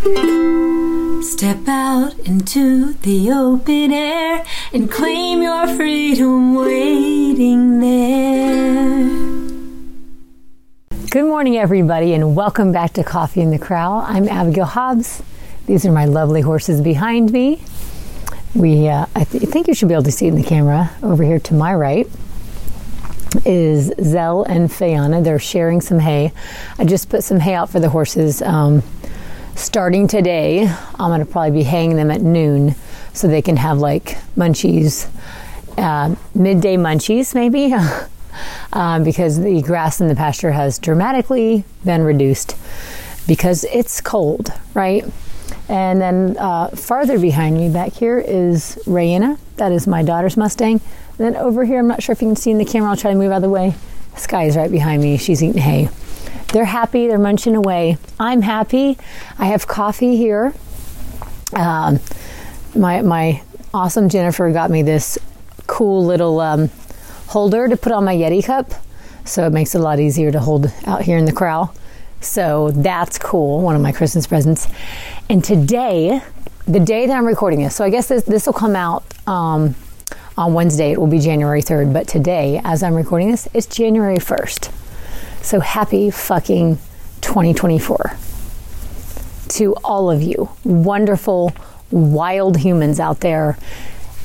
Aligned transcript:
Step 0.00 1.68
out 1.68 2.18
into 2.20 2.94
the 3.02 3.30
open 3.30 3.92
air 3.92 4.46
and 4.72 4.90
claim 4.90 5.42
your 5.42 5.66
freedom 5.76 6.54
waiting 6.54 7.80
there. 7.80 9.04
Good 11.10 11.26
morning, 11.26 11.58
everybody, 11.58 12.14
and 12.14 12.34
welcome 12.34 12.72
back 12.72 12.94
to 12.94 13.04
Coffee 13.04 13.42
in 13.42 13.50
the 13.50 13.58
Corral. 13.58 14.02
I'm 14.06 14.26
Abigail 14.26 14.64
Hobbs. 14.64 15.22
These 15.66 15.84
are 15.84 15.92
my 15.92 16.06
lovely 16.06 16.40
horses 16.40 16.80
behind 16.80 17.30
me. 17.30 17.60
We, 18.54 18.88
uh, 18.88 19.04
I 19.14 19.24
th- 19.24 19.42
think 19.50 19.68
you 19.68 19.74
should 19.74 19.88
be 19.88 19.94
able 19.94 20.04
to 20.04 20.12
see 20.12 20.28
in 20.28 20.34
the 20.34 20.42
camera. 20.42 20.92
Over 21.02 21.24
here 21.24 21.40
to 21.40 21.52
my 21.52 21.74
right 21.74 22.08
is 23.44 23.92
Zell 24.02 24.44
and 24.44 24.70
Fayana. 24.70 25.22
They're 25.22 25.38
sharing 25.38 25.82
some 25.82 25.98
hay. 25.98 26.32
I 26.78 26.86
just 26.86 27.10
put 27.10 27.22
some 27.22 27.38
hay 27.38 27.52
out 27.52 27.68
for 27.68 27.80
the 27.80 27.90
horses. 27.90 28.40
Um, 28.40 28.82
starting 29.54 30.06
today, 30.06 30.66
I'm 30.66 31.10
going 31.10 31.20
to 31.20 31.26
probably 31.26 31.50
be 31.50 31.62
hanging 31.62 31.96
them 31.96 32.10
at 32.10 32.20
noon 32.22 32.74
so 33.12 33.28
they 33.28 33.42
can 33.42 33.56
have 33.56 33.78
like 33.78 34.16
munchies, 34.36 35.08
uh, 35.78 36.14
midday 36.34 36.76
munchies 36.76 37.34
maybe, 37.34 37.74
uh, 38.72 38.98
because 39.04 39.40
the 39.40 39.62
grass 39.62 40.00
in 40.00 40.08
the 40.08 40.14
pasture 40.14 40.52
has 40.52 40.78
dramatically 40.78 41.64
been 41.84 42.02
reduced 42.02 42.56
because 43.26 43.64
it's 43.64 44.00
cold, 44.00 44.52
right? 44.74 45.04
And 45.68 46.00
then 46.00 46.36
uh, 46.38 46.68
farther 46.68 47.18
behind 47.18 47.56
me 47.56 47.68
back 47.68 47.92
here 47.92 48.18
is 48.18 48.76
Raina. 48.86 49.38
That 49.56 49.72
is 49.72 49.86
my 49.86 50.02
daughter's 50.02 50.36
Mustang. 50.36 50.80
And 51.18 51.18
then 51.18 51.36
over 51.36 51.64
here, 51.64 51.78
I'm 51.78 51.86
not 51.86 52.02
sure 52.02 52.12
if 52.12 52.22
you 52.22 52.28
can 52.28 52.36
see 52.36 52.50
in 52.50 52.58
the 52.58 52.64
camera, 52.64 52.90
I'll 52.90 52.96
try 52.96 53.12
to 53.12 53.16
move 53.16 53.30
out 53.30 53.36
of 53.36 53.42
the 53.42 53.50
way. 53.50 53.74
Sky 54.16 54.44
is 54.44 54.56
right 54.56 54.70
behind 54.70 55.02
me. 55.02 55.16
She's 55.16 55.42
eating 55.42 55.60
hay. 55.60 55.88
They're 56.52 56.64
happy, 56.64 57.06
they're 57.06 57.18
munching 57.18 57.54
away. 57.54 57.96
I'm 58.18 58.42
happy. 58.42 58.98
I 59.38 59.46
have 59.46 59.68
coffee 59.68 60.16
here. 60.16 60.52
Um, 61.52 62.00
my, 62.74 63.02
my 63.02 63.42
awesome 63.72 64.08
Jennifer 64.08 64.50
got 64.52 64.70
me 64.70 64.82
this 64.82 65.18
cool 65.66 66.04
little 66.04 66.40
um, 66.40 66.68
holder 67.28 67.68
to 67.68 67.76
put 67.76 67.92
on 67.92 68.04
my 68.04 68.14
Yeti 68.14 68.44
cup. 68.44 68.72
So 69.24 69.46
it 69.46 69.52
makes 69.52 69.74
it 69.76 69.78
a 69.80 69.84
lot 69.84 70.00
easier 70.00 70.32
to 70.32 70.40
hold 70.40 70.72
out 70.86 71.02
here 71.02 71.18
in 71.18 71.24
the 71.24 71.32
corral. 71.32 71.72
So 72.20 72.72
that's 72.72 73.16
cool, 73.16 73.60
one 73.62 73.76
of 73.76 73.82
my 73.82 73.92
Christmas 73.92 74.26
presents. 74.26 74.66
And 75.28 75.44
today, 75.44 76.20
the 76.66 76.80
day 76.80 77.06
that 77.06 77.16
I'm 77.16 77.26
recording 77.26 77.62
this, 77.62 77.76
so 77.76 77.84
I 77.84 77.90
guess 77.90 78.08
this, 78.08 78.24
this 78.24 78.46
will 78.46 78.52
come 78.52 78.74
out 78.74 79.04
um, 79.28 79.76
on 80.36 80.52
Wednesday, 80.52 80.90
it 80.90 80.98
will 80.98 81.06
be 81.06 81.20
January 81.20 81.62
3rd, 81.62 81.92
but 81.92 82.08
today, 82.08 82.60
as 82.64 82.82
I'm 82.82 82.94
recording 82.94 83.30
this, 83.30 83.48
it's 83.54 83.66
January 83.66 84.18
1st. 84.18 84.79
So 85.42 85.60
happy 85.60 86.10
fucking 86.10 86.76
2024 87.22 88.16
to 89.48 89.74
all 89.82 90.10
of 90.10 90.22
you, 90.22 90.48
wonderful, 90.64 91.52
wild 91.90 92.58
humans 92.58 93.00
out 93.00 93.20
there 93.20 93.58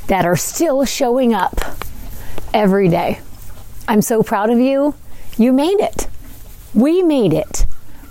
that 0.07 0.25
are 0.25 0.35
still 0.35 0.85
showing 0.85 1.33
up 1.33 1.59
every 2.53 2.89
day. 2.89 3.19
I'm 3.87 4.01
so 4.01 4.23
proud 4.23 4.49
of 4.49 4.59
you. 4.59 4.93
You 5.37 5.51
made 5.51 5.79
it. 5.79 6.07
We 6.73 7.01
made 7.01 7.33
it. 7.33 7.65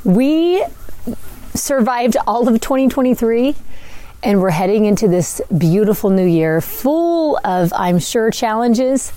We 0.04 0.64
survived 1.54 2.16
all 2.26 2.48
of 2.48 2.60
2023 2.60 3.54
and 4.22 4.40
we're 4.40 4.50
heading 4.50 4.86
into 4.86 5.06
this 5.06 5.40
beautiful 5.56 6.10
new 6.10 6.26
year 6.26 6.60
full 6.60 7.38
of, 7.44 7.72
I'm 7.74 7.98
sure, 7.98 8.30
challenges 8.30 9.12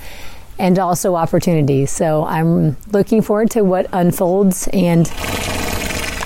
and 0.59 0.79
also 0.79 1.15
opportunities. 1.15 1.91
So 1.91 2.25
I'm 2.25 2.77
looking 2.91 3.21
forward 3.21 3.51
to 3.51 3.61
what 3.61 3.87
unfolds 3.93 4.67
and 4.73 5.07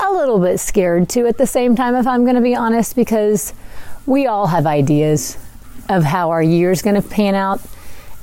a 0.02 0.12
little 0.12 0.40
bit 0.40 0.60
scared 0.60 1.10
too 1.10 1.28
at 1.28 1.38
the 1.38 1.48
same 1.48 1.76
time, 1.76 1.96
if 1.96 2.08
I'm 2.08 2.24
going 2.24 2.36
to 2.36 2.42
be 2.42 2.56
honest, 2.56 2.96
because 2.96 3.54
we 4.06 4.28
all 4.28 4.48
have 4.48 4.66
ideas 4.66 5.38
of 5.90 6.04
how 6.04 6.30
our 6.30 6.42
year's 6.42 6.82
going 6.82 7.02
to 7.02 7.08
pan 7.08 7.36
out. 7.36 7.62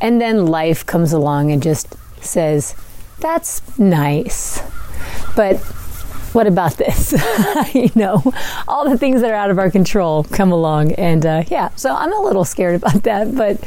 And 0.01 0.21
then 0.21 0.47
life 0.47 0.87
comes 0.87 1.13
along 1.13 1.51
and 1.51 1.63
just 1.63 1.95
says, 2.23 2.75
that's 3.19 3.79
nice. 3.79 4.63
But 5.35 5.57
what 6.33 6.47
about 6.47 6.77
this? 6.77 7.13
you 7.75 7.91
know, 7.95 8.23
all 8.67 8.89
the 8.89 8.99
things 8.99 9.21
that 9.21 9.31
are 9.31 9.37
out 9.37 9.51
of 9.51 9.59
our 9.59 9.71
control 9.71 10.25
come 10.25 10.53
along. 10.53 10.93
And 10.93 11.25
uh, 11.27 11.45
yeah, 11.49 11.71
so 11.77 11.95
I'm 11.95 12.13
a 12.13 12.21
little 12.21 12.45
scared 12.45 12.77
about 12.77 13.03
that, 13.05 13.35
but 13.35 13.59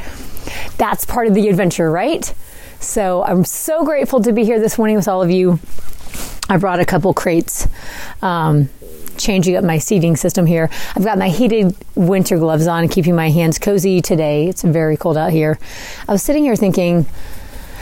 that's 0.77 1.05
part 1.05 1.27
of 1.27 1.33
the 1.33 1.47
adventure, 1.47 1.91
right? 1.91 2.33
So 2.79 3.23
I'm 3.23 3.45
so 3.45 3.85
grateful 3.85 4.21
to 4.21 4.33
be 4.33 4.43
here 4.43 4.59
this 4.59 4.77
morning 4.77 4.95
with 4.95 5.07
all 5.07 5.21
of 5.21 5.29
you. 5.29 5.59
I 6.49 6.57
brought 6.57 6.79
a 6.79 6.85
couple 6.85 7.13
crates. 7.13 7.67
Um, 8.21 8.69
changing 9.17 9.55
up 9.55 9.63
my 9.63 9.77
seating 9.77 10.15
system 10.15 10.45
here. 10.45 10.69
I've 10.95 11.03
got 11.03 11.17
my 11.17 11.29
heated 11.29 11.75
winter 11.95 12.37
gloves 12.37 12.67
on, 12.67 12.87
keeping 12.89 13.15
my 13.15 13.29
hands 13.29 13.59
cozy 13.59 14.01
today. 14.01 14.47
It's 14.47 14.63
very 14.63 14.97
cold 14.97 15.15
out 15.15 15.31
here. 15.31 15.59
I 16.07 16.11
was 16.11 16.23
sitting 16.23 16.43
here 16.43 16.55
thinking, 16.55 17.05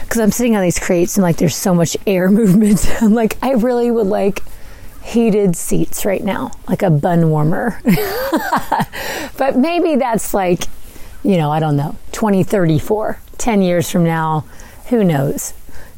because 0.04 0.20
I'm 0.20 0.32
sitting 0.32 0.56
on 0.56 0.64
these 0.64 0.80
crates 0.80 1.18
and 1.18 1.24
like 1.24 1.38
there's 1.38 1.56
so 1.56 1.74
much 1.74 1.96
air 2.06 2.30
movement. 2.32 2.86
I'm 3.02 3.14
like, 3.14 3.38
I 3.44 3.52
really 3.52 3.90
would 3.90 4.08
like 4.08 4.42
heated 5.04 5.56
seats 5.56 6.06
right 6.06 6.24
now, 6.24 6.52
like 6.68 6.84
a 6.84 6.90
bun 6.90 7.30
warmer. 7.30 7.80
but 9.38 9.56
maybe 9.56 9.96
that's 9.96 10.34
like, 10.34 10.66
you 11.24 11.38
know, 11.38 11.52
I 11.52 11.60
don't 11.60 11.76
know, 11.76 11.96
2034, 12.12 13.20
10 13.38 13.62
years 13.62 13.90
from 13.90 14.04
now, 14.04 14.46
who 14.88 15.04
knows? 15.04 15.54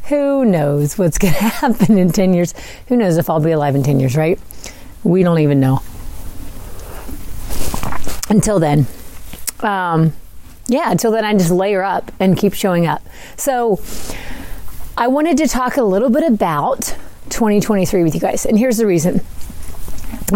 Who 0.06 0.46
knows 0.46 0.98
what's 0.98 1.18
going 1.20 1.34
to 1.34 1.40
happen 1.40 1.98
in 1.98 2.12
10 2.12 2.34
years? 2.34 2.54
Who 2.88 2.98
knows 2.98 3.18
if 3.18 3.30
I'll 3.30 3.40
be 3.40 3.52
alive 3.52 3.76
in 3.76 3.84
10 3.84 4.00
years, 4.00 4.16
right? 4.16 4.40
We 5.04 5.24
don't 5.24 5.40
even 5.40 5.60
know. 5.60 5.82
Until 8.30 8.60
then, 8.60 8.88
um, 9.60 10.14
yeah, 10.68 10.92
until 10.92 11.12
then, 11.12 11.26
I 11.26 11.34
just 11.34 11.52
layer 11.52 11.84
up 11.84 12.12
and 12.20 12.38
keep 12.38 12.54
showing 12.54 12.88
up. 12.88 13.02
So, 13.36 13.82
I 14.98 15.08
wanted 15.08 15.38
to 15.38 15.48
talk 15.48 15.78
a 15.78 15.84
little 15.84 16.10
bit 16.10 16.24
about 16.24 16.96
2023 17.30 18.04
with 18.04 18.14
you 18.14 18.22
guys. 18.22 18.46
And 18.46 18.58
here's 18.58 18.78
the 18.78 18.86
reason. 18.86 19.22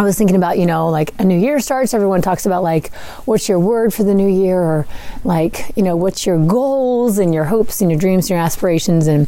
I 0.01 0.03
was 0.03 0.17
thinking 0.17 0.35
about, 0.35 0.57
you 0.57 0.65
know, 0.65 0.89
like 0.89 1.13
a 1.19 1.23
new 1.23 1.37
year 1.37 1.59
starts, 1.59 1.93
everyone 1.93 2.21
talks 2.21 2.45
about 2.45 2.63
like 2.63 2.93
what's 3.25 3.47
your 3.47 3.59
word 3.59 3.93
for 3.93 4.03
the 4.03 4.13
new 4.13 4.27
year 4.27 4.59
or 4.59 4.87
like, 5.23 5.71
you 5.75 5.83
know, 5.83 5.95
what's 5.95 6.25
your 6.25 6.43
goals 6.45 7.17
and 7.17 7.33
your 7.33 7.45
hopes 7.45 7.81
and 7.81 7.89
your 7.89 7.99
dreams 7.99 8.25
and 8.25 8.31
your 8.31 8.39
aspirations 8.39 9.07
and 9.07 9.27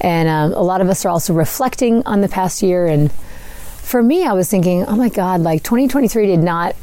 and 0.00 0.28
um, 0.28 0.52
a 0.52 0.62
lot 0.62 0.80
of 0.80 0.88
us 0.88 1.04
are 1.04 1.10
also 1.10 1.34
reflecting 1.34 2.02
on 2.06 2.20
the 2.20 2.28
past 2.28 2.62
year 2.62 2.86
and 2.86 3.12
for 3.12 4.02
me 4.02 4.24
I 4.24 4.32
was 4.32 4.50
thinking, 4.50 4.84
oh 4.86 4.96
my 4.96 5.08
god, 5.08 5.40
like 5.40 5.62
2023 5.62 6.26
did 6.26 6.40
not 6.40 6.74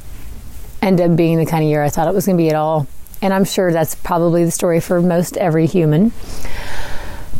end 0.82 1.02
up 1.02 1.16
being 1.16 1.38
the 1.38 1.46
kind 1.46 1.64
of 1.64 1.70
year 1.70 1.84
I 1.84 1.90
thought 1.90 2.08
it 2.08 2.14
was 2.14 2.26
going 2.26 2.38
to 2.38 2.42
be 2.42 2.50
at 2.50 2.56
all. 2.56 2.88
And 3.24 3.34
I'm 3.34 3.46
sure 3.46 3.72
that's 3.72 3.96
probably 3.96 4.46
the 4.46 4.52
story 4.52 4.80
for 4.80 5.00
most 5.02 5.38
every 5.38 5.68
human. 5.68 6.12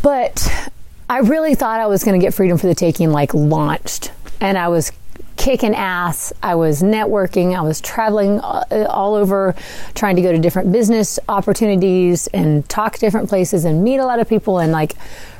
But 0.02 0.70
I 1.08 1.18
really 1.18 1.54
thought 1.54 1.80
I 1.80 1.86
was 1.86 2.04
going 2.04 2.18
to 2.18 2.24
get 2.24 2.34
Freedom 2.34 2.56
for 2.56 2.66
the 2.66 2.74
Taking 2.74 3.10
like 3.10 3.34
launched. 3.34 4.12
And 4.40 4.56
I 4.56 4.68
was 4.68 4.92
kicking 5.42 5.74
ass. 5.74 6.32
I 6.40 6.54
was 6.54 6.84
networking. 6.84 7.58
I 7.58 7.62
was 7.62 7.80
traveling 7.80 8.38
all 8.38 9.16
over 9.16 9.56
trying 9.92 10.14
to 10.14 10.22
go 10.22 10.30
to 10.30 10.38
different 10.38 10.70
business 10.70 11.18
opportunities 11.28 12.28
and 12.28 12.68
talk 12.68 12.98
different 12.98 13.28
places 13.28 13.64
and 13.64 13.82
meet 13.82 13.98
a 13.98 14.06
lot 14.06 14.20
of 14.20 14.28
people 14.28 14.60
and 14.60 14.70
like 14.70 14.94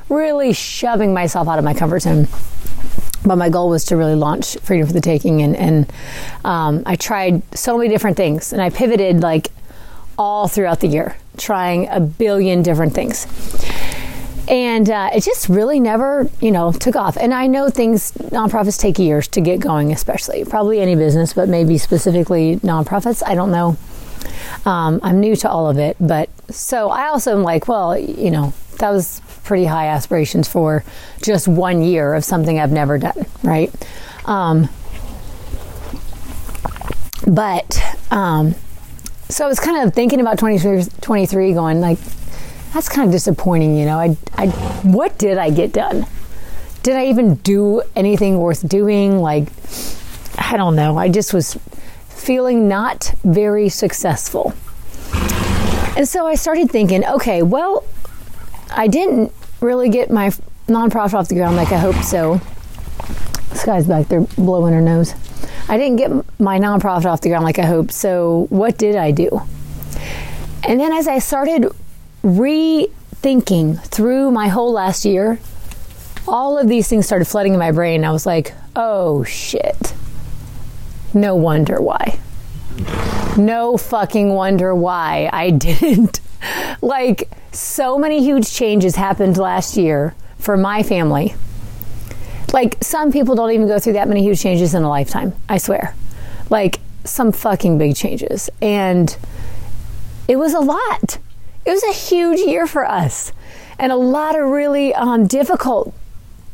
really 0.09 0.51
shoving 0.51 1.13
myself 1.13 1.47
out 1.47 1.57
of 1.57 1.63
my 1.63 1.73
comfort 1.73 2.01
zone. 2.01 2.27
But 3.25 3.37
my 3.37 3.47
goal 3.47 3.69
was 3.69 3.85
to 3.85 3.95
really 3.95 4.15
launch 4.15 4.57
Freedom 4.57 4.85
for 4.85 4.91
the 4.91 4.99
Taking. 4.99 5.41
And, 5.41 5.55
and 5.55 5.93
um, 6.43 6.83
I 6.85 6.97
tried 6.97 7.41
so 7.57 7.77
many 7.77 7.89
different 7.89 8.17
things 8.17 8.51
and 8.51 8.61
I 8.61 8.71
pivoted 8.71 9.21
like 9.21 9.51
all 10.17 10.49
throughout 10.49 10.81
the 10.81 10.87
year, 10.87 11.15
trying 11.37 11.87
a 11.87 12.01
billion 12.01 12.61
different 12.61 12.93
things 12.93 13.25
and 14.47 14.89
uh, 14.89 15.09
it 15.13 15.21
just 15.23 15.47
really 15.47 15.79
never 15.79 16.29
you 16.41 16.51
know 16.51 16.71
took 16.71 16.95
off. 16.95 17.17
And 17.17 17.33
i 17.33 17.47
know 17.47 17.69
things 17.69 18.11
nonprofits 18.11 18.79
take 18.79 18.99
years 18.99 19.27
to 19.29 19.41
get 19.41 19.59
going 19.59 19.91
especially 19.91 20.43
probably 20.45 20.79
any 20.79 20.95
business 20.95 21.33
but 21.33 21.49
maybe 21.49 21.77
specifically 21.77 22.57
nonprofits 22.57 23.23
i 23.25 23.35
don't 23.35 23.51
know. 23.51 23.77
Um, 24.65 24.99
i'm 25.03 25.19
new 25.19 25.35
to 25.37 25.49
all 25.49 25.69
of 25.69 25.77
it 25.77 25.97
but 25.99 26.29
so 26.49 26.89
i 26.89 27.07
also 27.07 27.35
am 27.35 27.43
like 27.43 27.67
well 27.67 27.97
you 27.97 28.31
know 28.31 28.53
that 28.79 28.89
was 28.89 29.21
pretty 29.43 29.65
high 29.65 29.87
aspirations 29.87 30.47
for 30.47 30.83
just 31.21 31.47
one 31.47 31.81
year 31.83 32.13
of 32.13 32.23
something 32.23 32.59
i've 32.59 32.71
never 32.71 32.97
done 32.97 33.25
right? 33.43 33.71
Um, 34.25 34.69
but 37.27 37.81
um, 38.11 38.55
so 39.29 39.45
i 39.45 39.47
was 39.47 39.59
kind 39.59 39.85
of 39.85 39.93
thinking 39.93 40.21
about 40.21 40.37
2023 40.39 41.53
going 41.53 41.81
like 41.81 41.99
that's 42.73 42.89
kind 42.89 43.05
of 43.05 43.11
disappointing, 43.11 43.77
you 43.77 43.85
know. 43.85 43.99
I, 43.99 44.17
I, 44.35 44.47
what 44.47 45.17
did 45.19 45.37
I 45.37 45.51
get 45.51 45.73
done? 45.73 46.07
Did 46.81 46.95
I 46.95 47.05
even 47.05 47.35
do 47.35 47.83
anything 47.95 48.39
worth 48.39 48.67
doing? 48.67 49.19
Like, 49.19 49.47
I 50.37 50.57
don't 50.57 50.75
know. 50.75 50.97
I 50.97 51.07
just 51.07 51.33
was 51.33 51.57
feeling 52.09 52.67
not 52.67 53.13
very 53.23 53.69
successful. 53.69 54.53
And 55.95 56.07
so 56.07 56.25
I 56.25 56.33
started 56.35 56.71
thinking, 56.71 57.05
okay, 57.05 57.43
well, 57.43 57.85
I 58.71 58.87
didn't 58.87 59.31
really 59.61 59.89
get 59.89 60.09
my 60.09 60.29
nonprofit 60.67 61.13
off 61.13 61.29
the 61.29 61.35
ground 61.35 61.55
like 61.55 61.71
I 61.71 61.77
hoped 61.77 62.03
so. 62.03 62.41
This 63.51 63.65
guy's 63.65 63.87
back 63.87 64.07
there 64.07 64.21
blowing 64.21 64.73
her 64.73 64.81
nose. 64.81 65.13
I 65.69 65.77
didn't 65.77 65.97
get 65.97 66.11
my 66.39 66.59
nonprofit 66.59 67.05
off 67.05 67.21
the 67.21 67.29
ground 67.29 67.45
like 67.45 67.59
I 67.59 67.65
hoped. 67.65 67.91
So, 67.91 68.47
what 68.49 68.77
did 68.79 68.95
I 68.95 69.11
do? 69.11 69.41
And 70.67 70.79
then, 70.79 70.91
as 70.91 71.07
I 71.07 71.19
started 71.19 71.67
rethinking 72.23 73.83
through 73.87 74.31
my 74.31 74.47
whole 74.47 74.71
last 74.71 75.05
year, 75.05 75.39
all 76.27 76.57
of 76.57 76.67
these 76.67 76.87
things 76.87 77.05
started 77.05 77.25
flooding 77.25 77.53
in 77.53 77.59
my 77.59 77.71
brain. 77.71 78.03
I 78.03 78.11
was 78.11 78.25
like, 78.25 78.53
oh 78.75 79.23
shit. 79.23 79.93
No 81.13 81.35
wonder 81.35 81.81
why. 81.81 82.19
No 83.37 83.77
fucking 83.77 84.29
wonder 84.29 84.73
why 84.73 85.29
I 85.31 85.49
didn't. 85.51 86.21
like, 86.81 87.29
so 87.51 87.97
many 87.99 88.23
huge 88.23 88.51
changes 88.51 88.95
happened 88.95 89.37
last 89.37 89.77
year 89.77 90.15
for 90.39 90.57
my 90.57 90.81
family. 90.83 91.35
Like, 92.51 92.83
some 92.83 93.11
people 93.11 93.35
don't 93.35 93.51
even 93.51 93.67
go 93.67 93.79
through 93.79 93.93
that 93.93 94.07
many 94.07 94.23
huge 94.23 94.41
changes 94.41 94.73
in 94.73 94.83
a 94.83 94.89
lifetime, 94.89 95.33
I 95.49 95.57
swear. 95.57 95.95
Like, 96.49 96.79
some 97.03 97.31
fucking 97.31 97.77
big 97.77 97.95
changes. 97.95 98.49
And 98.61 99.15
it 100.27 100.37
was 100.37 100.53
a 100.53 100.59
lot. 100.59 101.17
It 101.65 101.71
was 101.71 101.83
a 101.83 101.93
huge 101.93 102.39
year 102.39 102.67
for 102.67 102.85
us 102.85 103.31
and 103.79 103.91
a 103.91 103.95
lot 103.95 104.39
of 104.39 104.49
really 104.49 104.93
um, 104.93 105.27
difficult 105.27 105.93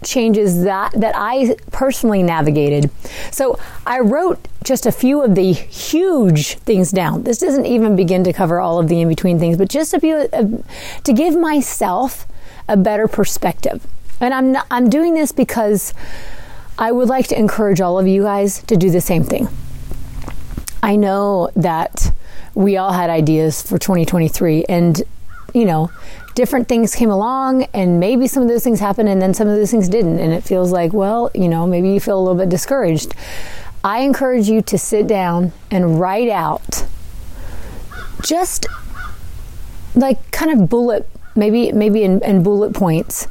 changes 0.03 0.63
that 0.63 0.93
that 0.93 1.13
I 1.15 1.57
personally 1.71 2.23
navigated. 2.23 2.89
So 3.31 3.59
I 3.85 3.99
wrote 3.99 4.47
just 4.63 4.85
a 4.85 4.91
few 4.91 5.21
of 5.21 5.35
the 5.35 5.51
huge 5.51 6.55
things 6.59 6.91
down. 6.91 7.23
This 7.23 7.37
doesn't 7.37 7.65
even 7.65 7.95
begin 7.95 8.23
to 8.23 8.33
cover 8.33 8.59
all 8.59 8.79
of 8.79 8.87
the 8.87 9.01
in 9.01 9.09
between 9.09 9.39
things, 9.39 9.57
but 9.57 9.69
just 9.69 9.93
a 9.93 9.99
few 9.99 10.15
uh, 10.31 10.47
to 11.03 11.13
give 11.13 11.35
myself 11.35 12.27
a 12.67 12.77
better 12.77 13.07
perspective. 13.07 13.85
And 14.21 14.33
I'm 14.33 14.51
not, 14.51 14.67
I'm 14.69 14.89
doing 14.89 15.15
this 15.15 15.31
because 15.31 15.93
I 16.77 16.91
would 16.91 17.09
like 17.09 17.27
to 17.27 17.39
encourage 17.39 17.81
all 17.81 17.99
of 17.99 18.07
you 18.07 18.23
guys 18.23 18.63
to 18.63 18.77
do 18.77 18.89
the 18.89 19.01
same 19.01 19.23
thing. 19.23 19.49
I 20.81 20.95
know 20.95 21.49
that 21.55 22.13
we 22.59 22.75
all 22.75 22.91
had 22.91 23.09
ideas 23.09 23.61
for 23.61 23.77
2023 23.77 24.65
and 24.67 25.01
you 25.53 25.63
know 25.63 25.89
different 26.35 26.67
things 26.67 26.93
came 26.93 27.09
along 27.09 27.63
and 27.73 28.01
maybe 28.01 28.27
some 28.27 28.43
of 28.43 28.49
those 28.49 28.65
things 28.65 28.81
happened 28.81 29.07
and 29.07 29.21
then 29.21 29.33
some 29.33 29.47
of 29.47 29.55
those 29.55 29.71
things 29.71 29.87
didn't. 29.87 30.19
And 30.19 30.33
it 30.33 30.43
feels 30.43 30.69
like 30.69 30.91
well 30.91 31.31
you 31.33 31.47
know 31.47 31.65
maybe 31.65 31.89
you 31.89 32.01
feel 32.01 32.19
a 32.19 32.21
little 32.21 32.37
bit 32.37 32.49
discouraged. 32.49 33.15
I 33.81 33.99
encourage 34.01 34.49
you 34.49 34.61
to 34.63 34.77
sit 34.77 35.07
down 35.07 35.53
and 35.71 36.01
write 36.01 36.27
out 36.27 36.85
just 38.23 38.67
like 39.95 40.29
kind 40.31 40.51
of 40.51 40.69
bullet 40.69 41.09
maybe 41.37 41.71
maybe 41.71 42.03
in, 42.03 42.21
in 42.25 42.43
bullet 42.43 42.73
points. 42.73 43.29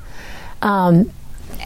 Um, 0.63 1.13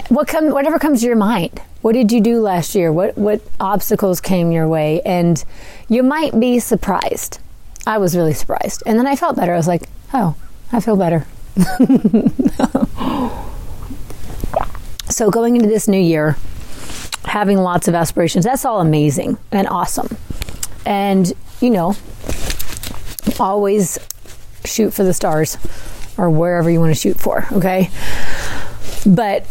what 0.08 0.26
come 0.26 0.50
whatever 0.50 0.80
comes 0.80 1.02
to 1.02 1.06
your 1.06 1.14
mind. 1.14 1.62
What 1.82 1.92
did 1.92 2.10
you 2.10 2.20
do 2.20 2.40
last 2.40 2.74
year? 2.74 2.92
What 2.92 3.16
what 3.16 3.40
obstacles 3.60 4.20
came 4.20 4.50
your 4.50 4.66
way? 4.66 5.00
And 5.02 5.44
you 5.88 6.02
might 6.02 6.40
be 6.40 6.58
surprised 6.58 7.38
i 7.86 7.98
was 7.98 8.16
really 8.16 8.34
surprised 8.34 8.82
and 8.86 8.98
then 8.98 9.06
i 9.06 9.16
felt 9.16 9.36
better 9.36 9.52
i 9.52 9.56
was 9.56 9.68
like 9.68 9.88
oh 10.12 10.34
I 10.72 10.80
feel 10.80 10.96
better. 10.96 11.26
so, 15.10 15.30
going 15.30 15.56
into 15.56 15.68
this 15.68 15.86
new 15.86 16.00
year, 16.00 16.38
having 17.24 17.58
lots 17.58 17.88
of 17.88 17.94
aspirations, 17.94 18.46
that's 18.46 18.64
all 18.64 18.80
amazing 18.80 19.36
and 19.52 19.68
awesome. 19.68 20.16
And, 20.86 21.30
you 21.60 21.68
know, 21.68 21.94
always 23.38 23.98
shoot 24.64 24.94
for 24.94 25.04
the 25.04 25.12
stars 25.12 25.58
or 26.16 26.30
wherever 26.30 26.70
you 26.70 26.80
want 26.80 26.94
to 26.94 26.98
shoot 26.98 27.20
for, 27.20 27.46
okay? 27.52 27.90
But 29.04 29.46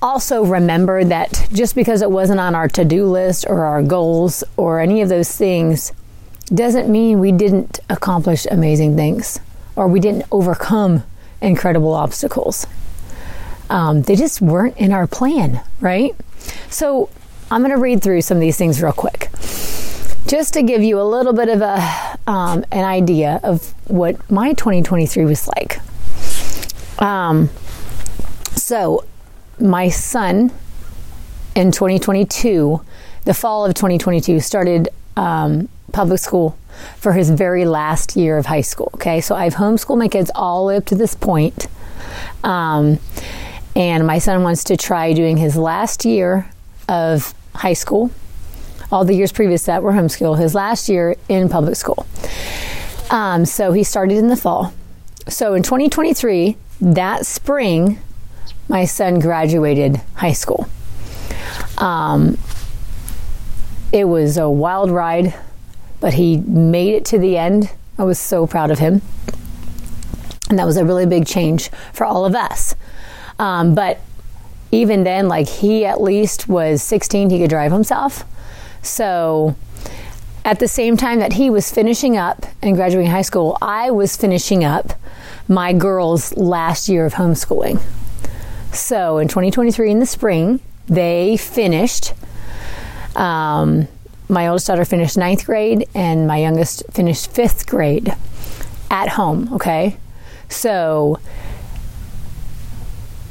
also 0.00 0.44
remember 0.44 1.04
that 1.04 1.46
just 1.52 1.74
because 1.74 2.00
it 2.00 2.10
wasn't 2.10 2.40
on 2.40 2.54
our 2.54 2.68
to 2.68 2.86
do 2.86 3.06
list 3.06 3.44
or 3.48 3.66
our 3.66 3.82
goals 3.82 4.44
or 4.56 4.80
any 4.80 5.02
of 5.02 5.10
those 5.10 5.36
things 5.36 5.92
doesn't 6.46 6.90
mean 6.90 7.20
we 7.20 7.32
didn't 7.32 7.80
accomplish 7.88 8.46
amazing 8.50 8.96
things 8.96 9.40
or 9.76 9.88
we 9.88 10.00
didn't 10.00 10.24
overcome 10.30 11.02
incredible 11.40 11.94
obstacles. 11.94 12.66
Um, 13.70 14.02
they 14.02 14.14
just 14.16 14.40
weren't 14.40 14.76
in 14.76 14.92
our 14.92 15.06
plan, 15.06 15.62
right? 15.80 16.14
So 16.68 17.08
I'm 17.50 17.62
going 17.62 17.74
to 17.74 17.80
read 17.80 18.02
through 18.02 18.22
some 18.22 18.36
of 18.36 18.40
these 18.40 18.56
things 18.56 18.82
real 18.82 18.92
quick, 18.92 19.30
just 20.26 20.54
to 20.54 20.62
give 20.62 20.82
you 20.82 21.00
a 21.00 21.02
little 21.02 21.32
bit 21.32 21.48
of 21.48 21.62
a 21.62 22.18
um, 22.26 22.64
an 22.72 22.84
idea 22.84 23.40
of 23.42 23.74
what 23.88 24.30
my 24.30 24.52
2023 24.52 25.24
was 25.24 25.48
like. 25.48 25.80
Um, 27.00 27.50
so 28.54 29.04
my 29.60 29.88
son 29.88 30.52
in 31.54 31.70
2022, 31.70 32.80
the 33.24 33.34
fall 33.34 33.64
of 33.64 33.74
2022, 33.74 34.40
started 34.40 34.88
um, 35.16 35.68
public 35.92 36.18
school 36.20 36.56
for 36.96 37.12
his 37.12 37.30
very 37.30 37.64
last 37.64 38.16
year 38.16 38.38
of 38.38 38.46
high 38.46 38.60
school. 38.60 38.90
Okay, 38.94 39.20
so 39.20 39.34
I've 39.34 39.54
homeschooled 39.54 39.98
my 39.98 40.08
kids 40.08 40.30
all 40.34 40.64
the 40.64 40.68
way 40.68 40.76
up 40.76 40.86
to 40.86 40.94
this 40.94 41.14
point. 41.14 41.66
Um, 42.42 42.98
and 43.76 44.06
my 44.06 44.18
son 44.18 44.42
wants 44.42 44.64
to 44.64 44.76
try 44.76 45.12
doing 45.12 45.36
his 45.36 45.56
last 45.56 46.04
year 46.04 46.50
of 46.88 47.34
high 47.54 47.72
school. 47.72 48.10
All 48.92 49.04
the 49.04 49.14
years 49.14 49.32
previous 49.32 49.64
that 49.64 49.82
were 49.82 49.92
homeschool, 49.92 50.38
his 50.38 50.54
last 50.54 50.88
year 50.88 51.16
in 51.28 51.48
public 51.48 51.76
school. 51.76 52.06
Um, 53.10 53.44
so 53.44 53.72
he 53.72 53.82
started 53.82 54.18
in 54.18 54.28
the 54.28 54.36
fall. 54.36 54.72
So 55.28 55.54
in 55.54 55.62
2023, 55.62 56.56
that 56.80 57.26
spring, 57.26 57.98
my 58.68 58.84
son 58.84 59.18
graduated 59.18 60.00
high 60.14 60.32
school. 60.32 60.68
Um, 61.78 62.38
it 63.94 64.04
was 64.04 64.36
a 64.36 64.50
wild 64.50 64.90
ride 64.90 65.32
but 66.04 66.12
he 66.12 66.36
made 66.36 66.92
it 66.92 67.06
to 67.06 67.18
the 67.18 67.38
end. 67.38 67.72
I 67.98 68.04
was 68.04 68.18
so 68.18 68.46
proud 68.46 68.70
of 68.70 68.78
him. 68.78 69.00
And 70.50 70.58
that 70.58 70.66
was 70.66 70.76
a 70.76 70.84
really 70.84 71.06
big 71.06 71.26
change 71.26 71.70
for 71.94 72.04
all 72.04 72.26
of 72.26 72.34
us. 72.34 72.74
Um, 73.38 73.74
but 73.74 74.00
even 74.70 75.04
then, 75.04 75.28
like 75.28 75.48
he 75.48 75.86
at 75.86 76.02
least 76.02 76.46
was 76.46 76.82
16, 76.82 77.30
he 77.30 77.38
could 77.38 77.48
drive 77.48 77.72
himself. 77.72 78.24
So 78.82 79.56
at 80.44 80.58
the 80.58 80.68
same 80.68 80.98
time 80.98 81.20
that 81.20 81.32
he 81.32 81.48
was 81.48 81.70
finishing 81.70 82.18
up 82.18 82.44
and 82.60 82.76
graduating 82.76 83.10
high 83.10 83.22
school, 83.22 83.56
I 83.62 83.90
was 83.90 84.14
finishing 84.14 84.62
up 84.62 84.92
my 85.48 85.72
girls' 85.72 86.36
last 86.36 86.86
year 86.86 87.06
of 87.06 87.14
homeschooling. 87.14 87.80
So 88.74 89.16
in 89.16 89.28
2023 89.28 89.90
in 89.90 90.00
the 90.00 90.06
spring, 90.06 90.60
they 90.86 91.38
finished. 91.38 92.12
Um, 93.16 93.88
my 94.28 94.48
oldest 94.48 94.66
daughter 94.66 94.84
finished 94.84 95.16
ninth 95.16 95.44
grade 95.46 95.86
and 95.94 96.26
my 96.26 96.38
youngest 96.38 96.82
finished 96.90 97.30
fifth 97.30 97.66
grade 97.66 98.14
at 98.90 99.10
home, 99.10 99.52
okay? 99.52 99.96
So 100.48 101.20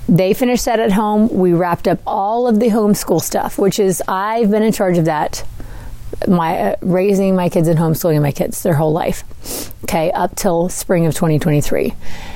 they 0.07 0.33
finished 0.33 0.65
that 0.65 0.79
at 0.79 0.91
home. 0.91 1.29
We 1.29 1.53
wrapped 1.53 1.87
up 1.87 1.99
all 2.05 2.47
of 2.47 2.59
the 2.59 2.67
homeschool 2.67 3.21
stuff, 3.21 3.57
which 3.57 3.79
is, 3.79 4.01
I've 4.07 4.51
been 4.51 4.63
in 4.63 4.73
charge 4.73 4.97
of 4.97 5.05
that. 5.05 5.43
My 6.27 6.57
uh, 6.59 6.75
raising 6.81 7.35
my 7.35 7.49
kids 7.49 7.67
and 7.67 7.77
homeschooling 7.77 8.21
my 8.21 8.31
kids 8.31 8.63
their 8.63 8.75
whole 8.75 8.91
life, 8.91 9.23
okay, 9.83 10.11
up 10.11 10.35
till 10.35 10.69
spring 10.69 11.05
of 11.05 11.13
2023. 11.13 11.93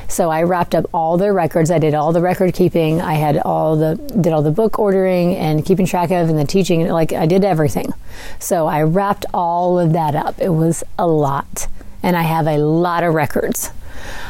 So 0.08 0.30
I 0.30 0.44
wrapped 0.44 0.74
up 0.74 0.86
all 0.94 1.18
their 1.18 1.34
records. 1.34 1.70
I 1.70 1.80
did 1.80 1.94
all 1.94 2.12
the 2.12 2.22
record 2.22 2.54
keeping. 2.54 3.02
I 3.02 3.16
had 3.16 3.38
all 3.38 3.76
the 3.76 3.96
did 3.96 4.34
all 4.34 4.42
the 4.42 4.52
book 4.52 4.80
ordering 4.80 5.36
and 5.36 5.66
keeping 5.66 5.86
track 5.86 6.12
of 6.12 6.30
and 6.30 6.38
the 6.38 6.46
teaching. 6.46 6.88
Like 6.88 7.14
I 7.14 7.26
did 7.26 7.44
everything. 7.44 7.94
So 8.40 8.68
I 8.68 8.84
wrapped 8.84 9.26
all 9.34 9.80
of 9.80 9.94
that 9.94 10.16
up. 10.16 10.40
It 10.40 10.50
was 10.50 10.84
a 10.98 11.08
lot, 11.08 11.68
and 12.04 12.16
I 12.16 12.24
have 12.24 12.48
a 12.48 12.58
lot 12.58 13.04
of 13.04 13.14
records. 13.14 13.72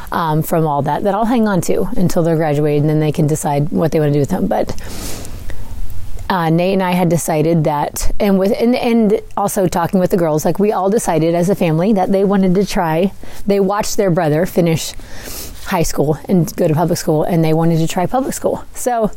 Um, 0.09 0.41
from 0.41 0.65
all 0.65 0.81
that 0.83 1.03
that 1.03 1.13
I'll 1.13 1.25
hang 1.25 1.49
on 1.49 1.59
to 1.61 1.89
until 1.97 2.23
they're 2.23 2.37
graduated 2.37 2.83
and 2.83 2.89
then 2.89 3.01
they 3.01 3.11
can 3.11 3.27
decide 3.27 3.69
what 3.69 3.91
they 3.91 3.99
want 3.99 4.09
to 4.09 4.13
do 4.13 4.21
with 4.21 4.29
them. 4.29 4.47
But 4.47 4.69
uh, 6.29 6.49
Nate 6.49 6.73
and 6.73 6.83
I 6.83 6.91
had 6.91 7.09
decided 7.09 7.63
that, 7.63 8.13
and 8.19 8.37
with 8.37 8.51
and, 8.59 8.75
and 8.75 9.21
also 9.35 9.67
talking 9.67 9.99
with 9.99 10.11
the 10.11 10.17
girls, 10.17 10.45
like 10.45 10.59
we 10.59 10.71
all 10.71 10.89
decided 10.89 11.33
as 11.35 11.49
a 11.49 11.55
family 11.55 11.93
that 11.93 12.11
they 12.11 12.23
wanted 12.23 12.55
to 12.55 12.65
try. 12.65 13.13
They 13.45 13.59
watched 13.59 13.97
their 13.97 14.11
brother 14.11 14.45
finish 14.45 14.93
high 15.65 15.83
school 15.83 16.17
and 16.27 16.53
go 16.55 16.67
to 16.67 16.73
public 16.73 16.97
school, 16.97 17.23
and 17.23 17.43
they 17.43 17.53
wanted 17.53 17.77
to 17.79 17.87
try 17.87 18.05
public 18.05 18.33
school. 18.33 18.63
So 18.73 19.11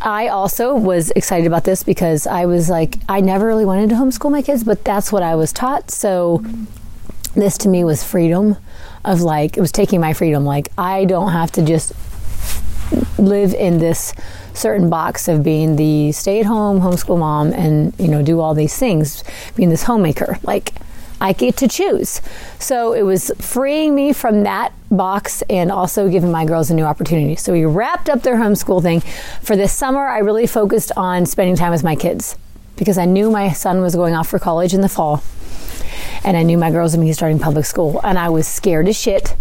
I 0.00 0.28
also 0.28 0.74
was 0.74 1.10
excited 1.12 1.46
about 1.46 1.64
this 1.64 1.82
because 1.82 2.26
I 2.26 2.46
was 2.46 2.68
like, 2.68 2.98
I 3.08 3.20
never 3.20 3.46
really 3.46 3.64
wanted 3.64 3.90
to 3.90 3.96
homeschool 3.96 4.30
my 4.30 4.42
kids, 4.42 4.64
but 4.64 4.84
that's 4.84 5.12
what 5.12 5.22
I 5.22 5.34
was 5.34 5.52
taught. 5.52 5.90
So 5.90 6.44
this 7.34 7.56
to 7.58 7.68
me 7.68 7.84
was 7.84 8.02
freedom 8.02 8.56
of 9.04 9.20
like, 9.20 9.56
it 9.56 9.60
was 9.60 9.72
taking 9.72 10.00
my 10.00 10.12
freedom. 10.12 10.44
Like, 10.44 10.68
I 10.76 11.04
don't 11.04 11.32
have 11.32 11.52
to 11.52 11.62
just 11.62 11.92
live 13.18 13.54
in 13.54 13.78
this 13.78 14.12
certain 14.54 14.90
box 14.90 15.28
of 15.28 15.42
being 15.42 15.76
the 15.76 16.12
stay 16.12 16.40
at 16.40 16.46
home 16.46 16.80
homeschool 16.80 17.18
mom 17.18 17.52
and, 17.52 17.94
you 17.98 18.08
know, 18.08 18.22
do 18.22 18.40
all 18.40 18.54
these 18.54 18.76
things, 18.78 19.24
being 19.56 19.70
this 19.70 19.84
homemaker. 19.84 20.38
Like, 20.42 20.74
I 21.20 21.32
get 21.32 21.56
to 21.58 21.68
choose. 21.68 22.20
So 22.58 22.92
it 22.94 23.02
was 23.02 23.30
freeing 23.38 23.94
me 23.94 24.12
from 24.12 24.42
that 24.42 24.72
box 24.90 25.42
and 25.48 25.70
also 25.70 26.08
giving 26.08 26.32
my 26.32 26.44
girls 26.44 26.70
a 26.70 26.74
new 26.74 26.82
opportunity. 26.82 27.36
So 27.36 27.52
we 27.52 27.64
wrapped 27.64 28.08
up 28.10 28.22
their 28.22 28.34
homeschool 28.36 28.82
thing. 28.82 29.02
For 29.40 29.54
this 29.54 29.72
summer, 29.72 30.04
I 30.06 30.18
really 30.18 30.48
focused 30.48 30.90
on 30.96 31.24
spending 31.26 31.54
time 31.54 31.70
with 31.70 31.84
my 31.84 31.94
kids. 31.94 32.36
because 32.76 32.98
I 32.98 33.04
knew 33.04 33.30
my 33.30 33.52
son 33.52 33.80
was 33.80 33.94
going 33.94 34.14
off 34.14 34.28
for 34.28 34.38
college 34.38 34.74
in 34.74 34.80
the 34.80 34.88
fall. 34.88 35.22
And 36.24 36.36
I 36.36 36.42
knew 36.42 36.56
my 36.58 36.70
girls 36.70 36.96
would 36.96 37.04
be 37.04 37.12
starting 37.12 37.38
public 37.38 37.64
school. 37.64 38.00
And 38.02 38.18
I 38.18 38.28
was 38.28 38.46
scared 38.46 38.88
as 38.88 38.96
shit. 38.96 39.36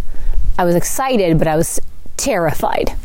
I 0.58 0.64
was 0.64 0.76
excited, 0.76 1.38
but 1.38 1.48
I 1.48 1.56
was 1.56 1.80
terrified. 2.18 2.96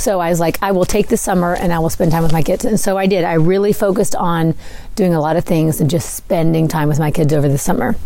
So 0.00 0.18
I 0.18 0.30
was 0.30 0.40
like, 0.40 0.58
I 0.62 0.72
will 0.72 0.86
take 0.86 1.08
the 1.08 1.18
summer 1.18 1.54
and 1.54 1.74
I 1.74 1.78
will 1.78 1.90
spend 1.90 2.10
time 2.10 2.22
with 2.22 2.32
my 2.32 2.42
kids. 2.42 2.64
And 2.64 2.80
so 2.80 2.96
I 2.96 3.06
did. 3.06 3.22
I 3.22 3.34
really 3.34 3.74
focused 3.74 4.16
on 4.16 4.54
doing 4.94 5.14
a 5.14 5.20
lot 5.20 5.36
of 5.36 5.44
things 5.44 5.78
and 5.78 5.90
just 5.90 6.14
spending 6.14 6.68
time 6.68 6.88
with 6.88 6.98
my 6.98 7.10
kids 7.10 7.34
over 7.34 7.48
the 7.48 7.58
summer. 7.58 7.96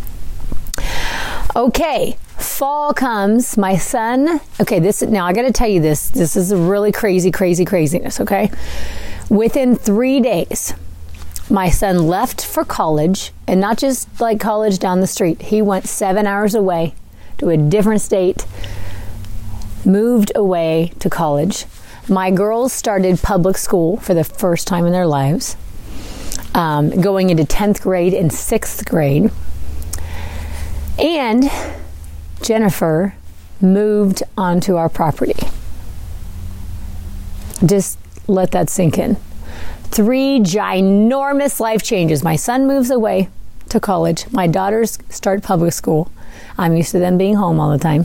Okay, 1.54 2.16
fall 2.36 2.92
comes. 2.92 3.56
My 3.56 3.76
son, 3.76 4.40
okay, 4.60 4.80
this 4.80 5.02
now 5.02 5.24
I 5.24 5.32
got 5.32 5.42
to 5.42 5.52
tell 5.52 5.68
you 5.68 5.80
this. 5.80 6.10
This 6.10 6.34
is 6.34 6.52
really 6.52 6.90
crazy, 6.90 7.30
crazy, 7.30 7.64
craziness, 7.64 8.20
okay? 8.20 8.50
Within 9.30 9.76
three 9.76 10.18
days, 10.18 10.74
my 11.48 11.70
son 11.70 12.08
left 12.08 12.44
for 12.44 12.64
college 12.64 13.30
and 13.46 13.60
not 13.60 13.78
just 13.78 14.20
like 14.20 14.40
college 14.40 14.80
down 14.80 15.00
the 15.00 15.06
street. 15.06 15.42
He 15.42 15.62
went 15.62 15.86
seven 15.86 16.26
hours 16.26 16.56
away 16.56 16.94
to 17.38 17.50
a 17.50 17.56
different 17.56 18.00
state, 18.00 18.46
moved 19.84 20.32
away 20.34 20.92
to 20.98 21.08
college. 21.08 21.66
My 22.08 22.30
girls 22.30 22.72
started 22.72 23.22
public 23.22 23.56
school 23.56 23.96
for 23.96 24.12
the 24.12 24.24
first 24.24 24.66
time 24.66 24.84
in 24.84 24.92
their 24.92 25.06
lives, 25.06 25.56
um, 26.54 26.90
going 27.00 27.30
into 27.30 27.44
10th 27.44 27.80
grade 27.80 28.12
and 28.12 28.30
6th 28.30 28.84
grade. 28.88 29.30
And 30.98 31.50
Jennifer 32.42 33.14
moved 33.60 34.22
onto 34.36 34.76
our 34.76 34.90
property. 34.90 35.34
Just 37.64 37.98
let 38.28 38.50
that 38.50 38.68
sink 38.68 38.98
in. 38.98 39.16
Three 39.84 40.40
ginormous 40.40 41.58
life 41.58 41.82
changes. 41.82 42.22
My 42.22 42.36
son 42.36 42.66
moves 42.66 42.90
away 42.90 43.30
to 43.70 43.80
college. 43.80 44.30
My 44.30 44.46
daughters 44.46 44.98
start 45.08 45.42
public 45.42 45.72
school. 45.72 46.10
I'm 46.58 46.76
used 46.76 46.92
to 46.92 46.98
them 46.98 47.16
being 47.16 47.36
home 47.36 47.58
all 47.58 47.70
the 47.70 47.78
time. 47.78 48.04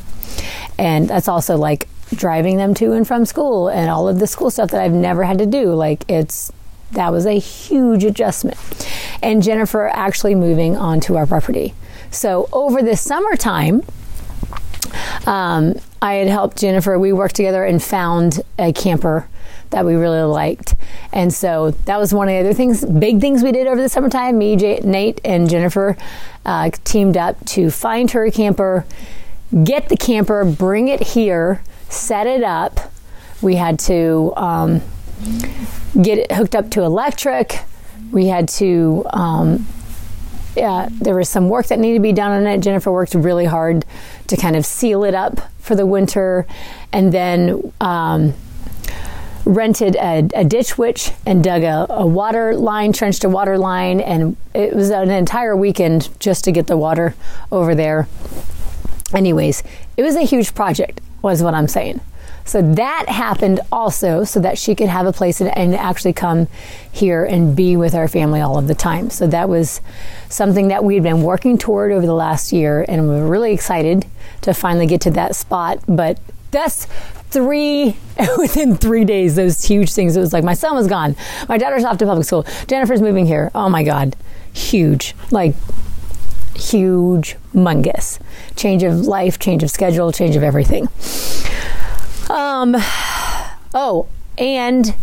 And 0.77 1.09
that's 1.09 1.27
also 1.27 1.57
like 1.57 1.89
driving 2.13 2.57
them 2.57 2.73
to 2.75 2.93
and 2.93 3.07
from 3.07 3.25
school 3.25 3.67
and 3.67 3.89
all 3.89 4.07
of 4.07 4.19
the 4.19 4.27
school 4.27 4.49
stuff 4.49 4.71
that 4.71 4.81
I've 4.81 4.93
never 4.93 5.23
had 5.23 5.37
to 5.39 5.45
do. 5.45 5.73
Like 5.73 6.03
it's 6.09 6.51
that 6.91 7.11
was 7.11 7.25
a 7.25 7.37
huge 7.37 8.03
adjustment. 8.03 8.57
And 9.21 9.43
Jennifer 9.43 9.87
actually 9.87 10.35
moving 10.35 10.75
onto 10.75 11.15
our 11.15 11.27
property. 11.27 11.73
So 12.11 12.49
over 12.51 12.81
the 12.81 12.97
summertime, 12.97 13.83
um, 15.27 15.75
I 16.01 16.15
had 16.15 16.27
helped 16.27 16.57
Jennifer. 16.57 16.97
We 16.97 17.13
worked 17.13 17.35
together 17.35 17.63
and 17.63 17.81
found 17.81 18.41
a 18.57 18.73
camper 18.73 19.27
that 19.69 19.85
we 19.85 19.93
really 19.93 20.21
liked. 20.21 20.75
And 21.13 21.33
so 21.33 21.71
that 21.85 21.99
was 21.99 22.13
one 22.13 22.27
of 22.27 22.33
the 22.33 22.39
other 22.39 22.53
things, 22.53 22.83
big 22.85 23.21
things 23.21 23.43
we 23.43 23.51
did 23.51 23.67
over 23.67 23.81
the 23.81 23.89
summertime. 23.89 24.37
Me, 24.37 24.55
Nate, 24.55 25.21
and 25.23 25.49
Jennifer 25.49 25.95
uh, 26.45 26.71
teamed 26.83 27.17
up 27.17 27.43
to 27.47 27.69
find 27.69 28.09
her 28.11 28.25
a 28.25 28.31
camper, 28.31 28.85
get 29.63 29.89
the 29.89 29.97
camper, 29.97 30.43
bring 30.43 30.87
it 30.87 31.01
here, 31.01 31.61
set 31.89 32.27
it 32.27 32.43
up. 32.43 32.91
We 33.41 33.55
had 33.55 33.79
to 33.79 34.33
um, 34.35 34.81
get 36.01 36.17
it 36.17 36.31
hooked 36.31 36.55
up 36.55 36.69
to 36.71 36.83
electric. 36.83 37.61
We 38.11 38.27
had 38.27 38.47
to. 38.49 39.05
Um, 39.11 39.67
yeah, 40.55 40.89
there 40.91 41.15
was 41.15 41.29
some 41.29 41.47
work 41.47 41.67
that 41.67 41.79
needed 41.79 41.95
to 41.95 42.01
be 42.01 42.11
done 42.11 42.31
on 42.31 42.47
it. 42.47 42.59
Jennifer 42.59 42.91
worked 42.91 43.13
really 43.13 43.45
hard 43.45 43.85
to 44.27 44.35
kind 44.35 44.55
of 44.55 44.65
seal 44.65 45.03
it 45.03 45.13
up 45.13 45.39
for 45.59 45.75
the 45.75 45.85
winter, 45.85 46.45
and 46.91 47.13
then 47.13 47.71
um, 47.79 48.33
rented 49.45 49.95
a, 49.95 50.27
a, 50.35 50.43
ditch 50.43 50.77
witch 50.77 51.11
and 51.25 51.43
dug 51.43 51.63
a, 51.63 51.85
a, 51.89 52.05
water 52.05 52.55
line, 52.55 52.91
trenched 52.91 53.23
a 53.23 53.29
water 53.29 53.57
line, 53.57 53.99
and 54.01 54.35
it 54.53 54.75
was 54.75 54.89
an 54.89 55.09
entire 55.09 55.55
weekend 55.55 56.09
just 56.19 56.43
to 56.43 56.51
get 56.51 56.67
the 56.67 56.77
water 56.77 57.15
over 57.51 57.73
there. 57.73 58.07
Anyways, 59.13 59.63
it 59.97 60.03
was 60.03 60.15
a 60.15 60.21
huge 60.21 60.53
project, 60.53 61.01
was 61.21 61.43
what 61.43 61.53
I'm 61.53 61.67
saying. 61.67 62.01
So 62.45 62.61
that 62.73 63.05
happened 63.09 63.59
also 63.71 64.23
so 64.23 64.39
that 64.39 64.57
she 64.57 64.73
could 64.73 64.89
have 64.89 65.05
a 65.05 65.13
place 65.13 65.39
and, 65.39 65.75
actually 65.75 66.13
come 66.13 66.47
here 66.91 67.23
and 67.23 67.55
be 67.55 67.77
with 67.77 67.93
our 67.93 68.07
family 68.07 68.41
all 68.41 68.57
of 68.57 68.67
the 68.67 68.73
time. 68.73 69.11
So 69.11 69.27
that 69.27 69.47
was 69.47 69.81
something 70.29 70.69
that 70.69 70.83
we'd 70.83 71.03
been 71.03 71.21
working 71.21 71.59
toward 71.59 71.91
over 71.91 72.07
the 72.07 72.13
last 72.13 72.51
year, 72.51 72.85
and 72.87 73.07
we 73.07 73.15
were 73.15 73.27
really 73.27 73.53
excited 73.53 74.05
to 74.41 74.53
finally 74.55 74.87
get 74.87 75.01
to 75.01 75.11
that 75.11 75.35
spot. 75.35 75.79
But 75.87 76.19
that's 76.49 76.85
three 77.29 77.95
within 78.37 78.75
three 78.75 79.05
days 79.05 79.35
those 79.35 79.63
huge 79.63 79.93
things 79.93 80.17
it 80.17 80.19
was 80.19 80.33
like 80.33 80.43
my 80.43 80.55
son 80.55 80.73
was 80.73 80.87
gone 80.87 81.15
my 81.47 81.59
daughter's 81.59 81.83
off 81.83 81.95
to 81.95 82.03
public 82.03 82.25
school 82.25 82.43
jennifer's 82.65 83.03
moving 83.03 83.27
here 83.27 83.51
oh 83.53 83.69
my 83.69 83.83
god 83.83 84.15
huge 84.51 85.13
like 85.29 85.53
huge 86.59 87.35
mungus 87.53 88.19
change 88.55 88.83
of 88.83 89.01
life 89.01 89.39
change 89.39 89.63
of 89.63 89.69
schedule 89.69 90.11
change 90.11 90.35
of 90.35 90.43
everything 90.43 90.87
um 92.29 92.75
oh 93.73 94.07
and 94.37 94.95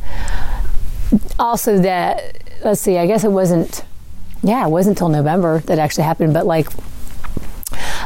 also 1.38 1.78
that 1.78 2.42
let's 2.64 2.80
see 2.80 2.98
i 2.98 3.06
guess 3.06 3.24
it 3.24 3.32
wasn't 3.32 3.84
yeah 4.42 4.66
it 4.66 4.70
wasn't 4.70 4.96
until 4.96 5.08
november 5.08 5.60
that 5.60 5.78
actually 5.78 6.04
happened 6.04 6.32
but 6.32 6.46
like 6.46 6.68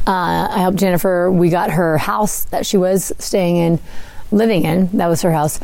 uh, 0.06 0.48
I 0.50 0.58
helped 0.58 0.78
Jennifer. 0.78 1.30
We 1.30 1.50
got 1.50 1.72
her 1.72 1.98
house 1.98 2.44
that 2.46 2.64
she 2.66 2.76
was 2.76 3.12
staying 3.18 3.56
in, 3.56 3.78
living 4.32 4.64
in. 4.64 4.88
That 4.96 5.08
was 5.08 5.22
her 5.22 5.32
house. 5.32 5.60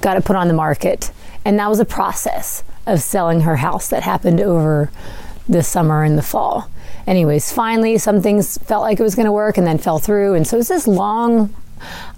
Got 0.00 0.16
it 0.16 0.24
put 0.24 0.36
on 0.36 0.48
the 0.48 0.54
market, 0.54 1.12
and 1.44 1.58
that 1.58 1.68
was 1.68 1.78
a 1.78 1.84
process 1.84 2.64
of 2.86 3.00
selling 3.00 3.42
her 3.42 3.56
house 3.56 3.88
that 3.88 4.02
happened 4.02 4.40
over 4.40 4.90
the 5.48 5.62
summer 5.62 6.02
and 6.02 6.16
the 6.16 6.22
fall. 6.22 6.70
Anyways, 7.08 7.50
finally, 7.50 7.96
some 7.96 8.20
things 8.20 8.58
felt 8.58 8.82
like 8.82 9.00
it 9.00 9.02
was 9.02 9.14
going 9.14 9.24
to 9.24 9.32
work 9.32 9.56
and 9.56 9.66
then 9.66 9.78
fell 9.78 9.98
through, 9.98 10.34
and 10.34 10.46
so 10.46 10.58
it's 10.58 10.68
this 10.68 10.86
long 10.86 11.54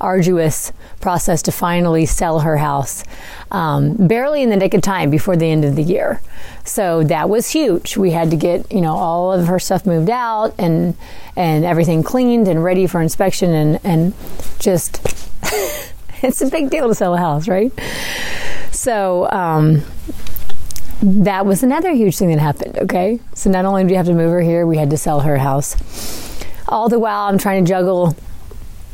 arduous 0.01 0.73
process 1.01 1.43
to 1.43 1.53
finally 1.53 2.07
sell 2.07 2.41
her 2.41 2.57
house, 2.57 3.05
um, 3.53 3.95
barely 4.09 4.43
in 4.43 4.51
the 4.51 4.57
nick 4.57 4.75
of 4.75 4.83
time 4.83 5.09
before 5.09 5.37
the 5.37 5.47
end 5.47 5.65
of 5.65 5.77
the 5.77 5.83
year. 5.83 6.21
So 6.65 7.05
that 7.05 7.29
was 7.29 7.51
huge. 7.51 7.97
We 7.97 8.11
had 8.11 8.33
to 8.33 8.37
get 8.37 8.73
you 8.73 8.81
know 8.81 8.97
all 8.97 9.33
of 9.33 9.47
her 9.47 9.61
stuff 9.61 9.87
moved 9.87 10.11
out 10.11 10.57
and 10.59 10.97
and 11.37 11.65
everything 11.65 12.03
cleaned 12.03 12.49
and 12.49 12.65
ready 12.65 12.89
for 12.89 13.01
inspection 13.01 13.51
and 13.53 13.79
and 13.85 14.13
just 14.59 15.01
it's 16.21 16.43
a 16.43 16.51
big 16.51 16.69
deal 16.69 16.89
to 16.89 16.97
sell 16.97 17.15
a 17.15 17.19
house, 17.19 17.47
right? 17.47 17.73
So. 18.73 19.31
Um, 19.31 19.83
that 21.03 21.47
was 21.47 21.63
another 21.63 21.93
huge 21.93 22.17
thing 22.17 22.31
that 22.31 22.39
happened, 22.39 22.79
okay? 22.79 23.21
So 23.35 23.51
not 23.51 23.65
only 23.65 23.83
did 23.83 23.91
we 23.91 23.97
have 23.97 24.07
to 24.07 24.15
move 24.15 24.31
her 24.33 24.43
here, 24.43 24.67
we 24.67 24.77
had 24.77 24.91
to 24.91 24.99
sell 24.99 25.21
her 25.21 25.39
house. 25.39 25.77
All 26.69 26.89
the 26.89 26.99
while, 26.99 27.29
I'm 27.29 27.39
trying 27.39 27.65
to 27.65 27.69
juggle 27.69 28.17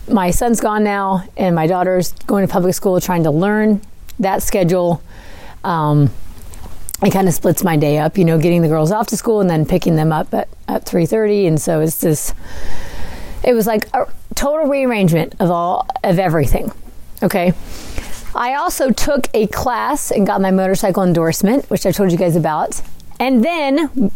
my 0.08 0.30
son's 0.30 0.60
gone 0.60 0.84
now, 0.84 1.24
and 1.36 1.54
my 1.54 1.66
daughter's 1.66 2.12
going 2.12 2.46
to 2.46 2.52
public 2.52 2.74
school, 2.74 3.00
trying 3.00 3.24
to 3.24 3.30
learn 3.30 3.80
that 4.20 4.42
schedule. 4.42 5.02
Um, 5.64 6.10
it 7.02 7.12
kind 7.12 7.28
of 7.28 7.34
splits 7.34 7.62
my 7.62 7.76
day 7.76 7.98
up, 7.98 8.16
you 8.16 8.24
know, 8.24 8.38
getting 8.38 8.62
the 8.62 8.68
girls 8.68 8.90
off 8.90 9.08
to 9.08 9.16
school 9.16 9.40
and 9.40 9.50
then 9.50 9.66
picking 9.66 9.96
them 9.96 10.12
up 10.12 10.32
at, 10.32 10.48
at 10.68 10.86
3.30. 10.86 11.48
And 11.48 11.60
so 11.60 11.80
it's 11.80 11.98
this, 11.98 12.32
it 13.44 13.52
was 13.52 13.66
like 13.66 13.88
a 13.94 14.06
total 14.34 14.66
rearrangement 14.66 15.34
of 15.40 15.50
all, 15.50 15.86
of 16.04 16.18
everything. 16.18 16.72
Okay. 17.22 17.52
I 18.36 18.54
also 18.54 18.90
took 18.90 19.28
a 19.34 19.46
class 19.48 20.10
and 20.10 20.26
got 20.26 20.40
my 20.40 20.50
motorcycle 20.50 21.02
endorsement, 21.02 21.68
which 21.70 21.86
I 21.86 21.92
told 21.92 22.12
you 22.12 22.18
guys 22.18 22.36
about. 22.36 22.80
And 23.18 23.44
then, 23.44 24.10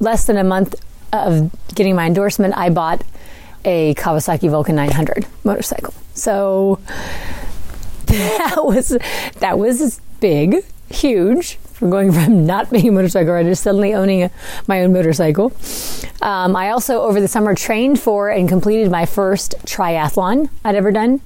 less 0.00 0.24
than 0.24 0.36
a 0.36 0.44
month 0.44 0.74
of 1.12 1.50
getting 1.74 1.94
my 1.94 2.06
endorsement, 2.06 2.56
I 2.56 2.70
bought 2.70 3.04
a 3.64 3.94
Kawasaki 3.94 4.48
Vulcan 4.50 4.76
900 4.76 5.26
motorcycle. 5.44 5.92
So 6.14 6.80
that 8.06 8.56
was 8.64 8.96
that 9.40 9.58
was 9.58 10.00
big, 10.20 10.64
huge. 10.88 11.58
From 11.76 11.90
going 11.90 12.10
from 12.10 12.46
not 12.46 12.70
being 12.70 12.88
a 12.88 12.92
motorcycle 12.92 13.34
rider 13.34 13.50
to 13.50 13.56
suddenly 13.56 13.92
owning 13.92 14.22
a, 14.22 14.30
my 14.66 14.82
own 14.82 14.94
motorcycle. 14.94 15.52
Um, 16.22 16.56
I 16.56 16.70
also, 16.70 17.02
over 17.02 17.20
the 17.20 17.28
summer, 17.28 17.54
trained 17.54 18.00
for 18.00 18.30
and 18.30 18.48
completed 18.48 18.90
my 18.90 19.04
first 19.04 19.56
triathlon 19.66 20.48
I'd 20.64 20.74
ever 20.74 20.90
done. 20.90 21.20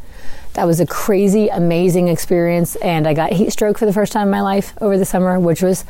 That 0.61 0.67
was 0.67 0.79
a 0.79 0.85
crazy, 0.85 1.49
amazing 1.49 2.09
experience, 2.09 2.77
and 2.77 3.07
I 3.07 3.15
got 3.15 3.33
heat 3.33 3.51
stroke 3.51 3.79
for 3.79 3.87
the 3.87 3.95
first 3.95 4.13
time 4.13 4.25
in 4.25 4.31
my 4.31 4.43
life 4.43 4.75
over 4.83 4.99
the 4.99 5.07
summer, 5.07 5.41
which 5.41 5.63
was 5.63 5.87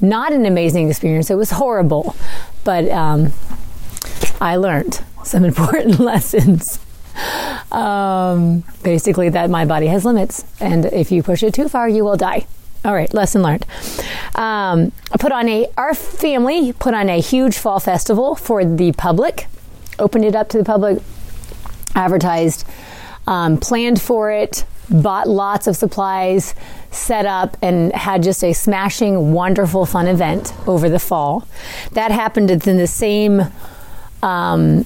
not 0.00 0.32
an 0.32 0.46
amazing 0.46 0.88
experience. 0.88 1.32
It 1.32 1.34
was 1.34 1.50
horrible, 1.50 2.14
but 2.62 2.88
um, 2.90 3.32
I 4.40 4.54
learned 4.54 5.02
some 5.24 5.44
important 5.44 5.98
lessons. 5.98 6.78
Um, 7.72 8.62
basically, 8.84 9.30
that 9.30 9.50
my 9.50 9.64
body 9.64 9.88
has 9.88 10.04
limits, 10.04 10.44
and 10.60 10.84
if 10.84 11.10
you 11.10 11.24
push 11.24 11.42
it 11.42 11.52
too 11.52 11.68
far, 11.68 11.88
you 11.88 12.04
will 12.04 12.16
die. 12.16 12.46
All 12.84 12.94
right, 12.94 13.12
lesson 13.12 13.42
learned. 13.42 13.66
Um, 14.36 14.92
I 15.10 15.16
put 15.18 15.32
on 15.32 15.48
a 15.48 15.66
our 15.76 15.92
family 15.92 16.72
put 16.72 16.94
on 16.94 17.08
a 17.08 17.20
huge 17.20 17.58
fall 17.58 17.80
festival 17.80 18.36
for 18.36 18.64
the 18.64 18.92
public, 18.92 19.48
opened 19.98 20.24
it 20.24 20.36
up 20.36 20.50
to 20.50 20.58
the 20.58 20.64
public, 20.64 21.02
advertised, 21.96 22.64
um, 23.26 23.58
planned 23.58 24.00
for 24.00 24.30
it, 24.30 24.64
bought 24.90 25.28
lots 25.28 25.66
of 25.66 25.76
supplies, 25.76 26.54
set 26.90 27.26
up, 27.26 27.56
and 27.62 27.92
had 27.94 28.22
just 28.22 28.44
a 28.44 28.52
smashing, 28.52 29.32
wonderful, 29.32 29.86
fun 29.86 30.06
event 30.06 30.52
over 30.66 30.88
the 30.88 30.98
fall. 30.98 31.48
That 31.92 32.10
happened 32.10 32.50
in 32.50 32.76
the 32.76 32.86
same 32.86 33.42
um, 34.22 34.84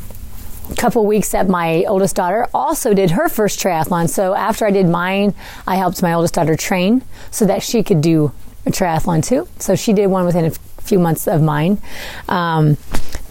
couple 0.77 1.07
weeks 1.07 1.31
that 1.31 1.49
my 1.49 1.85
oldest 1.85 2.17
daughter 2.17 2.47
also 2.53 2.95
did 2.95 3.13
her 3.13 3.29
first 3.29 3.59
triathlon. 3.59 4.09
So 4.09 4.35
after 4.35 4.67
I 4.67 4.71
did 4.71 4.87
mine, 4.87 5.35
I 5.67 5.77
helped 5.77 6.03
my 6.03 6.13
oldest 6.13 6.35
daughter 6.35 6.57
train 6.57 7.03
so 7.31 7.45
that 7.47 7.63
she 7.63 7.83
could 7.83 8.01
do 8.01 8.33
a 8.67 8.71
triathlon 8.71 9.25
too. 9.25 9.49
So 9.59 9.75
she 9.75 9.93
did 9.93 10.09
one 10.09 10.27
within 10.27 10.45
a 10.45 10.51
few 10.83 10.99
months 10.99 11.27
of 11.27 11.43
mine. 11.43 11.81
Um, 12.29 12.77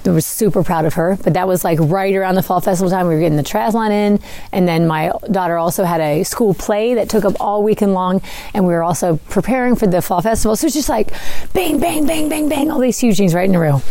I 0.08 0.16
was 0.16 0.26
super 0.26 0.64
proud 0.64 0.86
of 0.86 0.94
her. 0.96 1.18
But 1.24 1.34
that 1.34 1.48
was 1.48 1.64
like 1.64 1.80
right 1.82 2.16
around 2.16 2.36
the 2.36 2.44
fall 2.44 2.62
festival 2.62 2.90
time. 2.90 3.08
We 3.08 3.16
were 3.16 3.20
getting 3.20 3.38
the 3.38 3.44
triathlon 3.44 3.92
in, 3.92 4.20
and 4.52 4.68
then 4.68 4.88
my 4.88 5.12
daughter 5.32 5.58
also 5.58 5.84
had 5.84 6.02
a 6.02 6.24
school 6.24 6.54
play 6.54 6.94
that 6.96 7.10
took 7.10 7.26
up 7.26 7.36
all 7.40 7.64
weekend 7.64 7.94
long, 7.94 8.22
and 8.54 8.66
we 8.66 8.74
were 8.74 8.84
also 8.84 9.18
preparing 9.30 9.76
for 9.76 9.88
the 9.88 10.02
fall 10.02 10.22
festival. 10.22 10.56
So 10.56 10.68
it's 10.68 10.76
just 10.76 10.90
like 10.90 11.12
bang, 11.54 11.80
bang, 11.80 12.06
bang, 12.08 12.30
bang, 12.30 12.50
bang, 12.50 12.72
all 12.72 12.80
these 12.80 13.00
huge 13.00 13.18
things 13.18 13.34
right 13.34 13.48
in 13.48 13.56
a 13.56 13.60
row. 13.60 13.82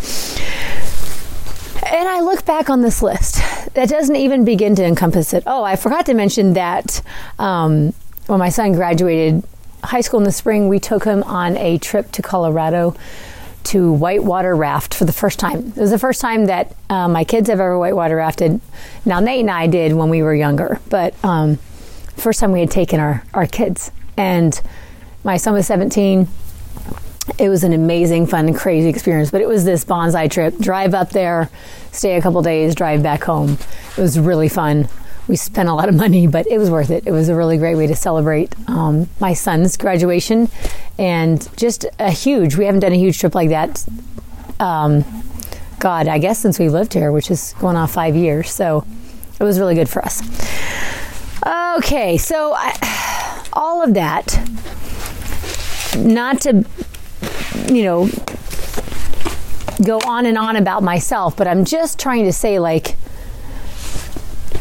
And 1.86 2.08
I 2.08 2.20
look 2.20 2.44
back 2.44 2.68
on 2.68 2.82
this 2.82 3.00
list 3.02 3.36
that 3.74 3.88
doesn't 3.88 4.16
even 4.16 4.44
begin 4.44 4.74
to 4.76 4.84
encompass 4.84 5.32
it. 5.32 5.44
Oh, 5.46 5.62
I 5.62 5.76
forgot 5.76 6.06
to 6.06 6.14
mention 6.14 6.54
that 6.54 7.00
um, 7.38 7.92
when 8.26 8.38
my 8.38 8.48
son 8.48 8.72
graduated 8.72 9.44
high 9.84 10.00
school 10.00 10.18
in 10.18 10.24
the 10.24 10.32
spring, 10.32 10.68
we 10.68 10.80
took 10.80 11.04
him 11.04 11.22
on 11.24 11.56
a 11.56 11.78
trip 11.78 12.10
to 12.12 12.22
Colorado 12.22 12.96
to 13.66 13.92
whitewater 13.92 14.54
raft 14.54 14.94
for 14.94 15.04
the 15.04 15.12
first 15.12 15.38
time. 15.38 15.68
It 15.68 15.76
was 15.76 15.90
the 15.90 15.98
first 15.98 16.20
time 16.20 16.46
that 16.46 16.74
uh, 16.88 17.08
my 17.08 17.24
kids 17.24 17.48
have 17.48 17.60
ever 17.60 17.78
whitewater 17.78 18.16
rafted. 18.16 18.60
Now, 19.04 19.20
Nate 19.20 19.40
and 19.40 19.50
I 19.50 19.66
did 19.66 19.92
when 19.92 20.08
we 20.08 20.22
were 20.22 20.34
younger, 20.34 20.80
but 20.88 21.14
um, 21.24 21.56
first 22.16 22.40
time 22.40 22.52
we 22.52 22.60
had 22.60 22.70
taken 22.70 23.00
our, 23.00 23.24
our 23.34 23.46
kids. 23.46 23.90
And 24.16 24.60
my 25.24 25.36
son 25.36 25.54
was 25.54 25.66
17 25.66 26.28
it 27.38 27.48
was 27.48 27.64
an 27.64 27.72
amazing, 27.72 28.26
fun, 28.26 28.52
crazy 28.54 28.88
experience. 28.88 29.30
But 29.30 29.40
it 29.40 29.48
was 29.48 29.64
this 29.64 29.84
bonsai 29.84 30.30
trip. 30.30 30.56
Drive 30.58 30.94
up 30.94 31.10
there, 31.10 31.50
stay 31.92 32.16
a 32.16 32.22
couple 32.22 32.40
days, 32.42 32.74
drive 32.74 33.02
back 33.02 33.24
home. 33.24 33.58
It 33.96 34.00
was 34.00 34.18
really 34.18 34.48
fun. 34.48 34.88
We 35.28 35.36
spent 35.36 35.68
a 35.68 35.74
lot 35.74 35.88
of 35.88 35.94
money, 35.94 36.26
but 36.26 36.46
it 36.46 36.58
was 36.58 36.70
worth 36.70 36.90
it. 36.90 37.06
It 37.06 37.12
was 37.12 37.28
a 37.28 37.34
really 37.34 37.58
great 37.58 37.74
way 37.76 37.86
to 37.86 37.96
celebrate 37.96 38.54
um, 38.68 39.08
my 39.20 39.34
son's 39.34 39.76
graduation, 39.76 40.48
and 40.98 41.48
just 41.56 41.84
a 41.98 42.10
huge. 42.10 42.56
We 42.56 42.64
haven't 42.64 42.80
done 42.80 42.92
a 42.92 42.98
huge 42.98 43.18
trip 43.18 43.34
like 43.34 43.50
that. 43.50 43.84
Um, 44.60 45.04
God, 45.78 46.08
I 46.08 46.18
guess 46.18 46.38
since 46.38 46.58
we 46.58 46.68
lived 46.68 46.94
here, 46.94 47.12
which 47.12 47.30
is 47.30 47.54
going 47.58 47.76
on 47.76 47.88
five 47.88 48.16
years. 48.16 48.50
So 48.50 48.86
it 49.38 49.44
was 49.44 49.58
really 49.58 49.74
good 49.74 49.88
for 49.88 50.04
us. 50.04 50.22
Okay, 51.78 52.16
so 52.16 52.54
I, 52.56 53.42
all 53.52 53.82
of 53.82 53.94
that, 53.94 54.38
not 55.96 56.40
to 56.42 56.64
you 57.68 57.82
know, 57.82 58.08
go 59.84 59.98
on 60.06 60.26
and 60.26 60.38
on 60.38 60.56
about 60.56 60.82
myself, 60.82 61.36
but 61.36 61.46
I'm 61.46 61.64
just 61.64 61.98
trying 61.98 62.24
to 62.24 62.32
say, 62.32 62.58
like, 62.58 62.96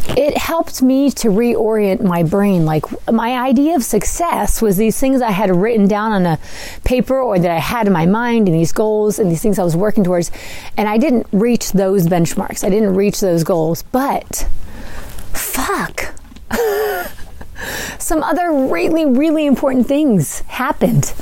it 0.10 0.38
helped 0.38 0.82
me 0.82 1.12
to 1.12 1.30
reorient 1.30 2.02
my 2.02 2.24
brain. 2.24 2.66
Like, 2.66 2.86
my 3.12 3.38
idea 3.38 3.76
of 3.76 3.84
success 3.84 4.62
was 4.62 4.78
these 4.78 5.00
things 5.00 5.22
I 5.22 5.32
had 5.32 5.54
written 5.56 5.88
down 5.88 6.12
on 6.12 6.26
a 6.26 6.40
paper 6.84 7.20
or 7.20 7.40
that 7.40 7.52
I 7.52 7.60
had 7.60 7.88
in 7.88 7.94
my 7.94 8.06
mind 8.06 8.48
and 8.48 8.56
these 8.56 8.72
goals 8.72 9.20
and 9.20 9.30
these 9.30 9.42
things 9.42 9.60
I 9.60 9.64
was 9.64 9.76
working 9.76 10.04
towards. 10.04 10.32
And 10.78 10.88
I 10.88 10.98
didn't 10.98 11.28
reach 11.32 11.72
those 11.72 12.08
benchmarks, 12.08 12.64
I 12.64 12.70
didn't 12.70 12.96
reach 12.96 13.20
those 13.20 13.44
goals, 13.44 13.84
but 13.84 14.48
fuck. 15.34 16.16
Some 18.00 18.24
other 18.24 18.52
really, 18.52 19.06
really 19.06 19.46
important 19.46 19.88
things 19.88 20.42
happened. 20.42 21.14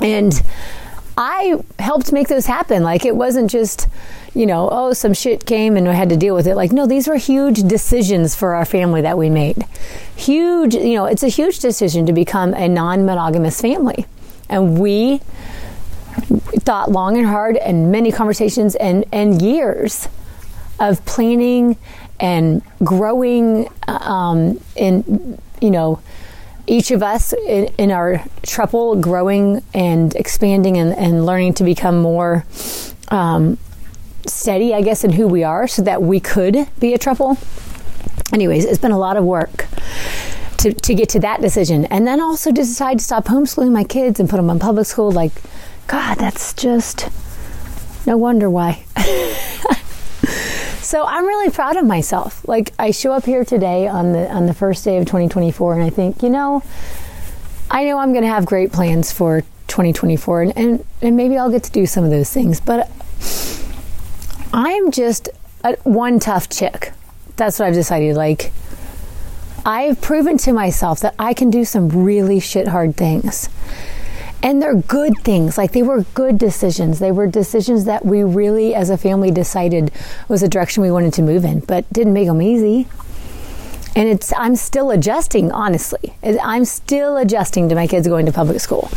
And 0.00 0.42
I 1.16 1.62
helped 1.78 2.12
make 2.12 2.28
those 2.28 2.46
happen. 2.46 2.82
Like 2.82 3.04
it 3.04 3.16
wasn't 3.16 3.50
just, 3.50 3.88
you 4.34 4.46
know, 4.46 4.68
oh, 4.70 4.92
some 4.92 5.12
shit 5.12 5.44
came 5.44 5.76
and 5.76 5.88
I 5.88 5.92
had 5.92 6.08
to 6.10 6.16
deal 6.16 6.34
with 6.34 6.46
it. 6.46 6.54
Like, 6.54 6.72
no, 6.72 6.86
these 6.86 7.08
were 7.08 7.16
huge 7.16 7.62
decisions 7.62 8.34
for 8.34 8.54
our 8.54 8.64
family 8.64 9.00
that 9.00 9.18
we 9.18 9.28
made. 9.28 9.64
Huge, 10.14 10.74
you 10.74 10.94
know, 10.94 11.06
it's 11.06 11.22
a 11.22 11.28
huge 11.28 11.58
decision 11.58 12.06
to 12.06 12.12
become 12.12 12.54
a 12.54 12.68
non 12.68 13.04
monogamous 13.04 13.60
family. 13.60 14.06
And 14.48 14.78
we 14.78 15.20
thought 16.60 16.90
long 16.90 17.16
and 17.16 17.26
hard 17.26 17.56
and 17.56 17.90
many 17.90 18.12
conversations 18.12 18.74
and, 18.76 19.04
and 19.12 19.40
years 19.42 20.08
of 20.78 21.04
planning 21.04 21.76
and 22.18 22.62
growing 22.84 23.68
um, 23.88 24.60
in, 24.76 25.38
you 25.60 25.70
know, 25.70 26.00
each 26.66 26.90
of 26.92 27.02
us 27.02 27.32
in, 27.32 27.66
in 27.78 27.90
our 27.90 28.18
throuple 28.42 29.00
growing 29.00 29.62
and 29.74 30.14
expanding 30.14 30.76
and, 30.76 30.96
and 30.96 31.26
learning 31.26 31.54
to 31.54 31.64
become 31.64 32.00
more 32.00 32.44
um, 33.08 33.58
steady, 34.26 34.74
I 34.74 34.82
guess, 34.82 35.04
in 35.04 35.12
who 35.12 35.26
we 35.26 35.44
are 35.44 35.66
so 35.68 35.82
that 35.82 36.02
we 36.02 36.20
could 36.20 36.68
be 36.78 36.94
a 36.94 36.98
throuple. 36.98 37.38
Anyways, 38.32 38.64
it's 38.64 38.78
been 38.78 38.92
a 38.92 38.98
lot 38.98 39.16
of 39.16 39.24
work. 39.24 39.66
To, 40.58 40.74
to 40.74 40.94
get 40.94 41.08
to 41.10 41.20
that 41.20 41.40
decision 41.40 41.86
and 41.86 42.06
then 42.06 42.20
also 42.20 42.50
to 42.50 42.54
decide 42.54 42.98
to 42.98 43.04
stop 43.04 43.24
homeschooling 43.24 43.72
my 43.72 43.82
kids 43.82 44.20
and 44.20 44.28
put 44.28 44.36
them 44.36 44.50
in 44.50 44.58
public 44.58 44.84
school 44.84 45.10
like 45.10 45.32
god 45.86 46.18
that's 46.18 46.52
just 46.52 47.08
no 48.06 48.18
wonder 48.18 48.50
why 48.50 48.84
So 50.90 51.04
I'm 51.06 51.24
really 51.24 51.50
proud 51.50 51.76
of 51.76 51.84
myself. 51.84 52.46
Like 52.48 52.72
I 52.76 52.90
show 52.90 53.12
up 53.12 53.24
here 53.24 53.44
today 53.44 53.86
on 53.86 54.10
the 54.12 54.28
on 54.28 54.46
the 54.46 54.52
first 54.52 54.84
day 54.84 54.98
of 54.98 55.04
2024 55.04 55.74
and 55.74 55.84
I 55.84 55.88
think, 55.88 56.20
you 56.20 56.28
know, 56.28 56.64
I 57.70 57.84
know 57.84 57.98
I'm 57.98 58.12
going 58.12 58.24
to 58.24 58.28
have 58.28 58.44
great 58.44 58.72
plans 58.72 59.12
for 59.12 59.42
2024 59.68 60.42
and, 60.42 60.52
and, 60.58 60.84
and 61.00 61.16
maybe 61.16 61.38
I'll 61.38 61.48
get 61.48 61.62
to 61.62 61.70
do 61.70 61.86
some 61.86 62.02
of 62.02 62.10
those 62.10 62.32
things, 62.32 62.60
but 62.60 62.90
I'm 64.52 64.90
just 64.90 65.28
a, 65.62 65.76
one 65.84 66.18
tough 66.18 66.48
chick. 66.48 66.92
That's 67.36 67.58
what 67.58 67.68
I've 67.68 67.74
decided 67.74 68.16
like 68.16 68.52
I've 69.64 70.00
proven 70.00 70.38
to 70.38 70.52
myself 70.52 71.00
that 71.00 71.14
I 71.18 71.34
can 71.34 71.50
do 71.50 71.64
some 71.64 71.88
really 71.88 72.40
shit 72.40 72.68
hard 72.68 72.96
things. 72.96 73.48
And 74.42 74.62
they're 74.62 74.74
good 74.74 75.18
things 75.18 75.58
like 75.58 75.72
they 75.72 75.82
were 75.82 76.04
good 76.14 76.38
decisions. 76.38 76.98
They 76.98 77.12
were 77.12 77.26
decisions 77.26 77.84
that 77.84 78.06
we 78.06 78.22
really 78.24 78.74
as 78.74 78.88
a 78.88 78.96
family 78.96 79.30
decided 79.30 79.92
was 80.28 80.40
the 80.40 80.48
direction 80.48 80.82
we 80.82 80.90
wanted 80.90 81.12
to 81.14 81.22
move 81.22 81.44
in 81.44 81.60
but 81.60 81.90
didn't 81.92 82.14
make 82.14 82.26
them 82.26 82.40
easy. 82.40 82.88
And 83.94 84.08
it's 84.08 84.32
i'm 84.36 84.56
still 84.56 84.90
adjusting 84.90 85.52
honestly. 85.52 86.14
I'm 86.22 86.64
still 86.64 87.18
adjusting 87.18 87.68
to 87.68 87.74
my 87.74 87.86
kids 87.86 88.08
going 88.08 88.26
to 88.26 88.32
public 88.32 88.60
school. 88.60 88.90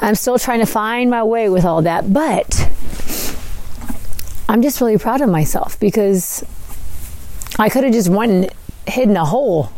I'm 0.00 0.16
still 0.16 0.38
trying 0.38 0.60
to 0.60 0.66
find 0.66 1.08
my 1.08 1.22
way 1.22 1.48
with 1.48 1.64
all 1.64 1.82
that 1.82 2.12
but 2.12 2.68
i'm 4.48 4.62
just 4.62 4.80
really 4.80 4.98
proud 4.98 5.20
of 5.20 5.28
myself 5.28 5.78
because 5.80 6.44
i 7.58 7.68
could 7.68 7.84
have 7.84 7.92
just 7.92 8.08
went 8.08 8.30
and 8.30 8.50
hidden 8.86 9.16
a 9.16 9.24
hole 9.24 9.72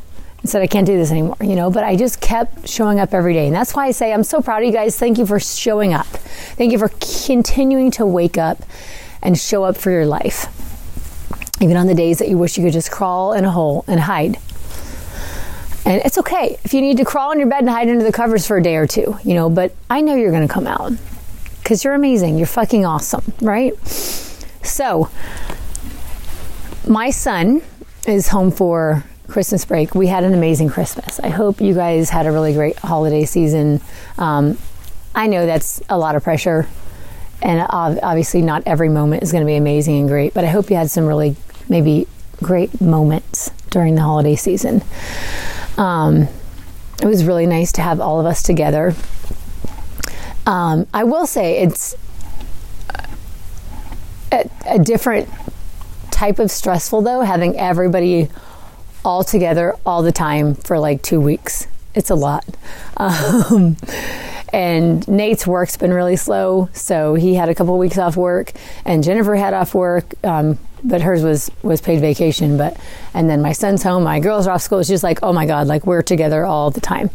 and 0.44 0.50
said, 0.50 0.61
I 0.61 0.66
can't 0.66 0.87
do 0.87 0.98
this 0.98 1.11
anymore, 1.11 1.38
you 1.40 1.57
know, 1.57 1.70
but 1.70 1.85
I 1.85 1.96
just 1.96 2.20
kept 2.20 2.68
showing 2.68 3.00
up 3.00 3.14
every 3.14 3.33
day. 3.33 3.46
And 3.46 3.57
that's 3.57 3.74
why 3.74 3.87
I 3.87 3.92
say, 3.92 4.12
I'm 4.12 4.22
so 4.22 4.42
proud 4.42 4.62
of 4.62 4.66
you 4.66 4.72
guys. 4.72 4.98
Thank 4.98 5.16
you 5.16 5.24
for 5.24 5.40
showing 5.40 5.94
up. 5.94 6.07
Thank 6.07 6.70
you 6.70 6.79
for 6.79 6.90
continuing 7.24 7.90
to 7.92 8.05
wake 8.05 8.37
up 8.37 8.59
and 9.22 9.38
show 9.38 9.64
up 9.64 9.74
for 9.74 9.90
your 9.90 10.05
life. 10.05 10.48
Even 11.62 11.79
on 11.79 11.87
the 11.87 11.94
days 11.94 12.18
that 12.18 12.29
you 12.29 12.37
wish 12.37 12.59
you 12.59 12.64
could 12.64 12.74
just 12.74 12.90
crawl 12.90 13.33
in 13.33 13.46
a 13.46 13.50
hole 13.50 13.87
and 13.88 14.00
hide. 14.00 14.37
And 15.87 16.03
it's 16.05 16.18
okay 16.18 16.59
if 16.62 16.74
you 16.74 16.83
need 16.83 16.98
to 16.98 17.07
crawl 17.07 17.33
in 17.33 17.38
your 17.38 17.48
bed 17.48 17.61
and 17.61 17.70
hide 17.70 17.88
under 17.88 18.05
the 18.05 18.12
covers 18.12 18.46
for 18.46 18.59
a 18.59 18.62
day 18.62 18.77
or 18.77 18.87
two, 18.87 19.16
you 19.24 19.33
know, 19.33 19.48
but 19.48 19.74
I 19.88 20.03
know 20.03 20.14
you're 20.14 20.31
going 20.31 20.46
to 20.46 20.53
come 20.53 20.66
out 20.66 20.92
because 21.62 21.85
you're 21.85 21.94
amazing. 21.94 22.37
You're 22.37 22.46
fucking 22.46 22.85
awesome, 22.85 23.33
right? 23.40 23.72
So, 24.64 25.11
my 26.88 27.11
son 27.11 27.62
is 28.07 28.29
home 28.29 28.50
for 28.50 29.05
Christmas 29.29 29.64
break, 29.64 29.94
we 29.94 30.07
had 30.07 30.24
an 30.24 30.35
amazing 30.35 30.68
Christmas. 30.68 31.18
I 31.20 31.29
hope 31.29 31.61
you 31.61 31.74
guys 31.74 32.11
had 32.11 32.27
a 32.27 32.33
really 32.33 32.53
great 32.53 32.79
holiday 32.79 33.24
season. 33.24 33.81
Um, 34.18 34.59
I 35.14 35.27
know 35.27 35.46
that's 35.46 35.83
a 35.88 35.96
lot 35.96 36.14
of 36.14 36.22
pressure, 36.22 36.68
and 37.42 37.66
obviously, 37.70 38.42
not 38.42 38.62
every 38.66 38.88
moment 38.88 39.22
is 39.22 39.33
going 39.33 39.42
to 39.42 39.46
be 39.46 39.57
amazing 39.57 40.00
and 40.00 40.09
great, 40.09 40.35
but 40.35 40.44
I 40.44 40.48
hope 40.48 40.70
you 40.70 40.77
had 40.77 40.90
some 40.90 41.07
really 41.07 41.37
maybe 41.68 42.07
great 42.42 42.81
moments 42.81 43.50
during 43.70 43.94
the 43.94 44.03
holiday 44.03 44.37
season. 44.37 44.83
Um, 45.79 46.29
it 47.03 47.07
was 47.07 47.24
really 47.24 47.46
nice 47.46 47.72
to 47.72 47.83
have 47.83 48.00
all 48.00 48.20
of 48.20 48.27
us 48.27 48.42
together. 48.42 48.94
Um, 50.46 50.87
I 50.92 51.05
will 51.05 51.27
say 51.27 51.62
it's 51.62 51.96
a, 54.32 54.48
a 54.66 54.78
different 54.78 55.28
type 56.10 56.38
of 56.38 56.50
stressful, 56.50 57.02
though, 57.02 57.22
having 57.22 57.58
everybody 57.58 58.28
all 59.04 59.24
together 59.24 59.76
all 59.84 60.02
the 60.02 60.12
time 60.12 60.54
for 60.54 60.78
like 60.78 61.02
two 61.02 61.20
weeks. 61.20 61.66
It's 61.94 62.10
a 62.10 62.14
lot. 62.14 62.44
Um, 62.96 63.76
and 64.54 65.06
Nate's 65.08 65.48
work's 65.48 65.76
been 65.76 65.92
really 65.92 66.14
slow, 66.14 66.68
so 66.72 67.16
he 67.16 67.34
had 67.34 67.48
a 67.48 67.56
couple 67.56 67.74
of 67.74 67.80
weeks 67.80 67.98
off 67.98 68.16
work, 68.16 68.52
and 68.84 69.02
Jennifer 69.02 69.34
had 69.34 69.52
off 69.52 69.74
work, 69.74 70.04
um, 70.24 70.60
but 70.84 71.02
hers 71.02 71.24
was 71.24 71.50
was 71.64 71.80
paid 71.80 72.00
vacation. 72.00 72.56
But 72.56 72.76
and 73.14 73.28
then 73.28 73.42
my 73.42 73.50
son's 73.50 73.82
home, 73.82 74.04
my 74.04 74.20
girls 74.20 74.46
are 74.46 74.52
off 74.52 74.62
school. 74.62 74.78
It's 74.78 74.88
just 74.88 75.02
like, 75.02 75.18
oh 75.24 75.32
my 75.32 75.44
god, 75.44 75.66
like 75.66 75.87
we're 75.87 76.02
together 76.02 76.44
all 76.44 76.70
the 76.70 76.80
time. 76.80 77.10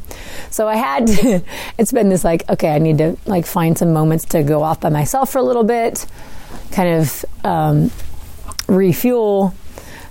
So 0.50 0.68
I 0.68 0.76
had, 0.76 1.08
to, 1.08 1.42
it's 1.78 1.94
been 1.94 2.10
this 2.10 2.26
like, 2.26 2.48
okay, 2.50 2.76
I 2.76 2.80
need 2.80 2.98
to 2.98 3.16
like 3.26 3.46
find 3.46 3.78
some 3.78 3.94
moments 3.94 4.26
to 4.26 4.44
go 4.44 4.62
off 4.62 4.82
by 4.82 4.90
myself 4.90 5.32
for 5.32 5.38
a 5.38 5.44
little 5.44 5.64
bit, 5.64 6.06
kind 6.72 6.90
of 6.90 7.26
um, 7.44 7.92
refuel 8.68 9.54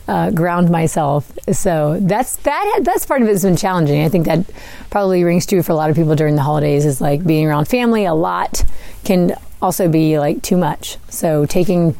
uh, 0.09 0.31
ground 0.31 0.71
myself. 0.71 1.31
So 1.53 1.99
that's 2.01 2.37
that. 2.37 2.81
That's 2.83 3.07
part 3.07 3.23
of 3.23 3.29
it 3.29 3.33
has 3.33 3.43
been 3.43 3.57
challenging. 3.57 4.03
I 4.03 4.09
think 4.09 4.27
that 4.27 4.47
probably 4.91 5.23
rings 5.23 5.47
true 5.47 5.63
for 5.63 5.73
a 5.73 5.75
lot 5.75 5.91
of 5.91 5.97
people 5.97 6.17
during 6.17 6.35
the 6.35 6.43
holidays. 6.43 6.85
Is 6.85 7.01
like 7.01 7.25
being 7.25 7.47
around 7.47 7.69
family 7.69 8.07
a 8.07 8.15
lot 8.15 8.65
can 9.05 9.35
also 9.61 9.89
be 9.89 10.19
like 10.19 10.43
too 10.43 10.57
much. 10.57 10.97
So 11.11 11.45
taking 11.47 11.97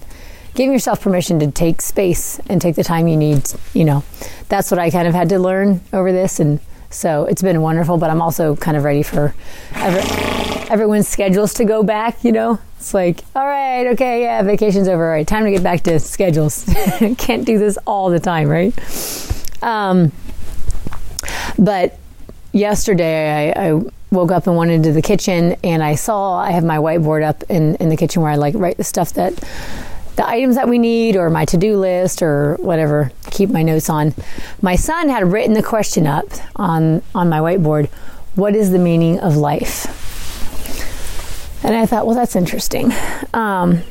giving 0.55 0.73
yourself 0.73 1.03
permission 1.03 1.39
to 1.41 1.51
take 1.51 1.81
space 1.81 2.41
and 2.49 2.61
take 2.61 2.75
the 2.75 2.85
time 2.85 3.07
you 3.09 3.17
need. 3.17 3.43
You 3.75 3.85
know, 3.85 4.05
that's 4.49 4.71
what 4.71 4.81
I 4.81 4.91
kind 4.91 5.07
of 5.07 5.15
had 5.15 5.29
to 5.29 5.39
learn 5.39 5.81
over 5.93 6.11
this 6.11 6.41
and. 6.41 6.61
So 6.91 7.25
it's 7.25 7.43
been 7.43 7.61
wonderful, 7.61 7.99
but 7.99 8.11
I'm 8.11 8.23
also 8.23 8.57
kind 8.57 8.77
of 8.77 8.85
ready 8.85 9.03
for 9.03 9.35
every, 9.75 10.01
everyone's 10.71 11.09
schedules 11.09 11.55
to 11.55 11.65
go 11.65 11.83
back, 11.83 12.25
you 12.25 12.33
know? 12.33 12.59
It's 12.79 12.95
like, 12.95 13.21
all 13.35 13.47
right, 13.47 13.89
okay, 13.89 14.23
yeah, 14.23 14.43
vacation's 14.43 14.89
over. 14.89 15.05
All 15.05 15.11
right, 15.11 15.27
time 15.27 15.45
to 15.45 15.51
get 15.51 15.63
back 15.63 15.83
to 15.83 15.99
schedules. 16.01 16.65
Can't 17.19 17.45
do 17.45 17.59
this 17.59 17.77
all 17.87 18.09
the 18.09 18.21
time, 18.21 18.49
right? 18.49 18.73
Um, 19.63 20.13
but 21.59 21.99
yesterday 22.53 23.53
I, 23.53 23.69
I 23.71 23.83
woke 24.11 24.33
up 24.33 24.47
and 24.47 24.57
went 24.57 24.71
into 24.71 24.93
the 24.93 25.03
kitchen 25.03 25.57
and 25.63 25.83
I 25.83 25.95
saw 25.97 26.39
I 26.39 26.53
have 26.53 26.65
my 26.65 26.79
whiteboard 26.79 27.23
up 27.23 27.43
in, 27.51 27.75
in 27.77 27.89
the 27.89 27.97
kitchen 27.97 28.23
where 28.23 28.31
I 28.31 28.37
like 28.37 28.55
write 28.55 28.77
the 28.77 28.85
stuff 28.85 29.13
that 29.15 29.35
the 30.19 30.29
items 30.29 30.57
that 30.57 30.69
we 30.69 30.79
need 30.79 31.17
or 31.17 31.31
my 31.31 31.45
to-do 31.45 31.79
list 31.79 32.23
or 32.23 32.57
whatever 32.57 33.11
keep 33.31 33.49
my 33.51 33.63
notes 33.63 33.89
on 33.89 34.13
my 34.61 34.77
son 34.77 35.09
had 35.09 35.33
written 35.33 35.55
the 35.55 35.63
question 35.63 36.07
up 36.07 36.27
on 36.57 37.03
on 37.15 37.29
my 37.29 37.39
whiteboard 37.39 37.89
what 38.35 38.55
is 38.55 38.71
the 38.71 38.79
meaning 38.79 39.19
of 39.21 39.37
life 39.37 39.87
and 41.63 41.75
I 41.77 41.87
thought, 41.87 42.07
well, 42.07 42.15
that's 42.15 42.37
interesting. 42.37 42.93
Um, 43.35 43.83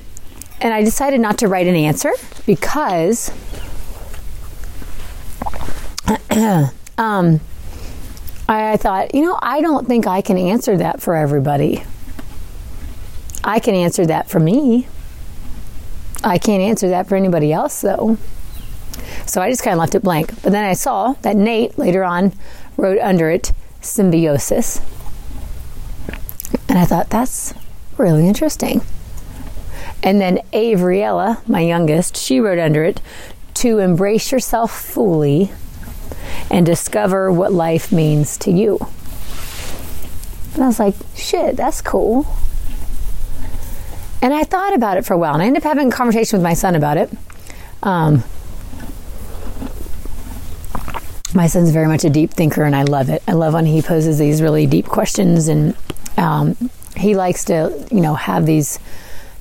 and 0.62 0.74
I 0.74 0.84
decided 0.84 1.20
not 1.20 1.38
to 1.40 1.48
write 1.48 1.68
an 1.68 1.76
answer 1.76 2.12
because 2.46 3.30
um, 6.98 7.40
I, 8.48 8.72
I 8.72 8.78
thought, 8.78 9.13
you 9.13 9.22
know, 9.22 9.38
I 9.42 9.62
don't 9.62 9.88
think 9.88 10.08
I 10.08 10.22
can 10.22 10.38
answer 10.38 10.78
that 10.78 11.02
for 11.02 11.13
everybody. 11.13 11.84
I 13.44 13.60
can 13.60 13.76
answer 13.76 14.06
that 14.06 14.30
for 14.30 14.40
me. 14.40 14.88
I 16.24 16.38
can't 16.38 16.62
answer 16.62 16.90
that 16.90 17.08
for 17.08 17.16
anybody 17.16 17.54
else, 17.54 17.82
though. 17.82 18.18
So 19.26 19.42
I 19.42 19.50
just 19.50 19.64
kind 19.64 19.74
of 19.74 19.80
left 19.80 19.96
it 19.96 20.04
blank. 20.04 20.30
But 20.42 20.52
then 20.52 20.66
I 20.66 20.74
saw 20.74 21.14
that 21.22 21.36
Nate 21.36 21.78
later 21.78 22.04
on 22.04 22.34
wrote 22.76 23.00
under 23.00 23.30
it 23.30 23.52
symbiosis. 23.82 24.82
And 26.70 26.78
I 26.78 26.86
thought, 26.86 27.10
that's 27.10 27.54
really 27.98 28.28
interesting. 28.28 28.82
And 30.04 30.22
then 30.22 30.40
Avriella, 30.54 31.48
my 31.48 31.62
youngest, 31.62 32.16
she 32.18 32.40
wrote 32.40 32.60
under 32.60 32.84
it 32.84 33.02
to 33.56 33.80
embrace 33.80 34.32
yourself 34.32 34.72
fully 34.72 35.52
and 36.50 36.66
discover 36.66 37.32
what 37.32 37.52
life 37.52 37.92
means 37.92 38.38
to 38.38 38.52
you. 38.52 38.80
And 40.54 40.64
I 40.64 40.68
was 40.68 40.80
like, 40.80 40.96
shit, 41.16 41.58
that's 41.58 41.82
cool. 41.82 42.26
And 44.22 44.34
I 44.34 44.44
thought 44.44 44.76
about 44.76 44.98
it 44.98 45.06
for 45.06 45.14
a 45.14 45.18
while, 45.18 45.34
and 45.34 45.44
I 45.44 45.46
ended 45.46 45.64
up 45.64 45.68
having 45.68 45.90
a 45.90 45.92
conversation 45.92 46.38
with 46.38 46.44
my 46.44 46.54
son 46.54 46.76
about 46.76 46.98
it. 46.98 47.10
Um, 47.84 48.24
my 51.34 51.48
son's 51.48 51.70
very 51.70 51.88
much 51.88 52.04
a 52.04 52.10
deep 52.10 52.32
thinker, 52.32 52.64
and 52.64 52.76
I 52.76 52.84
love 52.84 53.10
it. 53.10 53.22
I 53.28 53.34
love 53.34 53.54
when 53.54 53.66
he 53.66 53.82
poses 53.82 54.18
these 54.18 54.42
really 54.42 54.66
deep 54.66 54.86
questions 54.88 55.48
and 55.48 55.76
um, 56.18 56.58
he 56.96 57.16
likes 57.16 57.46
to, 57.46 57.88
you 57.92 58.02
know, 58.02 58.16
have 58.16 58.46
these 58.46 58.80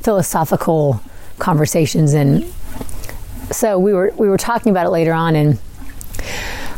philosophical 0.02 1.00
conversations 1.38 2.14
and 2.14 2.46
so 3.50 3.78
we 3.78 3.92
were 3.92 4.12
we 4.16 4.28
were 4.28 4.38
talking 4.38 4.70
about 4.70 4.86
it 4.86 4.90
later 4.90 5.12
on 5.12 5.36
and 5.36 5.58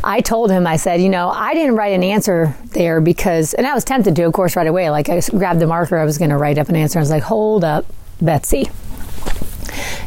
I 0.03 0.21
told 0.21 0.49
him, 0.49 0.65
I 0.65 0.77
said, 0.77 1.01
you 1.01 1.09
know, 1.09 1.29
I 1.29 1.53
didn't 1.53 1.75
write 1.75 1.93
an 1.93 2.03
answer 2.03 2.55
there 2.71 3.01
because, 3.01 3.53
and 3.53 3.67
I 3.67 3.73
was 3.73 3.83
tempted 3.83 4.15
to, 4.15 4.23
of 4.23 4.33
course, 4.33 4.55
right 4.55 4.67
away. 4.67 4.89
Like 4.89 5.09
I 5.09 5.21
grabbed 5.21 5.59
the 5.59 5.67
marker, 5.67 5.97
I 5.97 6.05
was 6.05 6.17
going 6.17 6.29
to 6.29 6.37
write 6.37 6.57
up 6.57 6.69
an 6.69 6.75
answer. 6.75 6.99
I 6.99 7.01
was 7.01 7.09
like, 7.09 7.23
hold 7.23 7.63
up, 7.63 7.85
Betsy, 8.21 8.69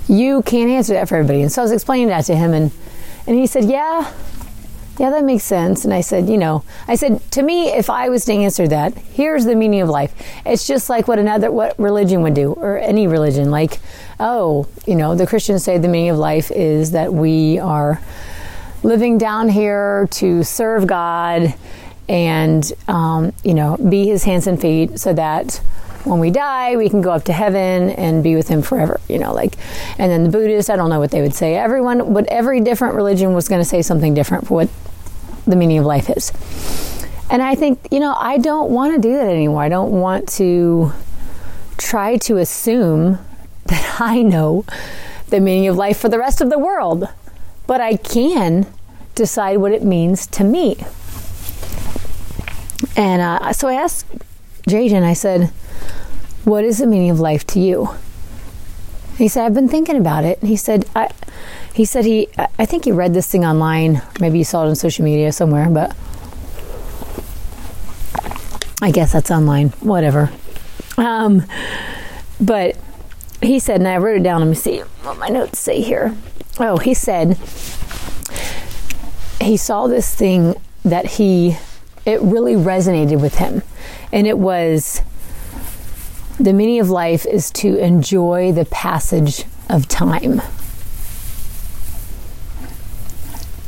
you 0.08 0.42
can't 0.42 0.70
answer 0.70 0.94
that 0.94 1.08
for 1.08 1.16
everybody. 1.16 1.42
And 1.42 1.52
so 1.52 1.62
I 1.62 1.64
was 1.64 1.72
explaining 1.72 2.08
that 2.08 2.24
to 2.26 2.36
him, 2.36 2.52
and 2.52 2.70
and 3.26 3.36
he 3.36 3.46
said, 3.46 3.64
yeah, 3.64 4.12
yeah, 4.98 5.10
that 5.10 5.24
makes 5.24 5.44
sense. 5.44 5.84
And 5.84 5.94
I 5.94 6.00
said, 6.00 6.28
you 6.28 6.36
know, 6.36 6.64
I 6.88 6.96
said, 6.96 7.20
to 7.32 7.42
me, 7.42 7.68
if 7.68 7.88
I 7.88 8.08
was 8.08 8.24
to 8.26 8.32
answer 8.32 8.66
that, 8.68 8.96
here's 8.96 9.44
the 9.44 9.54
meaning 9.54 9.80
of 9.80 9.88
life. 9.88 10.12
It's 10.44 10.66
just 10.66 10.90
like 10.90 11.06
what 11.08 11.18
another, 11.18 11.50
what 11.50 11.78
religion 11.78 12.22
would 12.22 12.34
do, 12.34 12.52
or 12.52 12.78
any 12.78 13.06
religion. 13.06 13.50
Like, 13.50 13.78
oh, 14.18 14.66
you 14.86 14.96
know, 14.96 15.14
the 15.14 15.26
Christians 15.26 15.64
say 15.64 15.78
the 15.78 15.88
meaning 15.88 16.10
of 16.10 16.18
life 16.18 16.50
is 16.50 16.90
that 16.90 17.12
we 17.14 17.58
are 17.58 18.00
living 18.82 19.18
down 19.18 19.48
here 19.48 20.08
to 20.12 20.42
serve 20.42 20.86
God 20.86 21.54
and, 22.08 22.72
um, 22.88 23.32
you 23.44 23.54
know, 23.54 23.76
be 23.76 24.06
his 24.06 24.24
hands 24.24 24.46
and 24.46 24.60
feet 24.60 24.98
so 24.98 25.12
that 25.12 25.60
when 26.04 26.18
we 26.18 26.30
die, 26.30 26.76
we 26.76 26.88
can 26.88 27.00
go 27.00 27.12
up 27.12 27.24
to 27.24 27.32
heaven 27.32 27.90
and 27.90 28.24
be 28.24 28.34
with 28.34 28.48
him 28.48 28.60
forever. 28.60 29.00
You 29.08 29.18
know, 29.18 29.32
like, 29.32 29.56
and 29.98 30.10
then 30.10 30.24
the 30.24 30.30
Buddhists, 30.30 30.68
I 30.68 30.76
don't 30.76 30.90
know 30.90 30.98
what 30.98 31.10
they 31.10 31.22
would 31.22 31.34
say. 31.34 31.54
Everyone, 31.54 32.12
what 32.12 32.26
every 32.26 32.60
different 32.60 32.94
religion 32.94 33.34
was 33.34 33.48
going 33.48 33.60
to 33.60 33.68
say 33.68 33.82
something 33.82 34.14
different 34.14 34.48
for 34.48 34.54
what 34.54 34.68
the 35.46 35.56
meaning 35.56 35.78
of 35.78 35.86
life 35.86 36.10
is. 36.10 36.32
And 37.30 37.40
I 37.40 37.54
think, 37.54 37.86
you 37.90 38.00
know, 38.00 38.14
I 38.18 38.38
don't 38.38 38.70
want 38.70 38.94
to 38.94 39.00
do 39.00 39.14
that 39.14 39.28
anymore. 39.28 39.62
I 39.62 39.68
don't 39.68 39.92
want 39.92 40.28
to 40.30 40.92
try 41.78 42.16
to 42.18 42.38
assume 42.38 43.18
that 43.66 44.00
I 44.00 44.22
know 44.22 44.64
the 45.28 45.40
meaning 45.40 45.68
of 45.68 45.76
life 45.76 45.98
for 45.98 46.08
the 46.08 46.18
rest 46.18 46.40
of 46.40 46.50
the 46.50 46.58
world, 46.58 47.08
but 47.72 47.80
I 47.80 47.96
can 47.96 48.66
decide 49.14 49.56
what 49.56 49.72
it 49.72 49.82
means 49.82 50.26
to 50.26 50.44
me. 50.44 50.76
And 52.94 53.22
uh, 53.22 53.54
so 53.54 53.66
I 53.66 53.72
asked 53.72 54.04
Jaden, 54.68 55.02
I 55.02 55.14
said, 55.14 55.46
what 56.44 56.64
is 56.64 56.76
the 56.80 56.86
meaning 56.86 57.08
of 57.08 57.18
life 57.18 57.46
to 57.46 57.58
you? 57.58 57.88
He 59.16 59.26
said, 59.26 59.46
I've 59.46 59.54
been 59.54 59.70
thinking 59.70 59.96
about 59.96 60.22
it. 60.22 60.42
He 60.42 60.54
said, 60.54 60.84
I, 60.94 61.08
he 61.72 61.86
said 61.86 62.04
he, 62.04 62.28
I 62.58 62.66
think 62.66 62.84
he 62.84 62.92
read 62.92 63.14
this 63.14 63.26
thing 63.26 63.42
online. 63.42 64.02
Maybe 64.20 64.36
you 64.36 64.44
saw 64.44 64.66
it 64.66 64.68
on 64.68 64.76
social 64.76 65.06
media 65.06 65.32
somewhere, 65.32 65.70
but 65.70 65.96
I 68.82 68.90
guess 68.90 69.14
that's 69.14 69.30
online. 69.30 69.70
Whatever. 69.80 70.30
Um, 70.98 71.46
but 72.38 72.76
he 73.40 73.58
said, 73.58 73.76
and 73.76 73.88
I 73.88 73.96
wrote 73.96 74.20
it 74.20 74.24
down. 74.24 74.40
Let 74.42 74.48
me 74.48 74.56
see 74.56 74.80
what 75.04 75.16
my 75.16 75.28
notes 75.28 75.58
say 75.58 75.80
here. 75.80 76.14
Oh, 76.58 76.76
he 76.76 76.94
said 76.94 77.38
he 79.42 79.56
saw 79.56 79.86
this 79.86 80.14
thing 80.14 80.54
that 80.84 81.06
he, 81.06 81.56
it 82.06 82.20
really 82.20 82.54
resonated 82.54 83.20
with 83.20 83.36
him. 83.36 83.62
And 84.12 84.26
it 84.26 84.38
was 84.38 85.02
the 86.38 86.52
meaning 86.52 86.80
of 86.80 86.90
life 86.90 87.26
is 87.26 87.50
to 87.52 87.76
enjoy 87.78 88.52
the 88.52 88.64
passage 88.66 89.44
of 89.68 89.88
time. 89.88 90.42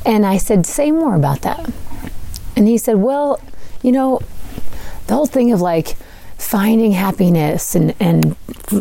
And 0.07 0.27
I 0.27 0.37
said, 0.37 0.67
Say 0.67 0.91
more 0.91 1.15
about 1.15 1.43
that. 1.43 1.73
And 2.57 2.69
he 2.69 2.77
said, 2.77 2.97
Well, 2.97 3.41
you 3.83 3.93
know, 3.93 4.21
the 5.07 5.15
whole 5.15 5.27
thing 5.27 5.53
of 5.53 5.61
like 5.61 5.97
finding 6.37 6.93
happiness 6.93 7.75
and, 7.75 7.95
and 8.01 8.37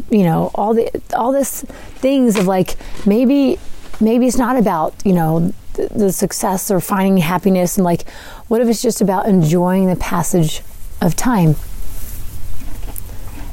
you 0.10 0.24
know, 0.24 0.52
all 0.56 0.74
the 0.74 0.89
all 1.16 1.32
this 1.32 1.62
things 1.96 2.38
of 2.38 2.46
like 2.46 2.76
maybe 3.06 3.58
maybe 4.02 4.28
it's 4.28 4.38
not 4.38 4.58
about, 4.58 4.94
you 5.06 5.14
know, 5.14 5.54
the, 5.74 6.12
success 6.12 6.70
or 6.70 6.80
finding 6.80 7.18
happiness 7.18 7.78
and 7.78 7.84
like 7.84 8.08
what 8.48 8.62
if 8.62 8.68
it's 8.68 8.82
just 8.82 9.02
about 9.02 9.26
enjoying 9.26 9.88
the 9.88 9.96
passage 9.96 10.62
of 11.02 11.16
time? 11.16 11.56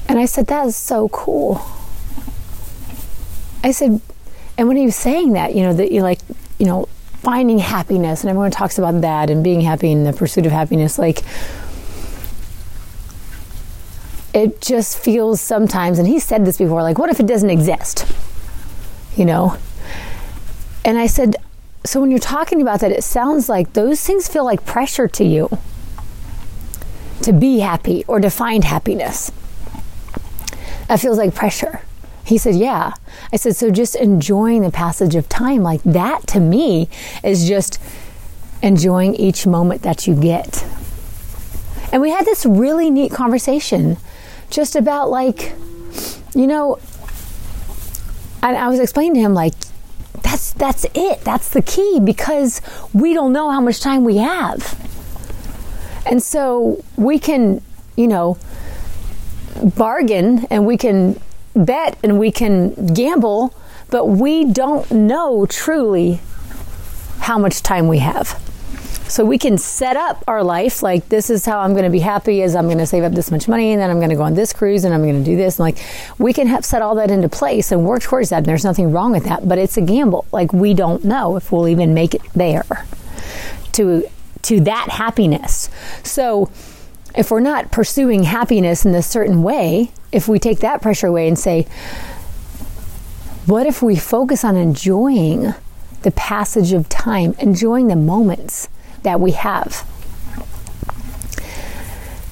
And 0.09 0.18
I 0.18 0.26
said, 0.26 0.46
That 0.48 0.66
is 0.66 0.76
so 0.76 1.09
cool. 1.09 1.62
I 3.62 3.72
said, 3.72 4.00
and 4.59 4.68
when 4.68 4.76
he 4.76 4.85
was 4.85 4.96
saying 4.96 5.33
that, 5.33 5.55
you 5.55 5.62
know, 5.62 5.72
that 5.72 5.92
you 5.92 6.03
like, 6.03 6.18
you 6.59 6.66
know, 6.66 6.87
finding 7.22 7.59
happiness, 7.59 8.22
and 8.22 8.31
everyone 8.31 8.50
talks 8.50 8.79
about 8.79 9.00
that 9.03 9.31
and 9.31 9.44
being 9.44 9.61
happy 9.61 9.92
and 9.92 10.07
the 10.07 10.12
pursuit 10.12 10.46
of 10.46 10.53
happiness, 10.53 10.98
like, 10.98 11.22
it 14.35 14.61
just 14.61 14.98
feels 14.98 15.40
sometimes, 15.40 15.98
and 15.98 16.09
he 16.09 16.18
said 16.18 16.44
this 16.44 16.59
before, 16.59 16.83
like, 16.83 16.98
what 16.98 17.11
if 17.11 17.20
it 17.20 17.26
doesn't 17.26 17.50
exist? 17.50 18.07
You 19.16 19.26
know? 19.26 19.57
And 20.84 20.98
I 20.98 21.06
said, 21.06 21.36
so 21.84 22.00
when 22.00 22.10
you're 22.10 22.18
talking 22.20 22.60
about 22.60 22.80
that, 22.80 22.92
it 22.92 23.04
sounds 23.04 23.48
like 23.48 23.72
those 23.72 24.04
things 24.04 24.28
feel 24.28 24.44
like 24.44 24.64
pressure 24.64 25.08
to 25.08 25.24
you. 25.24 25.48
to 27.22 27.32
be 27.34 27.58
happy 27.58 28.02
or 28.08 28.18
to 28.18 28.30
find 28.30 28.64
happiness. 28.64 29.30
That 30.88 31.00
feels 31.00 31.18
like 31.18 31.34
pressure. 31.34 31.82
He 32.24 32.38
said, 32.38 32.54
Yeah. 32.54 32.94
I 33.30 33.36
said, 33.36 33.56
So 33.56 33.70
just 33.70 33.94
enjoying 33.94 34.62
the 34.62 34.70
passage 34.70 35.14
of 35.14 35.28
time 35.28 35.62
like 35.62 35.82
that 35.82 36.26
to 36.28 36.40
me 36.40 36.88
is 37.22 37.46
just 37.46 37.78
enjoying 38.62 39.14
each 39.14 39.46
moment 39.46 39.82
that 39.82 40.06
you 40.06 40.14
get. 40.14 40.64
And 41.92 42.00
we 42.00 42.10
had 42.10 42.24
this 42.24 42.46
really 42.46 42.90
neat 42.90 43.12
conversation 43.12 43.98
just 44.48 44.74
about 44.74 45.10
like, 45.10 45.52
you 46.34 46.46
know, 46.46 46.78
and 48.42 48.56
I 48.56 48.68
was 48.68 48.78
explaining 48.80 49.14
to 49.14 49.20
him 49.20 49.34
like, 49.34 49.54
that's 50.40 50.53
that's 50.53 50.87
it. 50.94 51.20
That's 51.22 51.50
the 51.50 51.61
key 51.61 52.00
because 52.03 52.62
we 52.94 53.12
don't 53.12 53.33
know 53.33 53.50
how 53.50 53.61
much 53.61 53.81
time 53.81 54.05
we 54.05 54.16
have. 54.16 54.79
And 56.07 56.22
so 56.22 56.83
we 56.96 57.18
can, 57.18 57.61
you 57.96 58.09
know, 58.09 58.38
bargain 59.62 60.46
and 60.50 60.66
we 60.66 60.79
can 60.79 61.20
bet 61.55 61.98
and 62.03 62.18
we 62.18 62.33
can 62.33 62.94
gamble, 62.94 63.55
but 63.90 64.07
we 64.07 64.44
don't 64.44 64.90
know 64.90 65.44
truly 65.44 66.20
how 67.20 67.38
much 67.38 67.62
time 67.62 67.87
we 67.87 67.98
have. 67.98 68.40
So 69.10 69.24
we 69.24 69.38
can 69.38 69.58
set 69.58 69.96
up 69.96 70.22
our 70.28 70.44
life 70.44 70.84
like 70.84 71.08
this 71.08 71.30
is 71.30 71.44
how 71.44 71.58
I'm 71.58 71.72
going 71.72 71.84
to 71.84 71.90
be 71.90 71.98
happy 71.98 72.42
is 72.42 72.54
I'm 72.54 72.66
going 72.66 72.78
to 72.78 72.86
save 72.86 73.02
up 73.02 73.10
this 73.10 73.32
much 73.32 73.48
money 73.48 73.72
and 73.72 73.80
then 73.82 73.90
I'm 73.90 73.98
going 73.98 74.10
to 74.10 74.14
go 74.14 74.22
on 74.22 74.34
this 74.34 74.52
cruise 74.52 74.84
and 74.84 74.94
I'm 74.94 75.02
going 75.02 75.18
to 75.18 75.28
do 75.28 75.36
this 75.36 75.58
and 75.58 75.64
like 75.64 75.84
we 76.18 76.32
can 76.32 76.46
have 76.46 76.64
set 76.64 76.80
all 76.80 76.94
that 76.94 77.10
into 77.10 77.28
place 77.28 77.72
and 77.72 77.84
work 77.84 78.02
towards 78.02 78.30
that 78.30 78.38
and 78.38 78.46
there's 78.46 78.64
nothing 78.64 78.92
wrong 78.92 79.10
with 79.10 79.24
that, 79.24 79.48
but 79.48 79.58
it's 79.58 79.76
a 79.76 79.80
gamble. 79.80 80.26
Like 80.30 80.52
we 80.52 80.74
don't 80.74 81.04
know 81.04 81.34
if 81.34 81.50
we'll 81.50 81.66
even 81.66 81.92
make 81.92 82.14
it 82.14 82.22
there 82.34 82.86
to 83.72 84.08
to 84.42 84.60
that 84.60 84.90
happiness. 84.90 85.68
So 86.04 86.48
if 87.16 87.32
we're 87.32 87.40
not 87.40 87.72
pursuing 87.72 88.22
happiness 88.22 88.86
in 88.86 88.94
a 88.94 89.02
certain 89.02 89.42
way, 89.42 89.90
if 90.12 90.28
we 90.28 90.38
take 90.38 90.60
that 90.60 90.82
pressure 90.82 91.08
away 91.08 91.26
and 91.26 91.36
say, 91.36 91.66
what 93.46 93.66
if 93.66 93.82
we 93.82 93.96
focus 93.96 94.44
on 94.44 94.54
enjoying 94.54 95.52
the 96.02 96.12
passage 96.12 96.72
of 96.72 96.88
time, 96.88 97.34
enjoying 97.40 97.88
the 97.88 97.96
moments 97.96 98.68
that 99.02 99.20
we 99.20 99.32
have? 99.32 99.86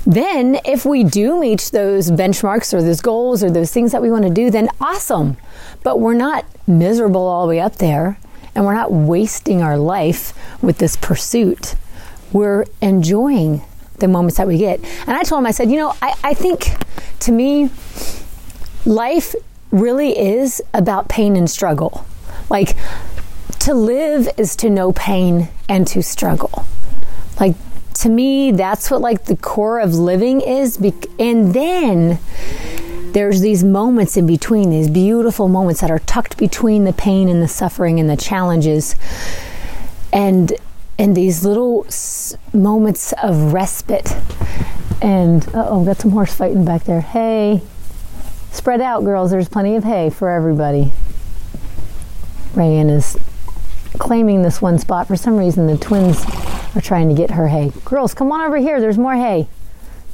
Then, 0.07 0.59
if 0.65 0.87
we 0.87 1.05
do 1.05 1.39
meet 1.39 1.69
those 1.73 2.11
benchmarks 2.11 2.73
or 2.73 2.83
those 2.83 3.03
goals 3.03 3.45
or 3.45 3.51
those 3.51 3.71
things 3.71 3.93
that 3.93 4.01
we 4.01 4.11
want 4.11 4.25
to 4.25 4.31
do, 4.31 4.51
then 4.51 4.71
awesome. 4.81 5.37
But 5.83 6.01
we're 6.01 6.15
not 6.15 6.47
miserable 6.67 7.21
all 7.21 7.47
the 7.47 7.51
way 7.51 7.61
up 7.61 7.77
there 7.77 8.19
and 8.55 8.65
we're 8.65 8.75
not 8.75 8.91
wasting 8.91 9.63
our 9.63 9.79
life 9.79 10.33
with 10.63 10.79
this 10.79 10.97
pursuit. 10.97 11.75
We're 12.33 12.65
enjoying 12.81 13.63
the 13.99 14.09
moments 14.09 14.39
that 14.39 14.49
we 14.49 14.59
get. 14.59 14.81
And 15.07 15.11
I 15.11 15.23
told 15.23 15.41
him, 15.41 15.47
I 15.47 15.51
said, 15.51 15.71
you 15.71 15.77
know, 15.77 15.95
I, 16.01 16.15
I 16.25 16.35
think 16.35 16.73
to 17.21 17.33
me, 17.33 17.71
life 18.87 19.35
really 19.71 20.19
is 20.19 20.63
about 20.73 21.09
pain 21.09 21.37
and 21.37 21.51
struggle. 21.51 22.07
Like, 22.49 22.77
to 23.69 23.75
live 23.75 24.31
is 24.39 24.57
to 24.57 24.71
know 24.71 24.93
pain 24.93 25.47
and 25.69 25.87
to 25.87 26.03
struggle. 26.03 26.65
Like, 27.39 27.55
to 27.97 28.09
me, 28.09 28.51
that's 28.51 28.91
what 28.91 29.03
like 29.03 29.27
the 29.27 29.37
core 29.37 29.79
of 29.79 29.93
living 29.95 30.41
is. 30.41 30.79
And 31.19 31.53
then 31.53 32.19
there's 33.13 33.43
these 33.43 33.63
moments 33.63 34.17
in 34.17 34.27
between, 34.27 34.71
these 34.71 34.89
beautiful 34.89 35.49
moments 35.49 35.83
that 35.83 35.91
are 35.91 35.99
tucked 35.99 36.39
between 36.39 36.85
the 36.85 36.95
pain 36.95 37.29
and 37.29 37.43
the 37.43 37.49
suffering 37.49 38.01
and 38.01 38.09
the 38.09 38.17
challenges. 38.17 38.97
And 40.15 40.55
and 40.99 41.15
these 41.15 41.45
little 41.45 41.87
moments 42.55 43.13
of 43.23 43.53
respite. 43.53 44.17
And 45.03 45.47
oh, 45.53 45.85
got 45.85 45.99
some 45.99 46.13
horse 46.13 46.35
fighting 46.35 46.65
back 46.65 46.85
there. 46.85 47.03
Hey, 47.03 47.61
spread 48.51 48.81
out, 48.81 49.05
girls. 49.05 49.31
There's 49.31 49.51
plenty 49.51 49.77
of 49.77 49.85
hay 49.85 50.09
for 50.09 50.31
everybody. 50.31 50.95
Rayanne 52.55 52.91
is 52.91 53.19
claiming 53.99 54.43
this 54.43 54.63
one 54.63 54.79
spot. 54.79 55.07
For 55.07 55.17
some 55.17 55.37
reason, 55.37 55.67
the 55.67 55.77
twins 55.77 56.25
are 56.75 56.81
trying 56.81 57.09
to 57.09 57.15
get 57.15 57.33
her 57.33 57.49
hay. 57.49 57.73
Girls, 57.85 58.15
come 58.15 58.33
on 58.33 58.41
over 58.41 58.57
here. 58.57 58.81
There's 58.81 58.99
more 58.99 59.15
hay. 59.15 59.49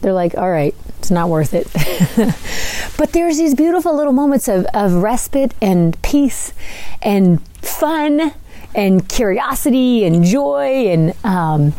They're 0.00 0.12
like, 0.12 0.36
all 0.36 0.50
right, 0.50 0.74
it's 0.98 1.10
not 1.10 1.28
worth 1.28 1.54
it. 1.54 1.66
but 2.98 3.12
there's 3.12 3.38
these 3.38 3.54
beautiful 3.54 3.96
little 3.96 4.12
moments 4.12 4.48
of, 4.48 4.66
of 4.74 4.94
respite 4.94 5.54
and 5.62 6.00
peace 6.02 6.52
and 7.00 7.46
fun 7.58 8.32
and 8.74 9.08
curiosity 9.08 10.04
and 10.04 10.24
joy 10.24 10.88
and 10.88 11.14
um, 11.24 11.72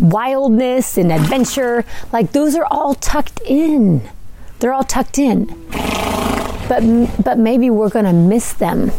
wildness 0.00 0.98
and 0.98 1.12
adventure. 1.12 1.84
Like 2.12 2.32
those 2.32 2.56
are 2.56 2.66
all 2.66 2.94
tucked 2.94 3.40
in. 3.46 4.08
They're 4.58 4.72
all 4.72 4.84
tucked 4.84 5.18
in. 5.18 5.46
But, 6.68 7.22
but 7.24 7.38
maybe 7.38 7.70
we're 7.70 7.88
going 7.88 8.04
to 8.04 8.12
miss 8.12 8.52
them 8.52 8.92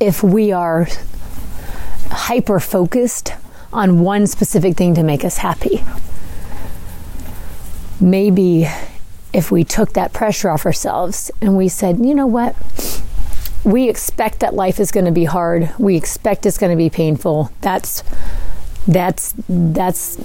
if 0.00 0.22
we 0.22 0.50
are 0.50 0.88
hyper 2.10 2.58
focused 2.58 3.34
on 3.72 4.00
one 4.00 4.26
specific 4.26 4.76
thing 4.76 4.94
to 4.94 5.02
make 5.02 5.24
us 5.24 5.38
happy. 5.38 5.84
Maybe 8.00 8.66
if 9.32 9.52
we 9.52 9.62
took 9.62 9.92
that 9.92 10.12
pressure 10.12 10.50
off 10.50 10.66
ourselves 10.66 11.30
and 11.40 11.56
we 11.56 11.68
said, 11.68 12.04
you 12.04 12.14
know 12.14 12.26
what? 12.26 12.56
we 13.64 13.88
expect 13.88 14.40
that 14.40 14.54
life 14.54 14.80
is 14.80 14.90
going 14.90 15.06
to 15.06 15.12
be 15.12 15.24
hard. 15.24 15.72
We 15.78 15.96
expect 15.96 16.46
it's 16.46 16.58
going 16.58 16.70
to 16.70 16.76
be 16.76 16.90
painful. 16.90 17.52
That's 17.60 18.02
that's 18.88 19.34
that's 19.48 20.16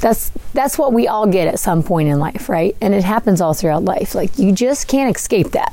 that's 0.00 0.30
that's 0.52 0.78
what 0.78 0.92
we 0.92 1.08
all 1.08 1.26
get 1.26 1.48
at 1.48 1.58
some 1.58 1.82
point 1.82 2.08
in 2.08 2.18
life, 2.18 2.48
right? 2.48 2.76
And 2.80 2.94
it 2.94 3.04
happens 3.04 3.40
all 3.40 3.54
throughout 3.54 3.84
life. 3.84 4.14
Like 4.14 4.38
you 4.38 4.52
just 4.52 4.88
can't 4.88 5.14
escape 5.14 5.52
that. 5.52 5.72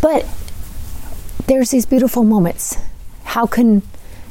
But 0.00 0.26
there's 1.46 1.70
these 1.70 1.86
beautiful 1.86 2.24
moments. 2.24 2.76
How 3.24 3.46
can 3.46 3.82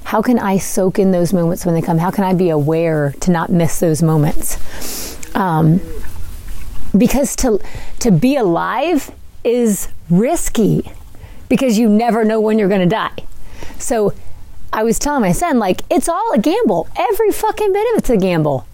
how 0.05 0.21
can 0.21 0.37
I 0.37 0.57
soak 0.57 0.99
in 0.99 1.11
those 1.11 1.33
moments 1.33 1.65
when 1.65 1.73
they 1.73 1.81
come? 1.81 1.97
How 1.97 2.11
can 2.11 2.23
I 2.23 2.33
be 2.33 2.49
aware 2.49 3.13
to 3.21 3.31
not 3.31 3.49
miss 3.51 3.79
those 3.79 4.03
moments? 4.03 4.57
Um, 5.35 5.81
because 6.95 7.35
to 7.37 7.59
to 7.99 8.11
be 8.11 8.35
alive 8.35 9.11
is 9.43 9.89
risky 10.09 10.91
because 11.49 11.77
you 11.77 11.89
never 11.89 12.23
know 12.23 12.39
when 12.39 12.59
you're 12.59 12.69
going 12.69 12.81
to 12.81 12.87
die. 12.87 13.15
So 13.77 14.13
I 14.73 14.83
was 14.83 14.99
telling 14.99 15.21
my 15.21 15.31
son, 15.31 15.59
like, 15.59 15.81
it's 15.89 16.09
all 16.09 16.33
a 16.33 16.39
gamble. 16.39 16.87
Every 16.97 17.31
fucking 17.31 17.71
bit 17.71 17.93
of 17.93 17.99
it's 17.99 18.09
a 18.09 18.17
gamble. 18.17 18.67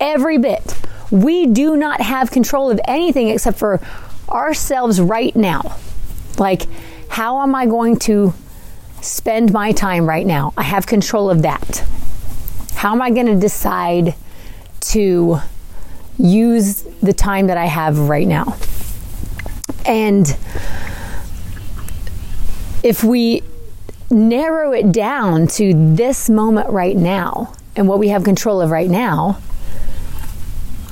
Every 0.00 0.38
bit. 0.38 0.80
We 1.10 1.46
do 1.46 1.76
not 1.76 2.00
have 2.00 2.30
control 2.30 2.70
of 2.70 2.80
anything 2.86 3.28
except 3.28 3.58
for 3.58 3.80
ourselves 4.28 5.00
right 5.00 5.34
now. 5.36 5.76
Like, 6.38 6.62
how 7.12 7.42
am 7.42 7.54
I 7.54 7.66
going 7.66 7.98
to 8.08 8.32
spend 9.02 9.52
my 9.52 9.72
time 9.72 10.08
right 10.08 10.26
now? 10.26 10.54
I 10.56 10.62
have 10.62 10.86
control 10.86 11.28
of 11.28 11.42
that. 11.42 11.84
How 12.72 12.92
am 12.92 13.02
I 13.02 13.10
going 13.10 13.26
to 13.26 13.36
decide 13.36 14.14
to 14.92 15.36
use 16.18 16.84
the 17.02 17.12
time 17.12 17.48
that 17.48 17.58
I 17.58 17.66
have 17.66 17.98
right 17.98 18.26
now? 18.26 18.56
And 19.84 20.26
if 22.82 23.04
we 23.04 23.42
narrow 24.10 24.72
it 24.72 24.90
down 24.90 25.48
to 25.48 25.94
this 25.94 26.30
moment 26.30 26.70
right 26.70 26.96
now 26.96 27.52
and 27.76 27.88
what 27.88 27.98
we 27.98 28.08
have 28.08 28.24
control 28.24 28.62
of 28.62 28.70
right 28.70 28.88
now, 28.88 29.38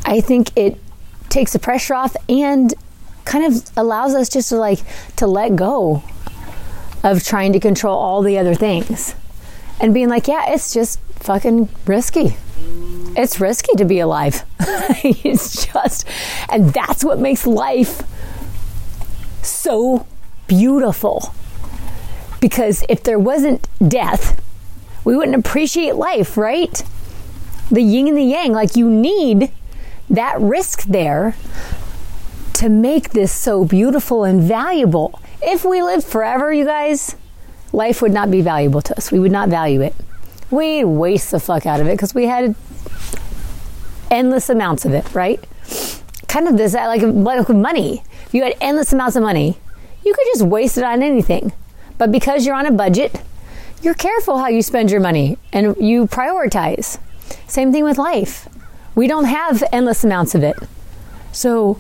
I 0.05 0.21
think 0.21 0.55
it 0.55 0.79
takes 1.31 1.55
the 1.55 1.59
pressure 1.59 1.95
off 1.95 2.15
and 2.29 2.75
kind 3.25 3.47
of 3.47 3.71
allows 3.79 4.15
us 4.15 4.29
just 4.29 4.51
to 4.51 4.57
like 4.57 4.81
to 5.17 5.27
let 5.27 5.57
go 5.57 6.03
of 7.03 7.25
trying 7.25 7.53
to 7.53 7.61
control 7.61 7.97
all 7.97 8.23
the 8.23 8.39
other 8.39 8.55
things 8.55 9.15
and 9.81 9.95
being 9.95 10.09
like, 10.09 10.29
yeah, 10.29 10.53
it's 10.53 10.73
just 10.73 11.01
fucking 11.17 11.69
risky. 11.87 12.37
It's 13.17 13.41
risky 13.41 13.75
to 13.77 13.85
be 13.85 13.99
alive. 13.99 14.45
it's 14.61 15.67
just, 15.67 16.07
and 16.49 16.71
that's 16.73 17.03
what 17.03 17.19
makes 17.19 17.47
life 17.47 18.03
so 19.43 20.07
beautiful. 20.47 21.35
Because 22.41 22.85
if 22.89 23.03
there 23.03 23.19
wasn't 23.19 23.69
death, 23.87 24.41
we 25.05 25.17
wouldn't 25.17 25.37
appreciate 25.37 25.97
life, 25.97 26.37
right? 26.37 26.83
The 27.71 27.83
yin 27.83 28.09
and 28.09 28.17
the 28.17 28.23
yang, 28.23 28.53
like 28.53 28.77
you 28.77 28.89
need 28.89 29.51
that 30.09 30.41
risk 30.41 30.83
there 30.85 31.35
to 32.55 32.69
make 32.69 33.11
this 33.11 33.33
so 33.33 33.65
beautiful 33.65 34.25
and 34.25 34.43
valuable. 34.43 35.21
If 35.42 35.64
we 35.64 35.83
lived 35.83 36.05
forever, 36.05 36.53
you 36.53 36.64
guys, 36.64 37.16
life 37.72 38.03
would 38.03 38.12
not 38.12 38.31
be 38.31 38.42
valuable 38.42 38.83
to 38.83 38.96
us. 38.96 39.11
We 39.11 39.18
would 39.18 39.33
not 39.33 39.48
value 39.48 39.81
it. 39.81 39.94
We'd 40.50 40.85
waste 40.85 41.31
the 41.31 41.40
fuck 41.40 41.64
out 41.66 41.81
of 41.81 41.87
it 41.87 41.92
because 41.92 42.14
we 42.14 42.26
had 42.26 42.55
endless 44.11 44.50
amounts 44.50 44.85
of 44.85 44.92
it, 44.92 45.14
right? 45.14 45.42
Kind 46.29 46.48
of 46.48 46.57
this 46.57 46.74
like 46.74 47.03
like 47.03 47.48
money. 47.48 48.03
If 48.26 48.35
you 48.35 48.42
had 48.42 48.55
endless 48.61 48.92
amounts 48.92 49.16
of 49.16 49.22
money, 49.22 49.59
you 50.05 50.12
could 50.12 50.26
just 50.33 50.42
waste 50.42 50.76
it 50.76 50.85
on 50.85 51.03
anything. 51.03 51.53
But 51.98 52.12
because 52.12 52.44
you're 52.44 52.55
on 52.55 52.66
a 52.66 52.72
budget, 52.72 53.22
you're 53.83 53.94
careful 53.94 54.38
how 54.38 54.48
you 54.48 54.62
spend 54.62 54.90
your 54.90 55.00
money 55.00 55.38
and 55.53 55.76
you 55.79 56.07
prioritize. 56.07 56.98
Same 57.46 57.72
thing 57.72 57.85
with 57.85 57.98
life. 57.98 58.48
We 58.94 59.07
don't 59.07 59.24
have 59.24 59.62
endless 59.72 60.05
amounts 60.05 60.35
of 60.35 60.42
it. 60.42 60.57
So 61.33 61.79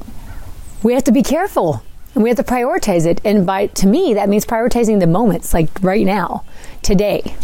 we 0.82 0.94
have 0.94 1.04
to 1.04 1.12
be 1.12 1.22
careful 1.22 1.82
and 2.14 2.22
we 2.22 2.28
have 2.30 2.36
to 2.38 2.44
prioritize 2.44 3.06
it. 3.06 3.20
And 3.24 3.46
by 3.46 3.68
to 3.68 3.86
me, 3.86 4.14
that 4.14 4.28
means 4.28 4.44
prioritizing 4.44 5.00
the 5.00 5.06
moments, 5.06 5.54
like 5.54 5.68
right 5.82 6.04
now, 6.04 6.44
today. 6.82 7.34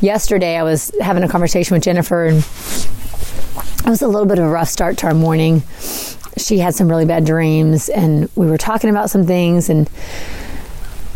Yesterday, 0.00 0.56
I 0.56 0.62
was 0.62 0.92
having 1.00 1.22
a 1.22 1.28
conversation 1.28 1.74
with 1.74 1.82
Jennifer, 1.82 2.26
and 2.26 2.38
it 2.38 3.86
was 3.86 4.02
a 4.02 4.08
little 4.08 4.26
bit 4.26 4.38
of 4.38 4.46
a 4.46 4.48
rough 4.48 4.68
start 4.68 4.96
to 4.98 5.06
our 5.06 5.14
morning. 5.14 5.62
She 6.38 6.58
had 6.58 6.74
some 6.74 6.88
really 6.88 7.04
bad 7.04 7.26
dreams, 7.26 7.88
and 7.90 8.30
we 8.34 8.46
were 8.46 8.58
talking 8.58 8.88
about 8.88 9.10
some 9.10 9.26
things, 9.26 9.68
and 9.68 9.90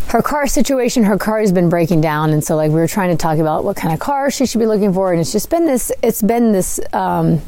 her 0.09 0.21
car 0.21 0.47
situation, 0.47 1.05
her 1.05 1.19
car 1.19 1.41
has 1.41 1.51
been 1.51 1.69
breaking 1.69 2.01
down, 2.01 2.31
and 2.31 2.45
so 2.45 2.57
like 2.57 2.69
we 2.69 2.77
were 2.77 2.87
trying 2.87 3.11
to 3.11 3.17
talk 3.17 3.39
about 3.39 3.65
what 3.65 3.75
kind 3.77 3.93
of 3.93 4.01
car 4.01 4.31
she 4.31 4.45
should 4.47 4.61
be 4.61 4.67
looking 4.67 4.93
for, 4.93 5.13
and 5.13 5.21
it's 5.21 5.33
just 5.33 5.49
been 5.51 5.65
this, 5.65 5.91
it's 6.03 6.23
been 6.23 6.53
this, 6.53 6.79
um, 6.93 7.41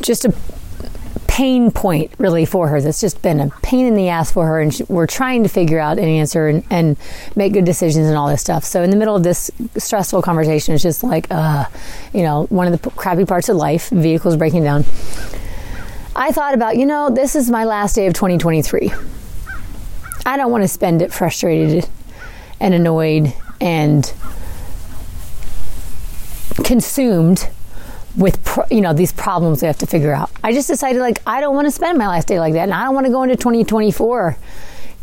just 0.00 0.24
a 0.24 0.34
pain 1.36 1.70
point 1.70 2.10
really 2.16 2.46
for 2.46 2.68
her. 2.68 2.80
That's 2.80 2.98
just 2.98 3.20
been 3.20 3.40
a 3.40 3.50
pain 3.60 3.84
in 3.84 3.94
the 3.94 4.08
ass 4.08 4.32
for 4.32 4.46
her, 4.46 4.58
and 4.58 4.74
she, 4.74 4.84
we're 4.84 5.06
trying 5.06 5.42
to 5.42 5.50
figure 5.50 5.78
out 5.78 5.98
an 5.98 6.04
answer 6.04 6.48
and, 6.48 6.64
and, 6.70 6.96
make 7.34 7.52
good 7.52 7.66
decisions 7.66 8.06
and 8.06 8.16
all 8.16 8.26
this 8.26 8.40
stuff. 8.40 8.64
So 8.64 8.82
in 8.82 8.88
the 8.88 8.96
middle 8.96 9.14
of 9.14 9.22
this 9.22 9.50
stressful 9.76 10.22
conversation, 10.22 10.72
it's 10.72 10.82
just 10.82 11.04
like, 11.04 11.26
uh, 11.30 11.66
you 12.14 12.22
know, 12.22 12.44
one 12.44 12.72
of 12.72 12.80
the 12.80 12.90
crappy 12.92 13.26
parts 13.26 13.50
of 13.50 13.56
life, 13.56 13.90
vehicles 13.90 14.34
breaking 14.34 14.62
down. 14.62 14.86
I 16.16 16.32
thought 16.32 16.54
about, 16.54 16.78
you 16.78 16.86
know, 16.86 17.10
this 17.10 17.36
is 17.36 17.50
my 17.50 17.64
last 17.64 17.94
day 17.94 18.06
of 18.06 18.14
2023. 18.14 18.90
I 20.24 20.38
don't 20.38 20.50
want 20.50 20.64
to 20.64 20.68
spend 20.68 21.02
it 21.02 21.12
frustrated 21.12 21.86
and 22.60 22.72
annoyed 22.72 23.34
and 23.60 24.10
consumed 26.64 27.50
with 28.16 28.42
pro, 28.44 28.64
you 28.70 28.80
know 28.80 28.92
these 28.92 29.12
problems 29.12 29.62
we 29.62 29.66
have 29.66 29.78
to 29.78 29.86
figure 29.86 30.12
out. 30.12 30.30
I 30.42 30.52
just 30.52 30.68
decided 30.68 31.00
like 31.00 31.20
I 31.26 31.40
don't 31.40 31.54
want 31.54 31.66
to 31.66 31.70
spend 31.70 31.98
my 31.98 32.08
last 32.08 32.28
day 32.28 32.40
like 32.40 32.54
that, 32.54 32.62
and 32.62 32.74
I 32.74 32.84
don't 32.84 32.94
want 32.94 33.06
to 33.06 33.12
go 33.12 33.22
into 33.22 33.36
2024 33.36 34.36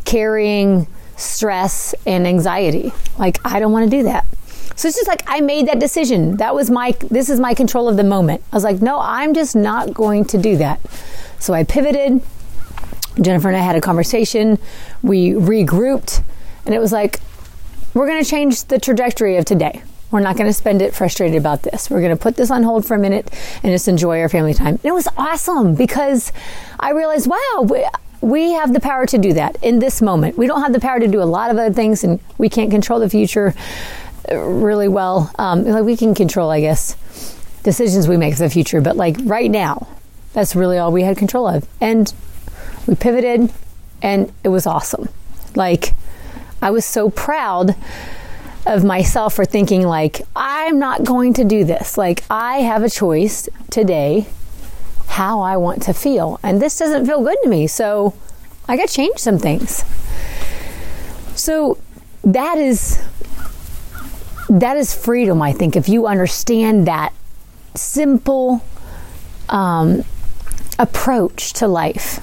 carrying 0.06 0.88
stress 1.15 1.93
and 2.06 2.28
anxiety. 2.28 2.91
Like 3.17 3.39
I 3.45 3.60
don't 3.60 3.71
want 3.71 3.89
to 3.89 3.97
do 3.97 4.04
that. 4.04 4.26
So 4.76 4.88
it's 4.88 4.97
just 4.97 5.08
like 5.08 5.23
I 5.28 5.41
made 5.41 5.67
that 5.67 5.80
decision. 5.80 6.38
That 6.38 6.56
was 6.56 6.69
my 6.69 6.95
this 7.10 7.30
is 7.30 7.39
my 7.39 7.54
control 7.54 7.88
of 7.88 7.97
the 7.97 8.04
moment. 8.04 8.43
I 8.52 8.56
was 8.56 8.63
like, 8.63 8.82
no, 8.82 8.99
I'm 8.99 9.34
just 9.34 9.56
not 9.56 9.93
going 9.93 10.26
to 10.26 10.38
do 10.38 10.58
that. 10.58 10.80
So 11.39 11.54
I 11.54 11.63
pivoted. 11.63 12.21
Jennifer 13.21 13.47
and 13.47 13.56
I 13.56 13.60
had 13.60 13.76
a 13.76 13.82
conversation. 13.82 14.58
We 15.04 15.32
regrouped, 15.32 16.23
and 16.65 16.73
it 16.73 16.80
was 16.80 16.91
like, 16.91 17.19
we're 17.93 18.08
going 18.08 18.23
to 18.23 18.28
change 18.28 18.63
the 18.63 18.80
trajectory 18.80 19.38
of 19.38 19.45
today. 19.45 19.84
We're 20.13 20.19
not 20.19 20.38
going 20.38 20.47
to 20.47 20.54
spend 20.54 20.84
it 20.84 20.93
frustrated 20.93 21.36
about 21.36 21.63
this. 21.63 21.89
We're 21.89 21.99
going 21.99 22.15
to 22.15 22.21
put 22.21 22.36
this 22.36 22.52
on 22.52 22.62
hold 22.62 22.86
for 22.86 22.93
a 22.93 22.99
minute 22.99 23.32
and 23.63 23.71
just 23.71 23.88
enjoy 23.88 24.21
our 24.21 24.30
family 24.30 24.54
time. 24.54 24.76
And 24.76 24.86
it 24.86 24.93
was 24.93 25.08
awesome 25.17 25.73
because 25.73 26.32
I 26.80 26.91
realized, 26.91 27.28
wow, 27.28 27.65
we, 27.67 27.84
we 28.21 28.52
have 28.52 28.73
the 28.73 28.80
power 28.80 29.08
to 29.08 29.17
do 29.17 29.34
that 29.34 29.58
in 29.63 29.80
this 29.80 30.04
moment. 30.04 30.38
We 30.38 30.45
don't 30.45 30.62
have 30.62 30.71
the 30.71 30.80
power 30.80 30.99
to 30.99 31.08
do 31.08 31.19
a 31.19 31.26
lot 31.26 31.49
of 31.49 31.58
other 31.58 31.73
things, 31.73 32.04
and 32.04 32.19
we 32.38 32.47
can't 32.47 32.69
control 32.69 32.99
the 32.99 33.10
future 33.10 33.56
really 34.32 34.88
well. 34.88 35.32
Um, 35.39 35.65
like 35.65 35.84
we 35.84 35.97
can 35.97 36.13
control, 36.13 36.52
I 36.52 36.62
guess, 36.62 36.95
decisions 37.63 38.08
we 38.08 38.15
make 38.15 38.36
for 38.36 38.43
the 38.43 38.52
future, 38.52 38.82
but 38.82 38.95
like 38.95 39.17
right 39.23 39.49
now, 39.49 39.88
that's 40.34 40.56
really 40.56 40.78
all 40.78 40.91
we 40.91 41.02
had 41.02 41.17
control 41.17 41.47
of. 41.47 41.67
And 41.82 42.13
we 42.86 42.93
pivoted, 42.93 43.52
and 44.04 44.32
it 44.43 44.49
was 44.49 44.67
awesome. 44.67 45.10
Like 45.56 45.95
I 46.62 46.69
was 46.69 46.86
so 46.86 47.10
proud 47.10 47.76
of 48.65 48.84
myself 48.84 49.36
for 49.36 49.45
thinking 49.45 49.84
like 49.84 50.21
I'm 50.36 50.80
not 50.80 51.04
going 51.04 51.34
to 51.36 51.43
do 51.43 51.63
this. 51.63 51.97
Like 51.97 52.23
I 52.30 52.60
have 52.60 52.84
a 52.84 52.89
choice 52.89 53.49
today 53.69 54.28
how 55.08 55.41
I 55.41 55.58
want 55.58 55.84
to 55.84 55.93
feel. 55.93 56.39
And 56.41 56.62
this 56.62 56.78
doesn't 56.80 57.06
feel 57.06 57.23
good 57.23 57.38
to 57.43 57.49
me. 57.49 57.67
So 57.67 58.13
I 58.67 58.78
got 58.78 58.88
to 58.88 58.93
change 58.93 59.19
some 59.19 59.38
things. 59.38 59.84
So 61.36 61.78
that 62.23 62.58
is 62.58 63.02
that 64.49 64.78
is 64.78 64.93
freedom, 64.93 65.41
I 65.41 65.52
think, 65.52 65.76
if 65.76 65.89
you 65.89 66.06
understand 66.06 66.88
that 66.88 67.13
simple 67.76 68.63
um, 69.49 70.04
approach 70.78 71.54
to 71.54 71.67
life 71.67 72.19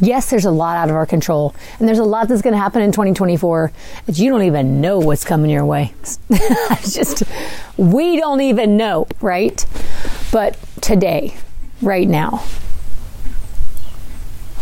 yes, 0.00 0.30
there's 0.30 0.44
a 0.44 0.50
lot 0.50 0.76
out 0.76 0.88
of 0.90 0.96
our 0.96 1.06
control, 1.06 1.54
and 1.78 1.88
there's 1.88 1.98
a 1.98 2.04
lot 2.04 2.28
that's 2.28 2.42
going 2.42 2.52
to 2.52 2.58
happen 2.58 2.82
in 2.82 2.92
2024 2.92 3.72
that 4.06 4.18
you 4.18 4.30
don't 4.30 4.42
even 4.42 4.80
know 4.80 4.98
what's 4.98 5.24
coming 5.24 5.50
your 5.50 5.64
way. 5.64 5.94
just, 6.80 7.22
we 7.76 8.16
don't 8.16 8.40
even 8.40 8.76
know, 8.76 9.06
right? 9.20 9.64
But 10.32 10.58
today, 10.80 11.36
right 11.82 12.08
now, 12.08 12.44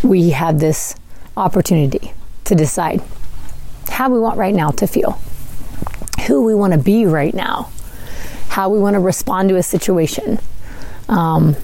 we 0.03 0.31
have 0.31 0.61
this 0.61 0.95
opportunity 1.37 2.13
to 2.45 2.55
decide 2.55 3.03
how 3.89 4.11
we 4.11 4.19
want 4.19 4.39
right 4.39 4.55
now 4.55 4.71
to 4.71 4.87
feel, 4.87 5.19
who 6.27 6.45
we 6.45 6.55
want 6.55 6.73
to 6.73 6.79
be 6.79 7.07
right 7.07 7.35
now, 7.35 7.71
how 8.49 8.69
we 8.69 8.79
want 8.79 8.95
to 8.95 9.01
respond 9.01 9.49
to 9.49 9.57
a 9.57 9.63
situation. 9.63 10.39
Um, 11.09 11.57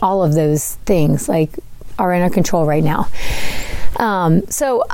all 0.00 0.22
of 0.22 0.34
those 0.34 0.76
things 0.86 1.28
like 1.28 1.58
are 1.98 2.12
in 2.12 2.22
our 2.22 2.30
control 2.30 2.66
right 2.66 2.84
now. 2.84 3.08
Um, 3.96 4.46
so 4.48 4.84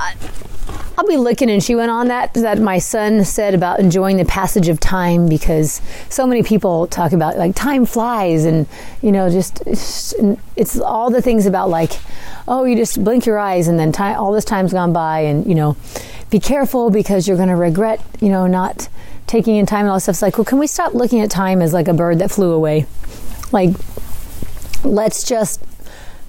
I'll 0.97 1.07
be 1.07 1.17
looking, 1.17 1.51
and 1.51 1.63
she 1.63 1.75
went 1.75 1.91
on 1.91 2.09
that 2.09 2.35
that 2.35 2.61
my 2.61 2.79
son 2.79 3.25
said 3.25 3.53
about 3.53 3.81
enjoying 3.81 4.17
the 4.17 4.25
passage 4.25 4.69
of 4.69 4.79
time 4.79 5.29
because 5.29 5.83
so 6.09 6.27
many 6.27 6.43
people 6.43 6.87
talk 6.87 7.13
about 7.13 7.37
like 7.37 7.55
time 7.57 7.85
flies, 7.85 8.45
and 8.45 8.67
you 9.03 9.11
know 9.11 9.29
just 9.29 9.61
it's, 9.67 10.15
it's 10.55 10.79
all 10.79 11.11
the 11.11 11.21
things 11.21 11.47
about 11.47 11.69
like 11.69 11.99
oh 12.47 12.65
you 12.65 12.77
just 12.77 13.03
blink 13.03 13.27
your 13.27 13.39
eyes 13.39 13.67
and 13.67 13.79
then 13.79 13.91
time 13.91 14.17
all 14.19 14.33
this 14.33 14.45
time's 14.45 14.73
gone 14.73 14.93
by, 14.93 15.21
and 15.21 15.47
you 15.47 15.55
know 15.55 15.77
be 16.31 16.39
careful 16.39 16.91
because 16.91 17.27
you're 17.27 17.37
going 17.37 17.49
to 17.49 17.57
regret 17.57 18.01
you 18.21 18.29
know 18.29 18.47
not 18.47 18.89
taking 19.27 19.57
in 19.57 19.67
time 19.67 19.81
and 19.81 19.89
all 19.89 19.97
this 19.97 20.05
stuff. 20.05 20.15
It's 20.15 20.23
like 20.23 20.39
well, 20.39 20.45
can 20.45 20.61
we 20.61 20.69
stop 20.69 20.95
looking 20.95 21.21
at 21.21 21.31
time 21.31 21.61
as 21.61 21.73
like 21.73 21.89
a 21.89 21.95
bird 21.95 22.21
that 22.21 22.31
flew 22.31 22.53
away? 22.53 22.87
Like 23.51 23.71
let's 24.85 25.25
just 25.25 25.64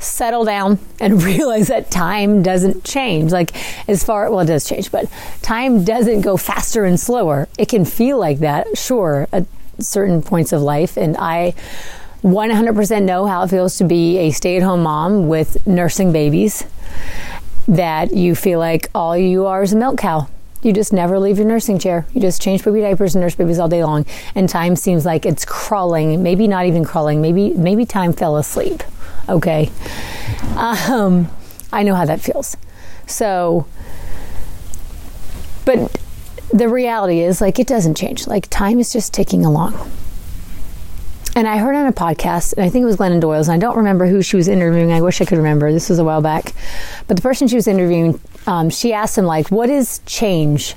settle 0.06 0.46
down 0.46 0.80
and 1.00 1.22
realize 1.24 1.68
that 1.68 1.92
time 1.92 2.44
doesn't 2.44 2.84
change. 2.84 3.32
Like, 3.32 3.52
as 3.90 4.04
far, 4.04 4.30
well, 4.30 4.42
it 4.42 4.46
does 4.46 4.68
change, 4.68 4.92
but 4.92 5.10
time 5.42 5.84
doesn't 5.84 6.22
go 6.22 6.38
faster 6.38 6.86
and 6.86 7.00
slower. 7.00 7.48
It 7.58 7.70
can 7.70 7.86
feel 7.86 8.18
like 8.18 8.40
that, 8.40 8.78
sure, 8.78 9.28
at 9.32 9.46
certain 9.80 10.22
points 10.22 10.54
of 10.54 10.62
life. 10.62 10.98
And 10.98 11.18
I 11.18 11.54
100% 12.24 13.04
know 13.04 13.26
how 13.26 13.44
it 13.44 13.50
feels 13.50 13.78
to 13.78 13.84
be 13.84 14.18
a 14.18 14.32
stay 14.32 14.58
at 14.58 14.64
home 14.64 14.84
mom 14.84 15.28
with 15.28 15.66
nursing 15.68 16.12
babies, 16.12 16.66
that 17.68 18.14
you 18.14 18.36
feel 18.36 18.60
like 18.60 18.90
all 18.94 19.18
you 19.18 19.46
are 19.46 19.64
is 19.64 19.74
a 19.74 19.78
milk 19.78 20.00
cow. 20.00 20.28
You 20.62 20.74
just 20.74 20.92
never 20.92 21.20
leave 21.20 21.38
your 21.38 21.46
nursing 21.46 21.78
chair. 21.78 22.08
You 22.14 22.22
just 22.22 22.42
change 22.42 22.64
baby 22.64 22.82
diapers 22.82 23.14
and 23.14 23.22
nurse 23.22 23.36
babies 23.36 23.60
all 23.60 23.68
day 23.68 23.84
long. 23.84 24.06
And 24.34 24.50
time 24.50 24.76
seems 24.76 25.06
like 25.06 25.24
it's 25.26 25.46
crawling, 25.46 26.24
maybe 26.24 26.48
not 26.48 26.66
even 26.66 26.84
crawling, 26.84 27.22
maybe 27.22 27.52
maybe 27.54 27.86
time 27.86 28.14
fell 28.14 28.38
asleep 28.38 28.82
okay? 29.30 29.72
Um, 30.56 31.30
I 31.72 31.84
know 31.84 31.96
how 31.96 32.06
that 32.06 32.22
feels. 32.22 32.58
So, 33.08 33.68
but 35.66 36.00
the 36.54 36.70
reality 36.70 37.20
is, 37.20 37.42
like, 37.42 37.60
it 37.60 37.68
doesn't 37.68 37.96
change. 37.96 38.28
Like, 38.28 38.48
time 38.50 38.80
is 38.80 38.94
just 38.94 39.14
ticking 39.14 39.46
along. 39.46 39.74
And 41.36 41.50
I 41.50 41.58
heard 41.58 41.76
on 41.76 41.86
a 41.86 41.92
podcast, 41.92 42.54
and 42.54 42.64
I 42.64 42.70
think 42.70 42.84
it 42.84 42.86
was 42.86 42.96
Glennon 42.96 43.20
Doyle's, 43.20 43.50
and 43.50 43.56
I 43.56 43.60
don't 43.60 43.76
remember 43.76 44.08
who 44.08 44.22
she 44.22 44.38
was 44.38 44.48
interviewing. 44.48 44.94
I 44.94 45.02
wish 45.02 45.20
I 45.20 45.26
could 45.26 45.38
remember. 45.38 45.72
This 45.74 45.90
was 45.90 46.00
a 46.00 46.04
while 46.04 46.22
back. 46.22 46.54
But 47.08 47.18
the 47.18 47.22
person 47.22 47.50
she 47.50 47.56
was 47.56 47.68
interviewing, 47.68 48.22
um, 48.48 48.70
she 48.70 48.94
asked 48.94 49.18
him, 49.18 49.26
like, 49.26 49.52
what 49.52 49.70
is 49.70 50.00
change? 50.06 50.76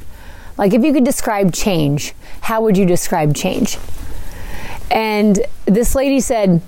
Like, 0.57 0.75
if 0.75 0.83
you 0.83 0.93
could 0.93 1.05
describe 1.05 1.53
change, 1.53 2.13
how 2.41 2.61
would 2.63 2.77
you 2.77 2.87
describe 2.87 3.37
change? 3.37 3.79
And 4.91 5.39
this 5.67 5.95
lady 5.95 6.19
said, 6.19 6.61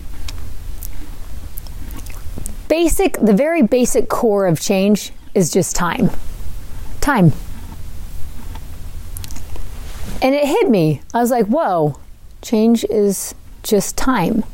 basic, 2.70 3.14
the 3.14 3.34
very 3.34 3.62
basic 3.62 4.08
core 4.08 4.46
of 4.46 4.60
change 4.60 5.10
is 5.34 5.50
just 5.50 5.74
time. 5.74 6.08
Time. 7.00 7.32
And 10.22 10.34
it 10.34 10.46
hit 10.46 10.70
me. 10.70 11.02
I 11.12 11.18
was 11.18 11.32
like, 11.32 11.46
whoa, 11.46 11.98
change 12.42 12.84
is 12.84 13.34
just 13.64 13.98
time. 13.98 14.44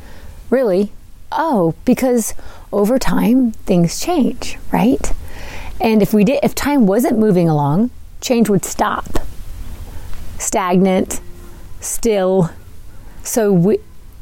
Really? 0.48 0.92
Oh, 1.30 1.74
because 1.84 2.32
over 2.72 2.98
time 2.98 3.52
things 3.52 4.00
change, 4.00 4.56
right? 4.72 5.12
And 5.78 6.00
if 6.00 6.14
we 6.14 6.24
did 6.24 6.40
if 6.42 6.54
time 6.54 6.86
wasn't 6.86 7.18
moving 7.18 7.50
along, 7.50 7.90
change 8.22 8.48
would 8.48 8.64
stop. 8.64 9.18
Stagnant, 10.38 11.20
still. 11.80 12.50
So 13.22 13.52
we, 13.52 13.78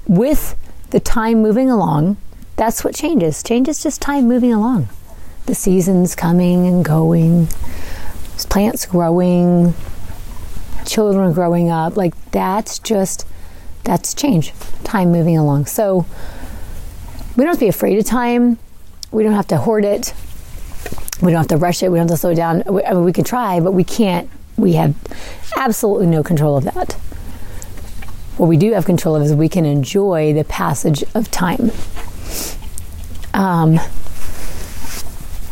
with 0.08 0.56
the 0.90 0.98
time 0.98 1.42
moving 1.42 1.70
along, 1.70 2.16
that's 2.56 2.84
what 2.84 2.94
changes. 2.94 3.42
Change 3.42 3.68
is 3.68 3.82
just 3.82 4.00
time 4.00 4.26
moving 4.26 4.52
along. 4.52 4.88
The 5.46 5.54
seasons 5.54 6.14
coming 6.14 6.66
and 6.66 6.84
going, 6.84 7.48
plants 8.48 8.86
growing, 8.86 9.74
children 10.86 11.32
growing 11.32 11.70
up. 11.70 11.96
Like 11.96 12.14
that's 12.30 12.78
just, 12.78 13.26
that's 13.84 14.14
change, 14.14 14.52
time 14.84 15.12
moving 15.12 15.36
along. 15.36 15.66
So 15.66 16.06
we 17.36 17.42
don't 17.42 17.48
have 17.48 17.58
to 17.58 17.64
be 17.64 17.68
afraid 17.68 17.98
of 17.98 18.04
time. 18.04 18.58
We 19.10 19.22
don't 19.22 19.34
have 19.34 19.48
to 19.48 19.58
hoard 19.58 19.84
it. 19.84 20.14
We 21.22 21.32
don't 21.32 21.38
have 21.38 21.48
to 21.48 21.56
rush 21.56 21.82
it. 21.82 21.90
We 21.90 21.98
don't 21.98 22.08
have 22.08 22.16
to 22.16 22.20
slow 22.20 22.34
down. 22.34 22.62
I 22.66 22.92
mean, 22.92 23.04
we 23.04 23.12
can 23.12 23.24
try, 23.24 23.60
but 23.60 23.72
we 23.72 23.84
can't. 23.84 24.30
We 24.56 24.74
have 24.74 24.94
absolutely 25.56 26.06
no 26.06 26.22
control 26.22 26.56
of 26.56 26.64
that. 26.64 26.92
What 28.36 28.48
we 28.48 28.56
do 28.56 28.72
have 28.72 28.84
control 28.84 29.16
of 29.16 29.22
is 29.22 29.32
we 29.32 29.48
can 29.48 29.64
enjoy 29.64 30.32
the 30.32 30.44
passage 30.44 31.04
of 31.14 31.30
time. 31.30 31.70
Um, 33.32 33.80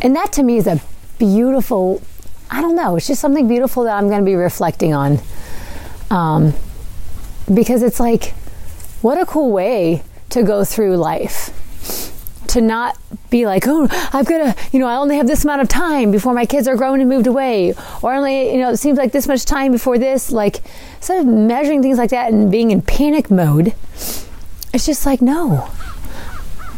and 0.00 0.14
that 0.16 0.32
to 0.32 0.42
me 0.42 0.56
is 0.56 0.66
a 0.66 0.80
beautiful, 1.18 2.02
I 2.50 2.60
don't 2.60 2.76
know, 2.76 2.96
it's 2.96 3.06
just 3.06 3.20
something 3.20 3.48
beautiful 3.48 3.84
that 3.84 3.96
I'm 3.96 4.08
going 4.08 4.20
to 4.20 4.24
be 4.24 4.34
reflecting 4.34 4.94
on. 4.94 5.18
Um, 6.10 6.52
because 7.52 7.82
it's 7.82 7.98
like, 7.98 8.34
what 9.02 9.18
a 9.18 9.26
cool 9.26 9.50
way 9.50 10.02
to 10.30 10.42
go 10.42 10.64
through 10.64 10.96
life 10.96 11.50
to 12.48 12.60
not 12.60 12.98
be 13.30 13.46
like, 13.46 13.64
oh, 13.66 13.88
I've 14.12 14.26
got 14.26 14.38
to, 14.38 14.56
you 14.72 14.78
know, 14.78 14.86
I 14.86 14.96
only 14.96 15.16
have 15.16 15.26
this 15.26 15.42
amount 15.42 15.62
of 15.62 15.68
time 15.68 16.10
before 16.10 16.34
my 16.34 16.44
kids 16.44 16.68
are 16.68 16.76
grown 16.76 17.00
and 17.00 17.08
moved 17.08 17.26
away, 17.26 17.74
or 18.02 18.12
only, 18.12 18.52
you 18.52 18.58
know, 18.58 18.70
it 18.70 18.76
seems 18.76 18.98
like 18.98 19.10
this 19.12 19.26
much 19.26 19.46
time 19.46 19.72
before 19.72 19.96
this. 19.96 20.30
Like, 20.30 20.60
instead 20.96 21.20
of 21.20 21.26
measuring 21.26 21.82
things 21.82 21.96
like 21.96 22.10
that 22.10 22.30
and 22.30 22.50
being 22.50 22.70
in 22.70 22.82
panic 22.82 23.30
mode, 23.30 23.74
it's 24.74 24.84
just 24.84 25.06
like, 25.06 25.22
no, 25.22 25.70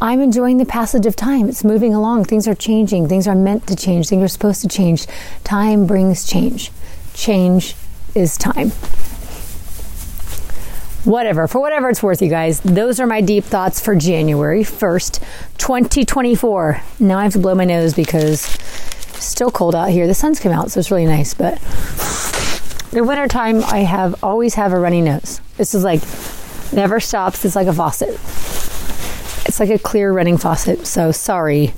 I'm 0.01 0.21
enjoying 0.21 0.59
the 0.59 0.67
passage 0.67 1.07
of 1.07 1.17
time. 1.17 1.49
It's 1.49 1.65
moving 1.65 1.95
along. 1.95 2.25
Things 2.25 2.47
are 2.49 2.55
changing. 2.55 3.09
Things 3.09 3.27
are 3.27 3.35
meant 3.35 3.67
to 3.69 3.77
change. 3.77 4.09
Things 4.09 4.23
are 4.23 4.29
supposed 4.29 4.61
to 4.63 4.69
change. 4.69 5.07
Time 5.45 5.87
brings 5.87 6.29
change. 6.29 6.71
Change 7.15 7.75
is 8.15 8.37
time 8.37 8.73
whatever, 11.05 11.47
for 11.47 11.61
whatever 11.61 11.91
it's 11.91 12.03
worth, 12.03 12.23
you 12.23 12.29
guys. 12.29 12.61
Those 12.61 12.99
are 12.99 13.07
my 13.07 13.21
deep 13.21 13.45
thoughts 13.45 13.81
for 13.81 13.95
January 13.95 14.63
1st, 14.63 15.21
2024. 15.59 16.81
Now 17.01 17.19
I 17.19 17.25
have 17.25 17.33
to 17.35 17.39
blow 17.39 17.55
my 17.55 17.65
nose 17.65 17.95
because 17.95 18.55
it's 18.55 19.25
still 19.25 19.51
cold 19.51 19.75
out 19.75 19.91
here. 19.91 20.07
The 20.07 20.15
sun's 20.15 20.41
come 20.41 20.53
out, 20.53 20.71
so 20.71 20.81
it's 20.81 20.91
really 20.91 21.07
nice, 21.07 21.35
but 21.35 21.61
in 22.93 23.07
wintertime, 23.07 23.63
I 23.65 23.81
have 23.81 24.23
always 24.23 24.55
have 24.55 24.73
a 24.73 24.79
runny 24.79 25.03
nose. 25.03 25.41
This 25.57 25.75
is 25.75 25.85
like 25.85 26.03
never 26.73 27.01
stops. 27.01 27.45
It's 27.45 27.57
like 27.57 27.67
a 27.67 27.73
faucet. 27.73 28.19
It's 29.47 29.61
like 29.61 29.71
a 29.71 29.79
clear 29.79 30.13
running 30.13 30.39
faucet. 30.39 30.87
So 30.87 31.13
sorry, 31.13 31.75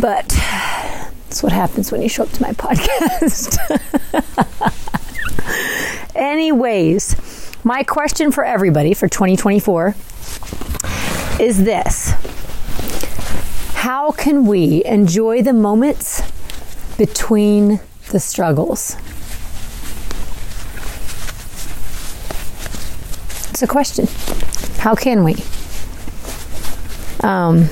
but 0.00 0.28
that's 0.28 1.42
what 1.42 1.52
happens 1.52 1.90
when 1.90 2.02
you 2.02 2.08
show 2.08 2.24
up 2.24 2.30
to 2.30 2.42
my 2.42 2.50
podcast. 2.52 3.58
Anyways, 6.14 7.16
my 7.64 7.82
question 7.82 8.30
for 8.30 8.44
everybody 8.44 8.94
for 8.94 9.08
2024 9.08 9.94
is 11.40 11.64
this 11.64 12.12
How 13.74 14.10
can 14.12 14.46
we 14.46 14.84
enjoy 14.84 15.42
the 15.42 15.52
moments 15.52 16.22
between 16.96 17.80
the 18.10 18.20
struggles? 18.20 18.96
It's 23.50 23.62
a 23.62 23.66
question. 23.66 24.06
How 24.78 24.94
can 24.94 25.24
we? 25.24 25.36
Um, 27.22 27.68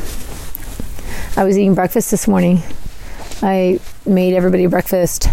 I 1.36 1.42
was 1.42 1.58
eating 1.58 1.74
breakfast 1.74 2.10
this 2.10 2.28
morning. 2.28 2.62
I 3.42 3.80
made 4.06 4.34
everybody 4.34 4.66
breakfast 4.66 5.28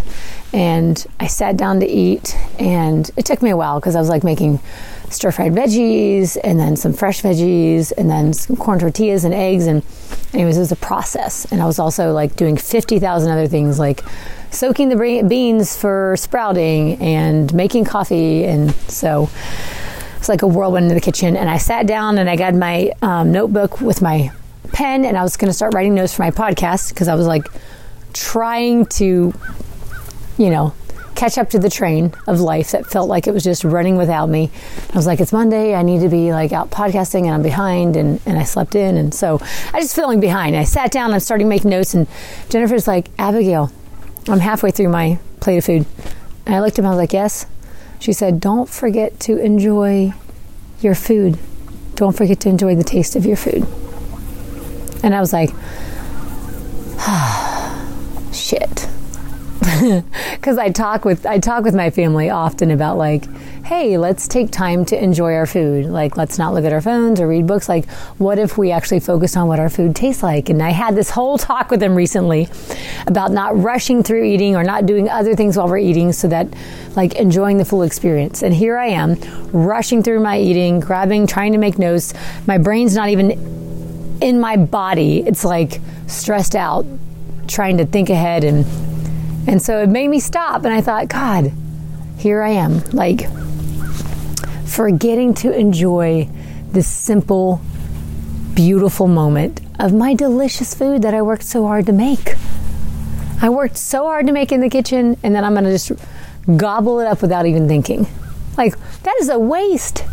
and 0.53 1.05
I 1.19 1.27
sat 1.27 1.57
down 1.57 1.81
to 1.81 1.85
eat, 1.85 2.35
and 2.57 3.09
it 3.17 3.25
took 3.25 3.41
me 3.41 3.49
a 3.49 3.57
while 3.57 3.79
because 3.79 3.95
I 3.95 3.99
was 3.99 4.09
like 4.09 4.23
making 4.23 4.59
stir 5.09 5.31
fried 5.31 5.53
veggies 5.53 6.37
and 6.43 6.59
then 6.59 6.75
some 6.75 6.93
fresh 6.93 7.21
veggies 7.21 7.91
and 7.97 8.09
then 8.09 8.33
some 8.33 8.55
corn 8.55 8.79
tortillas 8.79 9.23
and 9.23 9.33
eggs. 9.33 9.67
And, 9.67 9.83
anyways, 10.33 10.57
it 10.57 10.61
was 10.61 10.71
a 10.71 10.77
process. 10.77 11.45
And 11.51 11.61
I 11.61 11.65
was 11.65 11.79
also 11.79 12.13
like 12.13 12.35
doing 12.37 12.57
50,000 12.57 13.29
other 13.29 13.47
things 13.47 13.77
like 13.77 14.03
soaking 14.49 14.89
the 14.89 15.25
beans 15.27 15.75
for 15.77 16.15
sprouting 16.17 16.95
and 17.01 17.53
making 17.53 17.85
coffee. 17.85 18.45
And 18.45 18.73
so 18.87 19.29
it's 20.17 20.29
like 20.29 20.41
a 20.41 20.47
whirlwind 20.47 20.89
in 20.89 20.95
the 20.95 21.01
kitchen. 21.01 21.37
And 21.37 21.49
I 21.49 21.57
sat 21.57 21.87
down 21.87 22.17
and 22.17 22.29
I 22.29 22.35
got 22.35 22.53
my 22.53 22.91
um, 23.01 23.31
notebook 23.31 23.81
with 23.81 24.01
my 24.01 24.31
pen 24.73 25.05
and 25.05 25.17
I 25.17 25.23
was 25.23 25.37
going 25.37 25.49
to 25.49 25.53
start 25.53 25.73
writing 25.73 25.95
notes 25.95 26.13
for 26.13 26.23
my 26.23 26.31
podcast 26.31 26.89
because 26.89 27.07
I 27.07 27.15
was 27.15 27.25
like 27.25 27.47
trying 28.13 28.85
to 28.85 29.33
you 30.37 30.49
know, 30.49 30.73
catch 31.15 31.37
up 31.37 31.49
to 31.49 31.59
the 31.59 31.69
train 31.69 32.13
of 32.27 32.39
life 32.39 32.71
that 32.71 32.85
felt 32.85 33.09
like 33.09 33.27
it 33.27 33.33
was 33.33 33.43
just 33.43 33.63
running 33.63 33.97
without 33.97 34.27
me. 34.27 34.51
I 34.93 34.95
was 34.95 35.07
like, 35.07 35.19
it's 35.19 35.33
Monday. 35.33 35.73
I 35.73 35.81
need 35.81 36.01
to 36.01 36.09
be 36.09 36.31
like 36.31 36.51
out 36.51 36.69
podcasting 36.69 37.21
and 37.21 37.31
I'm 37.31 37.41
behind 37.41 37.95
and, 37.95 38.21
and 38.25 38.37
I 38.37 38.43
slept 38.43 38.75
in. 38.75 38.97
And 38.97 39.13
so 39.13 39.39
I 39.73 39.81
just 39.81 39.95
feeling 39.95 40.19
behind. 40.19 40.55
I 40.55 40.63
sat 40.63 40.91
down, 40.91 41.13
I'm 41.13 41.19
starting 41.19 41.45
to 41.45 41.49
make 41.49 41.65
notes 41.65 41.93
and 41.93 42.07
Jennifer's 42.49 42.87
like, 42.87 43.09
Abigail, 43.17 43.71
I'm 44.27 44.39
halfway 44.39 44.71
through 44.71 44.89
my 44.89 45.19
plate 45.39 45.57
of 45.57 45.65
food. 45.65 45.85
And 46.45 46.55
I 46.55 46.61
looked 46.61 46.77
at 46.77 46.79
him, 46.79 46.85
I 46.85 46.89
was 46.89 46.97
like, 46.97 47.13
yes. 47.13 47.45
She 47.99 48.13
said, 48.13 48.39
don't 48.39 48.69
forget 48.69 49.19
to 49.21 49.37
enjoy 49.37 50.13
your 50.81 50.95
food. 50.95 51.39
Don't 51.95 52.15
forget 52.15 52.39
to 52.41 52.49
enjoy 52.49 52.75
the 52.75 52.83
taste 52.83 53.15
of 53.15 53.25
your 53.25 53.37
food. 53.37 53.65
And 55.03 55.15
I 55.15 55.19
was 55.19 55.33
like, 55.33 55.51
ah, 56.99 58.29
shit 58.33 58.87
because 60.33 60.57
I 60.57 60.69
talk 60.69 61.03
with 61.03 61.25
I 61.25 61.39
talk 61.39 61.63
with 61.63 61.75
my 61.75 61.89
family 61.89 62.29
often 62.29 62.71
about 62.71 62.97
like, 62.97 63.25
hey, 63.65 63.97
let's 63.97 64.27
take 64.27 64.51
time 64.51 64.85
to 64.85 65.03
enjoy 65.03 65.33
our 65.33 65.45
food. 65.45 65.85
Like, 65.85 66.15
let's 66.15 66.37
not 66.37 66.53
look 66.53 66.63
at 66.63 66.71
our 66.71 66.81
phones 66.81 67.19
or 67.19 67.27
read 67.27 67.47
books. 67.47 67.67
Like, 67.67 67.89
what 68.17 68.39
if 68.39 68.57
we 68.57 68.71
actually 68.71 69.01
focused 69.01 69.35
on 69.35 69.47
what 69.47 69.59
our 69.59 69.69
food 69.69 69.95
tastes 69.95 70.23
like? 70.23 70.49
And 70.49 70.61
I 70.61 70.69
had 70.69 70.95
this 70.95 71.09
whole 71.09 71.37
talk 71.37 71.69
with 71.69 71.79
them 71.79 71.95
recently 71.95 72.47
about 73.07 73.31
not 73.31 73.57
rushing 73.57 74.03
through 74.03 74.23
eating 74.23 74.55
or 74.55 74.63
not 74.63 74.85
doing 74.85 75.09
other 75.09 75.35
things 75.35 75.57
while 75.57 75.67
we're 75.67 75.79
eating, 75.79 76.13
so 76.13 76.27
that 76.29 76.47
like 76.95 77.15
enjoying 77.15 77.57
the 77.57 77.65
full 77.65 77.81
experience. 77.81 78.43
And 78.43 78.53
here 78.53 78.77
I 78.77 78.87
am, 78.87 79.17
rushing 79.51 80.01
through 80.01 80.21
my 80.21 80.39
eating, 80.39 80.79
grabbing, 80.79 81.27
trying 81.27 81.51
to 81.51 81.57
make 81.57 81.77
notes. 81.77 82.13
My 82.45 82.57
brain's 82.57 82.95
not 82.95 83.09
even 83.09 83.31
in 84.21 84.39
my 84.39 84.55
body. 84.55 85.19
It's 85.27 85.43
like 85.43 85.81
stressed 86.07 86.55
out, 86.55 86.85
trying 87.47 87.77
to 87.77 87.85
think 87.85 88.09
ahead 88.09 88.43
and 88.43 88.65
and 89.47 89.61
so 89.61 89.81
it 89.81 89.89
made 89.89 90.09
me 90.09 90.19
stop 90.19 90.65
and 90.65 90.73
I 90.73 90.81
thought, 90.81 91.07
God, 91.07 91.53
here 92.17 92.41
I 92.41 92.49
am, 92.49 92.81
like 92.91 93.27
forgetting 94.65 95.33
to 95.35 95.57
enjoy 95.57 96.29
this 96.71 96.87
simple, 96.87 97.61
beautiful 98.53 99.07
moment 99.07 99.61
of 99.79 99.93
my 99.93 100.13
delicious 100.13 100.75
food 100.75 101.01
that 101.01 101.13
I 101.13 101.21
worked 101.21 101.43
so 101.43 101.65
hard 101.65 101.85
to 101.85 101.93
make. 101.93 102.35
I 103.41 103.49
worked 103.49 103.77
so 103.77 104.03
hard 104.03 104.27
to 104.27 104.33
make 104.33 104.51
in 104.51 104.61
the 104.61 104.69
kitchen 104.69 105.17
and 105.23 105.33
then 105.33 105.43
I'm 105.43 105.55
to 105.55 105.71
just 105.71 105.91
gobble 106.57 106.99
it 106.99 107.07
up 107.07 107.21
without 107.21 107.45
even 107.45 107.67
thinking. 107.67 108.07
Like, 108.57 108.75
that 109.03 109.15
is 109.19 109.29
a 109.29 109.39
waste. 109.39 110.03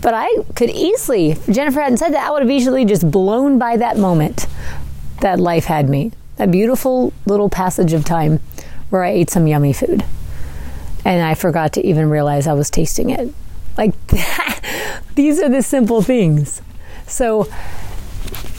But 0.00 0.14
I 0.14 0.28
could 0.54 0.70
easily, 0.70 1.30
if 1.30 1.46
Jennifer 1.48 1.80
hadn't 1.80 1.98
said 1.98 2.12
that, 2.14 2.26
I 2.26 2.30
would 2.30 2.42
have 2.42 2.50
easily 2.50 2.84
just 2.84 3.10
blown 3.10 3.58
by 3.58 3.76
that 3.76 3.96
moment 3.96 4.46
that 5.22 5.40
life 5.40 5.64
had 5.64 5.88
me. 5.88 6.12
That 6.36 6.50
beautiful 6.50 7.12
little 7.26 7.48
passage 7.48 7.92
of 7.92 8.04
time 8.04 8.40
where 8.90 9.04
I 9.04 9.10
ate 9.10 9.30
some 9.30 9.46
yummy 9.46 9.72
food. 9.72 10.04
And 11.04 11.22
I 11.22 11.34
forgot 11.34 11.72
to 11.74 11.86
even 11.86 12.10
realize 12.10 12.46
I 12.46 12.52
was 12.52 12.70
tasting 12.70 13.10
it. 13.10 13.32
Like, 13.76 13.94
these 15.14 15.40
are 15.40 15.48
the 15.48 15.62
simple 15.62 16.02
things. 16.02 16.60
So, 17.06 17.48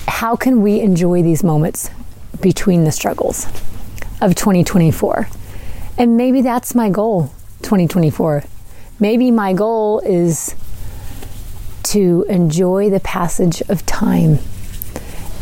how 0.07 0.35
can 0.35 0.61
we 0.61 0.79
enjoy 0.79 1.21
these 1.21 1.43
moments 1.43 1.89
between 2.41 2.83
the 2.83 2.91
struggles 2.91 3.45
of 4.21 4.35
2024? 4.35 5.29
And 5.97 6.17
maybe 6.17 6.41
that's 6.41 6.73
my 6.73 6.89
goal, 6.89 7.33
2024. 7.61 8.43
Maybe 8.99 9.31
my 9.31 9.53
goal 9.53 9.99
is 9.99 10.55
to 11.83 12.25
enjoy 12.29 12.89
the 12.89 12.99
passage 12.99 13.61
of 13.69 13.85
time 13.85 14.39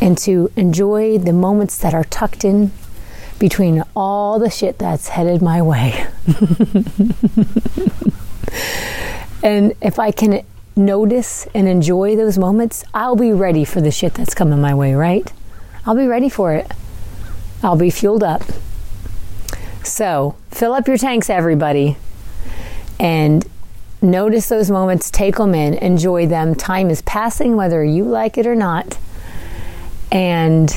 and 0.02 0.18
to 0.20 0.52
enjoy 0.56 1.18
the 1.18 1.34
moments 1.34 1.78
that 1.80 1.94
are 1.94 2.04
tucked 2.06 2.46
in 2.46 2.72
between 3.40 3.84
all 3.96 4.40
the 4.40 4.50
shit 4.50 4.80
that's 4.80 5.10
headed 5.10 5.42
my 5.42 5.62
way. 5.62 6.08
and 9.44 9.74
if 9.82 10.00
I 10.00 10.12
can 10.12 10.44
notice 10.76 11.48
and 11.54 11.68
enjoy 11.68 12.16
those 12.16 12.38
moments, 12.38 12.84
I'll 12.94 13.16
be 13.16 13.32
ready 13.32 13.66
for 13.66 13.82
the 13.82 13.92
shit 13.92 14.14
that's 14.14 14.34
coming 14.34 14.62
my 14.62 14.74
way, 14.74 14.94
right? 14.94 15.32
I'll 15.86 15.96
be 15.96 16.08
ready 16.08 16.30
for 16.30 16.54
it. 16.54 16.72
I'll 17.64 17.78
be 17.78 17.90
fueled 17.90 18.24
up. 18.24 18.44
So, 19.84 20.36
fill 20.52 20.74
up 20.74 20.88
your 20.88 20.98
tanks, 20.98 21.30
everybody, 21.30 21.98
and 23.00 23.48
notice 24.02 24.50
those 24.50 24.70
moments, 24.70 25.10
take 25.10 25.38
them 25.38 25.56
in, 25.56 25.76
enjoy 25.76 26.28
them. 26.28 26.56
Time 26.56 26.90
is 26.90 27.02
passing, 27.04 27.56
whether 27.56 27.84
you 27.84 28.04
like 28.04 28.38
it 28.38 28.46
or 28.46 28.56
not. 28.56 28.98
And 30.12 30.74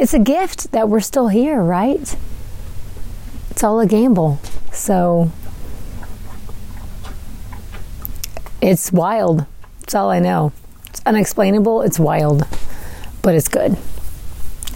it's 0.00 0.14
a 0.14 0.18
gift 0.18 0.72
that 0.72 0.88
we're 0.88 1.00
still 1.00 1.28
here, 1.28 1.62
right? 1.62 2.16
It's 3.50 3.62
all 3.62 3.80
a 3.80 3.86
gamble. 3.86 4.40
So 4.72 5.30
it's 8.62 8.90
wild. 8.90 9.44
That's 9.80 9.94
all 9.94 10.08
I 10.08 10.18
know. 10.18 10.54
It's 10.86 11.02
unexplainable. 11.04 11.82
It's 11.82 11.98
wild, 11.98 12.46
but 13.20 13.34
it's 13.34 13.48
good. 13.48 13.76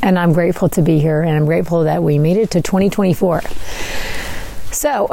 And 0.02 0.18
I'm 0.18 0.34
grateful 0.34 0.68
to 0.68 0.82
be 0.82 0.98
here 0.98 1.22
and 1.22 1.34
I'm 1.34 1.46
grateful 1.46 1.84
that 1.84 2.02
we 2.02 2.18
made 2.18 2.36
it 2.36 2.50
to 2.50 2.60
2024. 2.60 3.40
So, 4.72 5.08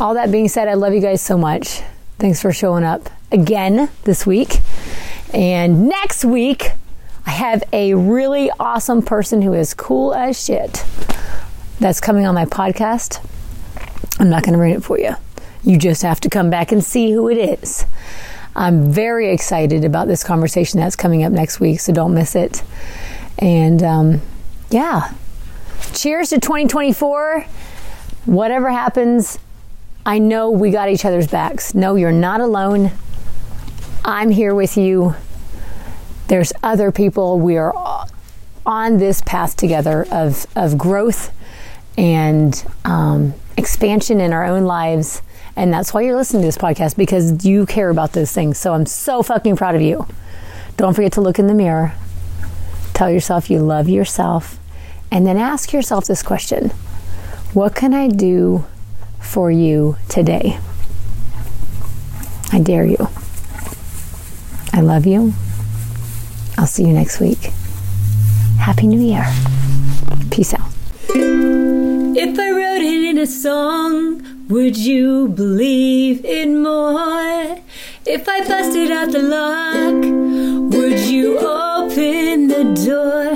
all 0.00 0.14
that 0.14 0.32
being 0.32 0.48
said, 0.48 0.66
I 0.66 0.74
love 0.74 0.94
you 0.94 1.00
guys 1.00 1.22
so 1.22 1.38
much. 1.38 1.82
Thanks 2.18 2.42
for 2.42 2.52
showing 2.52 2.82
up 2.82 3.08
again 3.30 3.88
this 4.02 4.26
week. 4.26 4.58
And 5.32 5.88
next 5.88 6.24
week, 6.24 6.72
I 7.26 7.30
have 7.30 7.62
a 7.72 7.94
really 7.94 8.50
awesome 8.58 9.02
person 9.02 9.42
who 9.42 9.52
is 9.52 9.74
cool 9.74 10.14
as 10.14 10.42
shit 10.42 10.84
that's 11.78 12.00
coming 12.00 12.26
on 12.26 12.34
my 12.34 12.44
podcast. 12.44 13.24
I'm 14.18 14.28
not 14.28 14.42
going 14.42 14.54
to 14.54 14.58
read 14.58 14.76
it 14.76 14.84
for 14.84 14.98
you. 14.98 15.14
You 15.62 15.78
just 15.78 16.02
have 16.02 16.20
to 16.20 16.28
come 16.28 16.50
back 16.50 16.72
and 16.72 16.82
see 16.84 17.12
who 17.12 17.28
it 17.28 17.38
is. 17.38 17.86
I'm 18.54 18.90
very 18.92 19.30
excited 19.32 19.84
about 19.84 20.08
this 20.08 20.22
conversation 20.22 20.80
that's 20.80 20.96
coming 20.96 21.22
up 21.24 21.32
next 21.32 21.60
week, 21.60 21.80
so 21.80 21.92
don't 21.92 22.12
miss 22.14 22.34
it. 22.34 22.62
And 23.38 23.82
um, 23.82 24.20
yeah, 24.70 25.12
cheers 25.94 26.30
to 26.30 26.40
2024. 26.40 27.46
Whatever 28.26 28.70
happens, 28.70 29.38
I 30.04 30.18
know 30.18 30.50
we 30.50 30.70
got 30.70 30.88
each 30.88 31.04
other's 31.04 31.28
backs. 31.28 31.74
No, 31.74 31.94
you're 31.94 32.12
not 32.12 32.40
alone. 32.40 32.90
I'm 34.04 34.30
here 34.30 34.54
with 34.54 34.76
you. 34.76 35.14
There's 36.32 36.54
other 36.62 36.90
people. 36.90 37.38
We 37.38 37.58
are 37.58 37.74
on 38.64 38.96
this 38.96 39.20
path 39.20 39.54
together 39.54 40.06
of, 40.10 40.46
of 40.56 40.78
growth 40.78 41.30
and 41.98 42.64
um, 42.86 43.34
expansion 43.58 44.18
in 44.18 44.32
our 44.32 44.42
own 44.42 44.64
lives. 44.64 45.20
And 45.56 45.70
that's 45.70 45.92
why 45.92 46.00
you're 46.00 46.16
listening 46.16 46.40
to 46.40 46.48
this 46.48 46.56
podcast 46.56 46.96
because 46.96 47.44
you 47.44 47.66
care 47.66 47.90
about 47.90 48.12
those 48.12 48.32
things. 48.32 48.56
So 48.56 48.72
I'm 48.72 48.86
so 48.86 49.22
fucking 49.22 49.56
proud 49.56 49.74
of 49.74 49.82
you. 49.82 50.06
Don't 50.78 50.94
forget 50.94 51.12
to 51.12 51.20
look 51.20 51.38
in 51.38 51.48
the 51.48 51.54
mirror, 51.54 51.92
tell 52.94 53.10
yourself 53.10 53.50
you 53.50 53.58
love 53.58 53.90
yourself, 53.90 54.58
and 55.10 55.26
then 55.26 55.36
ask 55.36 55.74
yourself 55.74 56.06
this 56.06 56.22
question 56.22 56.70
What 57.52 57.74
can 57.74 57.92
I 57.92 58.08
do 58.08 58.64
for 59.20 59.50
you 59.50 59.98
today? 60.08 60.58
I 62.54 62.58
dare 62.58 62.86
you. 62.86 63.10
I 64.72 64.80
love 64.80 65.04
you. 65.04 65.34
I'll 66.58 66.66
see 66.66 66.84
you 66.84 66.92
next 66.92 67.20
week. 67.20 67.50
Happy 68.58 68.86
New 68.86 69.00
Year. 69.00 69.26
Peace 70.30 70.54
out. 70.54 70.68
If 71.14 72.38
I 72.38 72.50
wrote 72.50 72.82
it 72.82 73.04
in 73.10 73.18
a 73.18 73.26
song, 73.26 74.22
would 74.48 74.76
you 74.76 75.28
believe 75.28 76.24
it 76.24 76.48
more? 76.48 77.58
If 78.04 78.28
I 78.28 78.46
busted 78.46 78.90
out 78.90 79.12
the 79.12 79.22
lock, 79.22 79.94
would 80.74 81.00
you 81.00 81.38
open 81.38 82.48
the 82.48 82.64
door? 82.84 83.30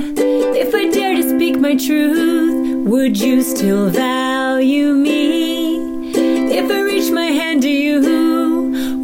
If 0.56 0.74
I 0.74 0.90
dare 0.90 1.16
to 1.16 1.22
speak 1.22 1.58
my 1.58 1.74
truth, 1.76 2.86
would 2.86 3.18
you 3.18 3.42
still 3.42 3.88
value 3.88 4.92
me? 4.92 6.12
If 6.58 6.70
I 6.70 6.80
reach 6.80 7.10
my 7.10 7.26
hand 7.26 7.62
to 7.62 7.70
you, 7.70 8.00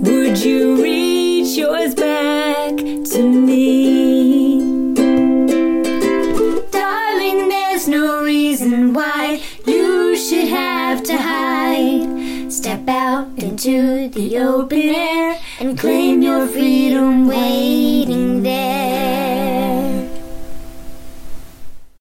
would 0.02 0.38
you 0.38 0.82
into 13.64 14.08
the 14.08 14.38
open 14.38 14.80
air 14.80 15.38
and 15.60 15.78
claim 15.78 16.20
your 16.20 16.48
freedom 16.48 17.28
waiting 17.28 18.42
there. 18.42 18.91